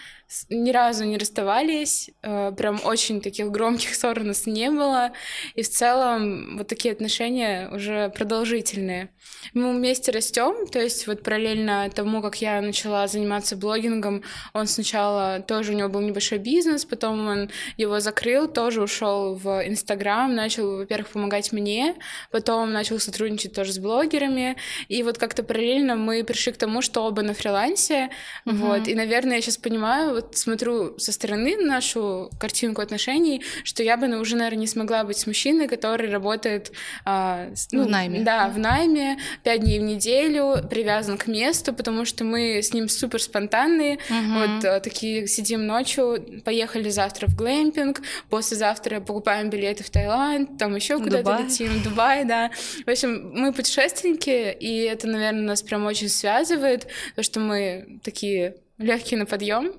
ни 0.48 0.70
разу 0.70 1.04
не 1.04 1.18
расставались, 1.18 2.10
э, 2.22 2.52
прям 2.56 2.80
очень 2.84 3.20
таких 3.20 3.50
громких 3.50 3.94
ссор 3.94 4.18
у 4.20 4.24
нас 4.24 4.46
не 4.46 4.70
было, 4.70 5.12
и 5.54 5.62
в 5.62 5.68
целом 5.68 6.58
вот 6.58 6.68
такие 6.68 6.92
отношения 6.92 7.70
уже 7.72 8.10
продолжительные. 8.10 9.10
Мы 9.52 9.72
вместе 9.72 10.12
растем, 10.12 10.66
то 10.66 10.80
есть 10.80 11.06
вот 11.06 11.22
параллельно 11.22 11.90
тому, 11.94 12.22
как 12.22 12.40
я 12.40 12.60
начала 12.60 13.06
заниматься 13.06 13.56
блогингом, 13.56 14.22
он 14.52 14.66
сначала 14.66 15.40
тоже 15.40 15.72
у 15.72 15.76
него 15.76 15.88
был 15.88 16.00
небольшой 16.00 16.38
бизнес, 16.38 16.84
потом 16.84 17.26
он 17.26 17.50
его 17.76 18.00
закрыл, 18.00 18.48
тоже 18.48 18.82
ушел 18.82 19.34
в 19.34 19.66
Инстаграм, 19.66 20.34
начал, 20.34 20.78
во-первых, 20.78 21.08
помогать 21.10 21.52
мне, 21.52 21.94
потом 22.30 22.72
начал 22.72 22.98
сотрудничать 22.98 23.52
тоже 23.52 23.72
с 23.72 23.78
блогерами, 23.78 24.56
и 24.88 25.02
вот 25.02 25.18
как-то 25.18 25.42
параллельно 25.42 25.96
мы 25.96 26.24
пришли 26.24 26.52
к 26.52 26.56
тому, 26.56 26.82
что 26.82 27.02
оба 27.02 27.22
на 27.22 27.34
фрилансе, 27.34 28.10
mm-hmm. 28.46 28.52
вот, 28.54 28.88
и, 28.88 28.94
наверное, 28.94 29.36
я 29.36 29.42
сейчас 29.42 29.56
понимаю, 29.56 30.14
вот 30.14 30.23
смотрю 30.32 30.98
со 30.98 31.12
стороны 31.12 31.56
нашу 31.56 32.30
картинку 32.38 32.80
отношений, 32.80 33.42
что 33.64 33.82
я 33.82 33.96
бы 33.96 34.06
уже, 34.18 34.36
наверное, 34.36 34.60
не 34.60 34.66
смогла 34.66 35.04
быть 35.04 35.18
с 35.18 35.26
мужчиной, 35.26 35.68
который 35.68 36.10
работает 36.10 36.72
а, 37.04 37.48
ну, 37.72 37.84
в 37.84 37.88
найме. 37.88 38.20
Да, 38.20 38.48
в 38.48 38.58
найме, 38.58 39.18
пять 39.42 39.60
дней 39.60 39.78
в 39.78 39.82
неделю, 39.82 40.56
привязан 40.68 41.18
к 41.18 41.26
месту, 41.26 41.72
потому 41.72 42.04
что 42.04 42.24
мы 42.24 42.58
с 42.58 42.72
ним 42.72 42.88
супер 42.88 43.22
спонтанные. 43.22 43.94
Угу. 43.94 44.38
Вот 44.38 44.64
а, 44.64 44.80
такие 44.80 45.26
сидим 45.26 45.66
ночью, 45.66 46.42
поехали 46.44 46.88
завтра 46.90 47.26
в 47.26 47.36
глэмпинг, 47.36 48.00
послезавтра 48.30 49.00
покупаем 49.00 49.50
билеты 49.50 49.84
в 49.84 49.90
Таиланд, 49.90 50.58
там 50.58 50.74
еще 50.74 50.98
куда-то 50.98 51.42
летим, 51.42 51.68
в 51.68 51.84
Дубай, 51.84 52.24
да. 52.24 52.50
В 52.86 52.90
общем, 52.90 53.32
мы 53.34 53.52
путешественники, 53.52 54.52
и 54.58 54.80
это, 54.82 55.06
наверное, 55.06 55.42
нас 55.42 55.62
прям 55.62 55.86
очень 55.86 56.08
связывает, 56.08 56.86
то, 57.16 57.22
что 57.22 57.40
мы 57.40 58.00
такие 58.02 58.56
легкий 58.78 59.16
на 59.16 59.26
подъем. 59.26 59.72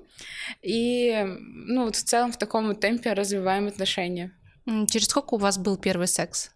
И, 0.62 1.24
ну, 1.26 1.84
вот 1.84 1.96
в 1.96 2.04
целом 2.04 2.32
в 2.32 2.38
таком 2.38 2.68
вот 2.68 2.80
темпе 2.80 3.12
развиваем 3.12 3.66
отношения. 3.66 4.32
Через 4.88 5.06
сколько 5.06 5.34
у 5.34 5.38
вас 5.38 5.58
был 5.58 5.76
первый 5.76 6.08
секс? 6.08 6.50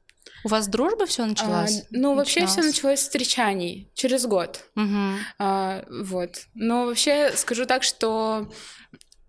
У 0.45 0.49
вас 0.49 0.69
дружба 0.69 1.07
все 1.07 1.27
началась? 1.27 1.83
А, 1.83 1.85
ну, 1.91 2.15
вообще 2.15 2.47
все 2.47 2.63
началось 2.63 3.01
с 3.01 3.03
встречаний 3.03 3.91
через 3.95 4.27
год. 4.27 4.65
Угу. 4.75 5.19
А, 5.39 5.85
вот. 5.89 6.47
Но 6.55 6.87
вообще 6.87 7.33
скажу 7.35 7.67
так, 7.67 7.83
что 7.83 8.51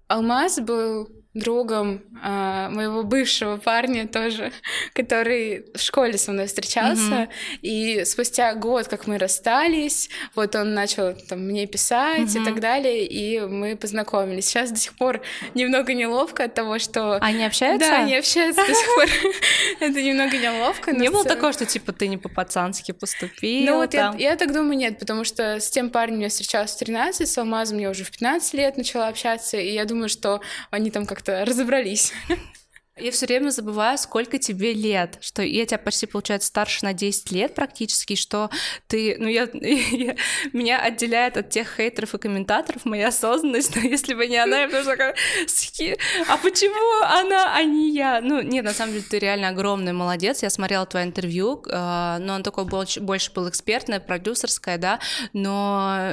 Алмаз 0.08 0.60
был 0.60 1.10
другом 1.34 2.02
а, 2.22 2.70
моего 2.70 3.04
бывшего 3.04 3.58
парня 3.58 4.08
тоже, 4.08 4.52
который 4.94 5.66
в 5.74 5.80
школе 5.80 6.18
со 6.18 6.32
мной 6.32 6.48
встречался, 6.48 7.02
mm-hmm. 7.02 7.30
и 7.62 8.06
спустя 8.06 8.54
год, 8.54 8.88
как 8.88 9.08
мы 9.08 9.18
расстались, 9.18 10.10
вот 10.36 10.56
он 10.56 10.74
начал 10.74 11.14
там 11.30 11.40
мне 11.40 11.68
писать 11.68 12.28
mm-hmm. 12.28 12.42
и 12.42 12.46
так 12.46 12.60
далее, 12.60 13.06
и 13.06 13.40
мы 13.40 13.78
познакомились. 13.78 14.46
Сейчас 14.48 14.72
до 14.72 14.78
сих 14.78 14.96
пор 14.96 15.22
немного 15.54 15.94
неловко 15.94 16.44
от 16.44 16.54
того, 16.54 16.80
что... 16.80 17.18
Они 17.22 17.46
общаются? 17.46 17.90
Да, 17.90 18.04
они 18.04 18.16
общаются 18.16 18.66
до 18.66 18.74
сих 18.74 18.96
пор. 18.96 19.06
Это 19.80 20.02
немного 20.02 20.38
неловко. 20.38 20.92
Не 20.92 21.10
было 21.10 21.24
такого, 21.24 21.54
что 21.54 21.66
типа 21.66 21.94
ты 21.94 22.08
не 22.08 22.18
по-пацански 22.18 22.92
поступила? 22.92 23.72
Ну 23.72 23.78
вот 23.78 23.94
я 23.94 24.36
так 24.36 24.54
думаю, 24.54 24.78
нет, 24.78 25.00
потому 25.00 25.24
что 25.24 25.60
с 25.60 25.70
тем 25.70 25.90
парнем 25.90 26.20
я 26.20 26.30
встречалась 26.30 26.72
в 26.72 26.80
13, 26.80 27.28
с 27.28 27.38
Алмазом 27.38 27.78
я 27.78 27.90
уже 27.90 28.04
в 28.04 28.12
15 28.12 28.54
лет 28.54 28.78
начала 28.78 29.08
общаться, 29.08 29.58
и 29.58 29.72
я 29.72 29.86
думаю, 29.86 30.10
что 30.10 30.42
они 30.72 30.92
там 30.92 31.06
как-то 31.22 31.46
разобрались. 31.46 32.14
Я 32.98 33.12
все 33.12 33.26
время 33.26 33.52
забываю, 33.52 33.98
сколько 33.98 34.38
тебе 34.38 34.74
лет, 34.74 35.18
что 35.22 35.42
я 35.42 35.66
тебя 35.66 35.78
почти, 35.78 36.08
получается, 36.08 36.50
старше 36.50 36.84
на 36.84 36.94
10 36.94 37.32
лет 37.32 37.56
практически, 37.56 38.16
что 38.16 38.50
ты, 38.88 39.16
ну, 39.18 39.30
я, 39.30 39.48
я 39.54 40.16
меня 40.52 40.82
отделяет 40.82 41.38
от 41.38 41.50
тех 41.50 41.74
хейтеров 41.78 42.14
и 42.14 42.18
комментаторов 42.18 42.84
моя 42.84 43.08
осознанность, 43.08 43.74
но 43.78 43.82
если 43.82 44.14
бы 44.14 44.28
не 44.28 44.36
она, 44.36 44.64
я 44.64 44.68
бы 44.68 44.84
такая, 44.84 45.16
а 46.28 46.38
почему 46.38 47.04
она, 47.04 47.56
а 47.56 47.64
не 47.64 47.94
я? 47.94 48.20
Ну, 48.20 48.42
нет, 48.42 48.66
на 48.66 48.74
самом 48.74 48.92
деле, 48.92 49.06
ты 49.10 49.20
реально 49.20 49.50
огромный 49.50 49.94
молодец, 49.94 50.44
я 50.44 50.50
смотрела 50.50 50.86
твое 50.86 51.06
интервью, 51.06 51.64
а, 51.72 52.20
но 52.20 52.34
он 52.34 52.44
такой 52.44 52.66
больше, 52.66 53.00
больше 53.00 53.32
был 53.32 53.48
экспертное, 53.48 54.02
продюсерское, 54.02 54.78
да, 54.78 55.00
но 55.32 56.12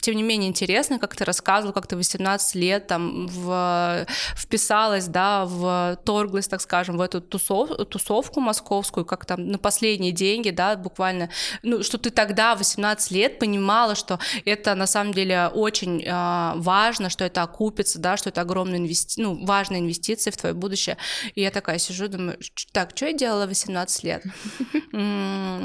тем 0.00 0.14
не 0.14 0.22
менее 0.22 0.48
интересно, 0.48 1.00
как 1.00 1.16
ты 1.16 1.24
рассказывал, 1.24 1.72
как 1.72 1.88
ты 1.88 1.96
18 1.96 2.54
лет 2.54 2.86
там 2.86 3.26
в, 3.26 4.06
вписалась, 4.36 5.08
да, 5.08 5.44
в 5.46 5.96
вторглась, 6.06 6.46
так 6.46 6.60
скажем, 6.60 6.98
в 6.98 7.00
эту 7.00 7.20
тусов, 7.20 7.70
тусовку 7.88 8.40
московскую, 8.40 9.04
как 9.04 9.24
там 9.24 9.48
на 9.48 9.58
последние 9.58 10.12
деньги, 10.12 10.50
да, 10.50 10.76
буквально, 10.76 11.30
ну, 11.64 11.82
что 11.82 11.98
ты 11.98 12.10
тогда, 12.10 12.54
18 12.54 13.10
лет, 13.10 13.40
понимала, 13.40 13.96
что 13.96 14.20
это 14.44 14.76
на 14.76 14.86
самом 14.86 15.12
деле 15.12 15.48
очень 15.48 16.04
э, 16.04 16.52
важно, 16.54 17.10
что 17.10 17.24
это 17.24 17.42
окупится, 17.42 17.98
да, 17.98 18.16
что 18.16 18.28
это 18.28 18.40
огромная 18.42 18.78
инвести... 18.78 19.20
ну, 19.20 19.44
важная 19.44 19.80
инвестиция 19.80 20.30
в 20.30 20.36
твое 20.36 20.54
будущее. 20.54 20.96
И 21.34 21.40
я 21.40 21.50
такая 21.50 21.78
сижу, 21.78 22.06
думаю, 22.06 22.38
так, 22.72 22.90
что 22.94 23.06
я 23.06 23.12
делала 23.12 23.46
18 23.46 24.04
лет? 24.04 24.22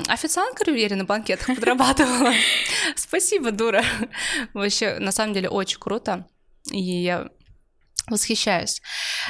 Официантка 0.07 0.63
Ривьери 0.63 0.95
на 0.95 1.05
банкетах 1.05 1.55
подрабатывала. 1.55 2.33
Спасибо, 2.95 3.51
дура. 3.51 3.83
Вообще, 4.53 4.97
на 4.97 5.11
самом 5.11 5.33
деле, 5.33 5.49
очень 5.49 5.79
круто. 5.79 6.25
И 6.71 6.81
я 6.81 7.29
Восхищаюсь. 8.07 8.81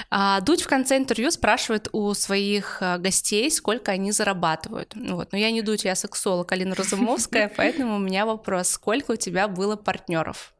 А, 0.09 0.39
Дудь 0.41 0.61
в 0.61 0.67
конце 0.67 0.97
интервью 0.97 1.29
спрашивает 1.31 1.89
у 1.91 2.13
своих 2.13 2.77
а, 2.81 2.97
гостей, 2.97 3.51
сколько 3.51 3.91
они 3.91 4.11
зарабатывают. 4.11 4.93
Вот. 4.95 5.31
Но 5.31 5.37
я 5.37 5.51
не 5.51 5.61
Дудь, 5.61 5.83
я 5.83 5.95
сексолог 5.95 6.51
Алина 6.51 6.73
Разумовская, 6.75 7.51
поэтому 7.57 7.97
у 7.97 7.99
меня 7.99 8.25
вопрос. 8.25 8.69
Сколько 8.69 9.11
у 9.11 9.15
тебя 9.15 9.47
было 9.47 9.75
партнеров? 9.75 10.53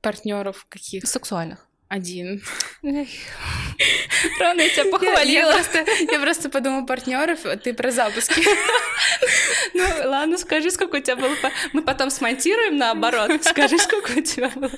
Партнеров 0.00 0.66
каких? 0.68 1.06
Сексуальных. 1.06 1.66
Один. 1.88 2.42
Рано 2.82 4.60
я 4.60 4.68
тебя 4.70 4.90
похвалила. 4.90 5.24
Я, 5.24 5.52
просто, 5.52 5.84
я 6.12 6.20
просто 6.20 6.48
подумала 6.50 6.84
партнеров, 6.84 7.44
а 7.44 7.56
ты 7.56 7.74
про 7.74 7.90
запуски. 7.90 8.42
Ну, 9.74 9.84
ладно, 10.04 10.38
скажи, 10.38 10.70
сколько 10.70 10.96
у 10.96 11.00
тебя 11.00 11.16
было. 11.16 11.34
Мы 11.72 11.82
потом 11.82 12.10
смонтируем 12.10 12.76
наоборот. 12.78 13.30
Скажи, 13.44 13.78
сколько 13.78 14.12
у 14.12 14.22
тебя 14.22 14.48
было 14.50 14.70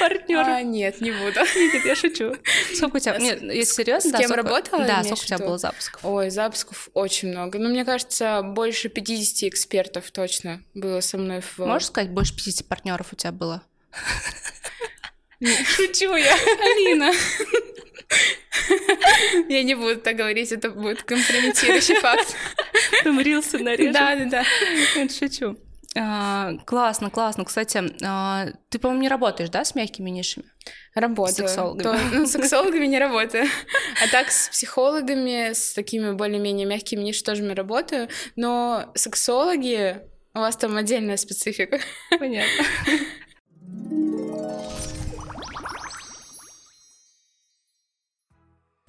партнеров. 0.00 0.48
А, 0.48 0.62
нет, 0.62 1.00
не 1.00 1.12
буду. 1.12 1.40
Нет, 1.54 1.84
я 1.84 1.94
шучу. 1.94 2.34
Сколько 2.74 2.96
у 2.96 2.98
тебя? 2.98 3.16
Нет, 3.18 3.42
если 3.42 3.82
серьезно, 3.82 4.18
С 4.18 4.20
кем 4.20 4.32
работала? 4.32 4.84
Да, 4.86 5.04
сколько 5.04 5.22
у 5.22 5.26
тебя 5.26 5.38
было 5.38 5.58
запусков? 5.58 6.04
Ой, 6.04 6.30
запусков 6.30 6.88
очень 6.94 7.28
много. 7.28 7.58
Ну, 7.58 7.68
мне 7.68 7.84
кажется, 7.84 8.42
больше 8.42 8.88
50 8.88 9.44
экспертов 9.50 10.10
точно 10.10 10.62
было 10.74 11.00
со 11.00 11.16
мной 11.16 11.40
в... 11.40 11.58
Можешь 11.58 11.88
сказать, 11.88 12.10
больше 12.10 12.34
50 12.34 12.66
партнеров 12.66 13.08
у 13.12 13.16
тебя 13.16 13.32
было? 13.32 13.62
Шучу 15.40 16.14
я, 16.16 16.34
Алина. 16.34 17.12
Я 19.48 19.62
не 19.62 19.74
буду 19.74 19.96
так 19.96 20.16
говорить, 20.16 20.50
это 20.52 20.70
будет 20.70 21.02
компрометирующий 21.02 21.96
факт. 21.96 22.34
Там 23.04 23.20
рилсы 23.20 23.58
нарежем. 23.58 23.92
Да, 23.92 24.16
да, 24.16 24.24
да. 24.24 25.08
Шучу. 25.08 25.56
А, 25.96 26.52
классно, 26.64 27.10
классно. 27.10 27.44
Кстати, 27.44 27.82
а, 28.02 28.48
ты, 28.68 28.78
по-моему, 28.78 29.02
не 29.02 29.08
работаешь, 29.08 29.50
да, 29.50 29.64
с 29.64 29.74
мягкими 29.74 30.10
нишами? 30.10 30.46
Работаю. 30.94 31.48
С 31.48 31.52
сексологами. 31.52 31.82
То, 31.82 31.98
ну, 32.12 32.26
с 32.26 32.32
сексологами 32.32 32.86
не 32.86 32.98
работаю. 32.98 33.46
А 34.02 34.08
так 34.10 34.30
с 34.30 34.48
психологами, 34.48 35.52
с 35.52 35.72
такими 35.72 36.12
более-менее 36.12 36.66
мягкими 36.66 37.02
нишами 37.02 37.24
тоже 37.24 37.42
мы 37.42 37.54
работаю. 37.54 38.08
Но 38.36 38.92
сексологи, 38.94 40.00
у 40.34 40.38
вас 40.38 40.56
там 40.56 40.76
отдельная 40.76 41.16
специфика. 41.16 41.80
Понятно. 42.18 42.64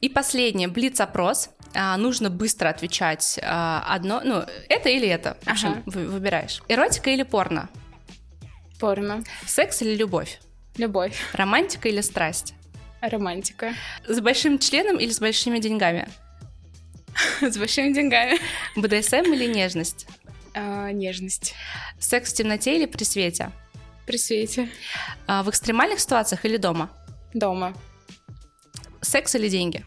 И 0.02 0.10
последнее, 0.10 0.68
блиц-опрос. 0.68 1.50
А, 1.74 1.98
нужно 1.98 2.30
быстро 2.30 2.70
отвечать 2.70 3.40
а, 3.44 3.84
одно, 3.88 4.22
ну, 4.24 4.44
это 4.70 4.90
или 4.90 5.08
это. 5.08 5.38
В 5.44 5.50
общем, 5.50 5.70
ага. 5.70 5.84
вы, 5.86 6.08
выбираешь. 6.08 6.62
Эротика 6.68 7.10
или 7.12 7.24
порно? 7.24 7.70
Порно. 8.80 9.24
Секс 9.46 9.82
или 9.82 9.96
любовь? 9.96 10.40
Любовь. 10.78 11.20
Романтика 11.34 11.90
или 11.90 12.02
страсть? 12.02 12.54
Романтика. 13.02 13.74
С 14.08 14.20
большим 14.20 14.58
членом 14.58 14.98
или 14.98 15.12
с 15.12 15.20
большими 15.20 15.60
деньгами? 15.60 16.08
С 17.42 17.58
большими 17.58 17.94
деньгами. 17.94 18.40
БДСМ 18.76 19.34
или 19.34 19.46
нежность? 19.46 20.08
А, 20.54 20.92
нежность. 20.92 21.54
Секс 22.00 22.34
в 22.34 22.36
темноте 22.36 22.76
или 22.76 22.86
при 22.86 23.04
свете? 23.04 23.52
При 24.06 24.18
свете. 24.18 24.70
А, 25.28 25.44
в 25.44 25.50
экстремальных 25.50 26.00
ситуациях 26.00 26.46
или 26.46 26.58
дома? 26.58 26.90
Дома. 27.34 27.74
Секс 29.10 29.34
или 29.34 29.50
деньги? 29.50 29.84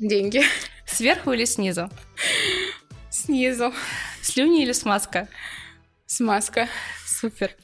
Деньги. 0.00 0.42
Сверху 0.86 1.32
или 1.32 1.44
снизу? 1.44 1.90
Снизу. 3.10 3.74
Слюни 4.22 4.62
или 4.62 4.72
смазка? 4.72 5.28
Смазка. 6.06 6.68
Супер. 7.04 7.54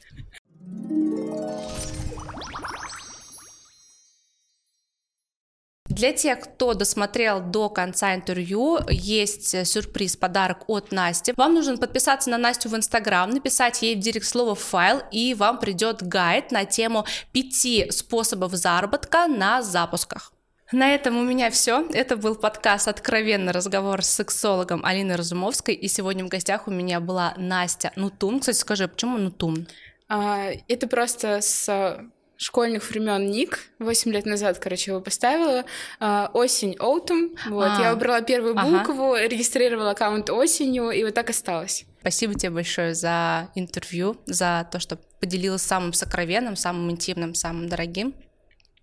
Для 5.99 6.13
тех, 6.13 6.39
кто 6.39 6.73
досмотрел 6.75 7.41
до 7.41 7.67
конца 7.67 8.15
интервью, 8.15 8.79
есть 8.89 9.67
сюрприз, 9.67 10.15
подарок 10.15 10.69
от 10.69 10.93
Насти. 10.93 11.33
Вам 11.35 11.53
нужно 11.53 11.75
подписаться 11.75 12.29
на 12.29 12.37
Настю 12.37 12.69
в 12.69 12.75
Инстаграм, 12.77 13.29
написать 13.29 13.81
ей 13.81 13.97
в 13.97 13.99
директ 13.99 14.25
слово 14.25 14.55
«файл», 14.55 15.01
и 15.11 15.33
вам 15.33 15.59
придет 15.59 16.01
гайд 16.01 16.53
на 16.53 16.63
тему 16.63 17.05
пяти 17.33 17.91
способов 17.91 18.53
заработка 18.53 19.27
на 19.27 19.61
запусках. 19.61 20.31
На 20.71 20.95
этом 20.95 21.17
у 21.17 21.23
меня 21.25 21.51
все. 21.51 21.85
Это 21.91 22.15
был 22.15 22.35
подкаст 22.35 22.87
«Откровенный 22.87 23.51
разговор 23.51 24.01
с 24.01 24.07
сексологом 24.07 24.85
Алиной 24.85 25.17
Разумовской». 25.17 25.73
И 25.73 25.89
сегодня 25.89 26.23
в 26.23 26.29
гостях 26.29 26.69
у 26.69 26.71
меня 26.71 27.01
была 27.01 27.33
Настя 27.35 27.91
Нутун. 27.97 28.39
Кстати, 28.39 28.55
скажи, 28.55 28.85
а 28.85 28.87
почему 28.87 29.17
Нутун? 29.17 29.67
А, 30.07 30.51
это 30.69 30.87
просто 30.87 31.41
с 31.41 32.09
школьных 32.39 32.89
времен 32.89 33.29
ник. 33.29 33.59
Восемь 33.79 34.11
лет 34.11 34.25
назад, 34.25 34.59
короче, 34.59 34.91
его 34.91 35.01
поставила. 35.01 35.65
А, 35.99 36.31
осень, 36.33 36.75
autumn. 36.79 37.37
Вот, 37.49 37.67
а, 37.67 37.81
я 37.81 37.93
выбрала 37.93 38.21
первую 38.21 38.55
букву, 38.55 39.13
ага. 39.13 39.27
регистрировала 39.27 39.91
аккаунт 39.91 40.29
осенью, 40.29 40.89
и 40.89 41.03
вот 41.03 41.13
так 41.13 41.29
осталось. 41.29 41.85
Спасибо 41.99 42.33
тебе 42.33 42.51
большое 42.51 42.95
за 42.95 43.51
интервью, 43.55 44.15
за 44.25 44.67
то, 44.71 44.79
что 44.79 44.97
поделилась 45.19 45.63
самым 45.63 45.91
сокровенным, 45.91 46.55
самым 46.55 46.89
интимным, 46.89 47.35
самым 47.35 47.67
дорогим. 47.67 48.15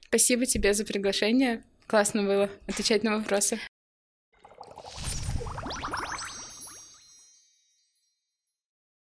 Спасибо 0.09 0.45
тебе 0.45 0.75
за 0.75 0.85
приглашение. 0.85 1.65
Классно 1.87 2.25
было 2.25 2.51
отвечать 2.69 3.05
на 3.05 3.17
вопросы. 3.17 3.59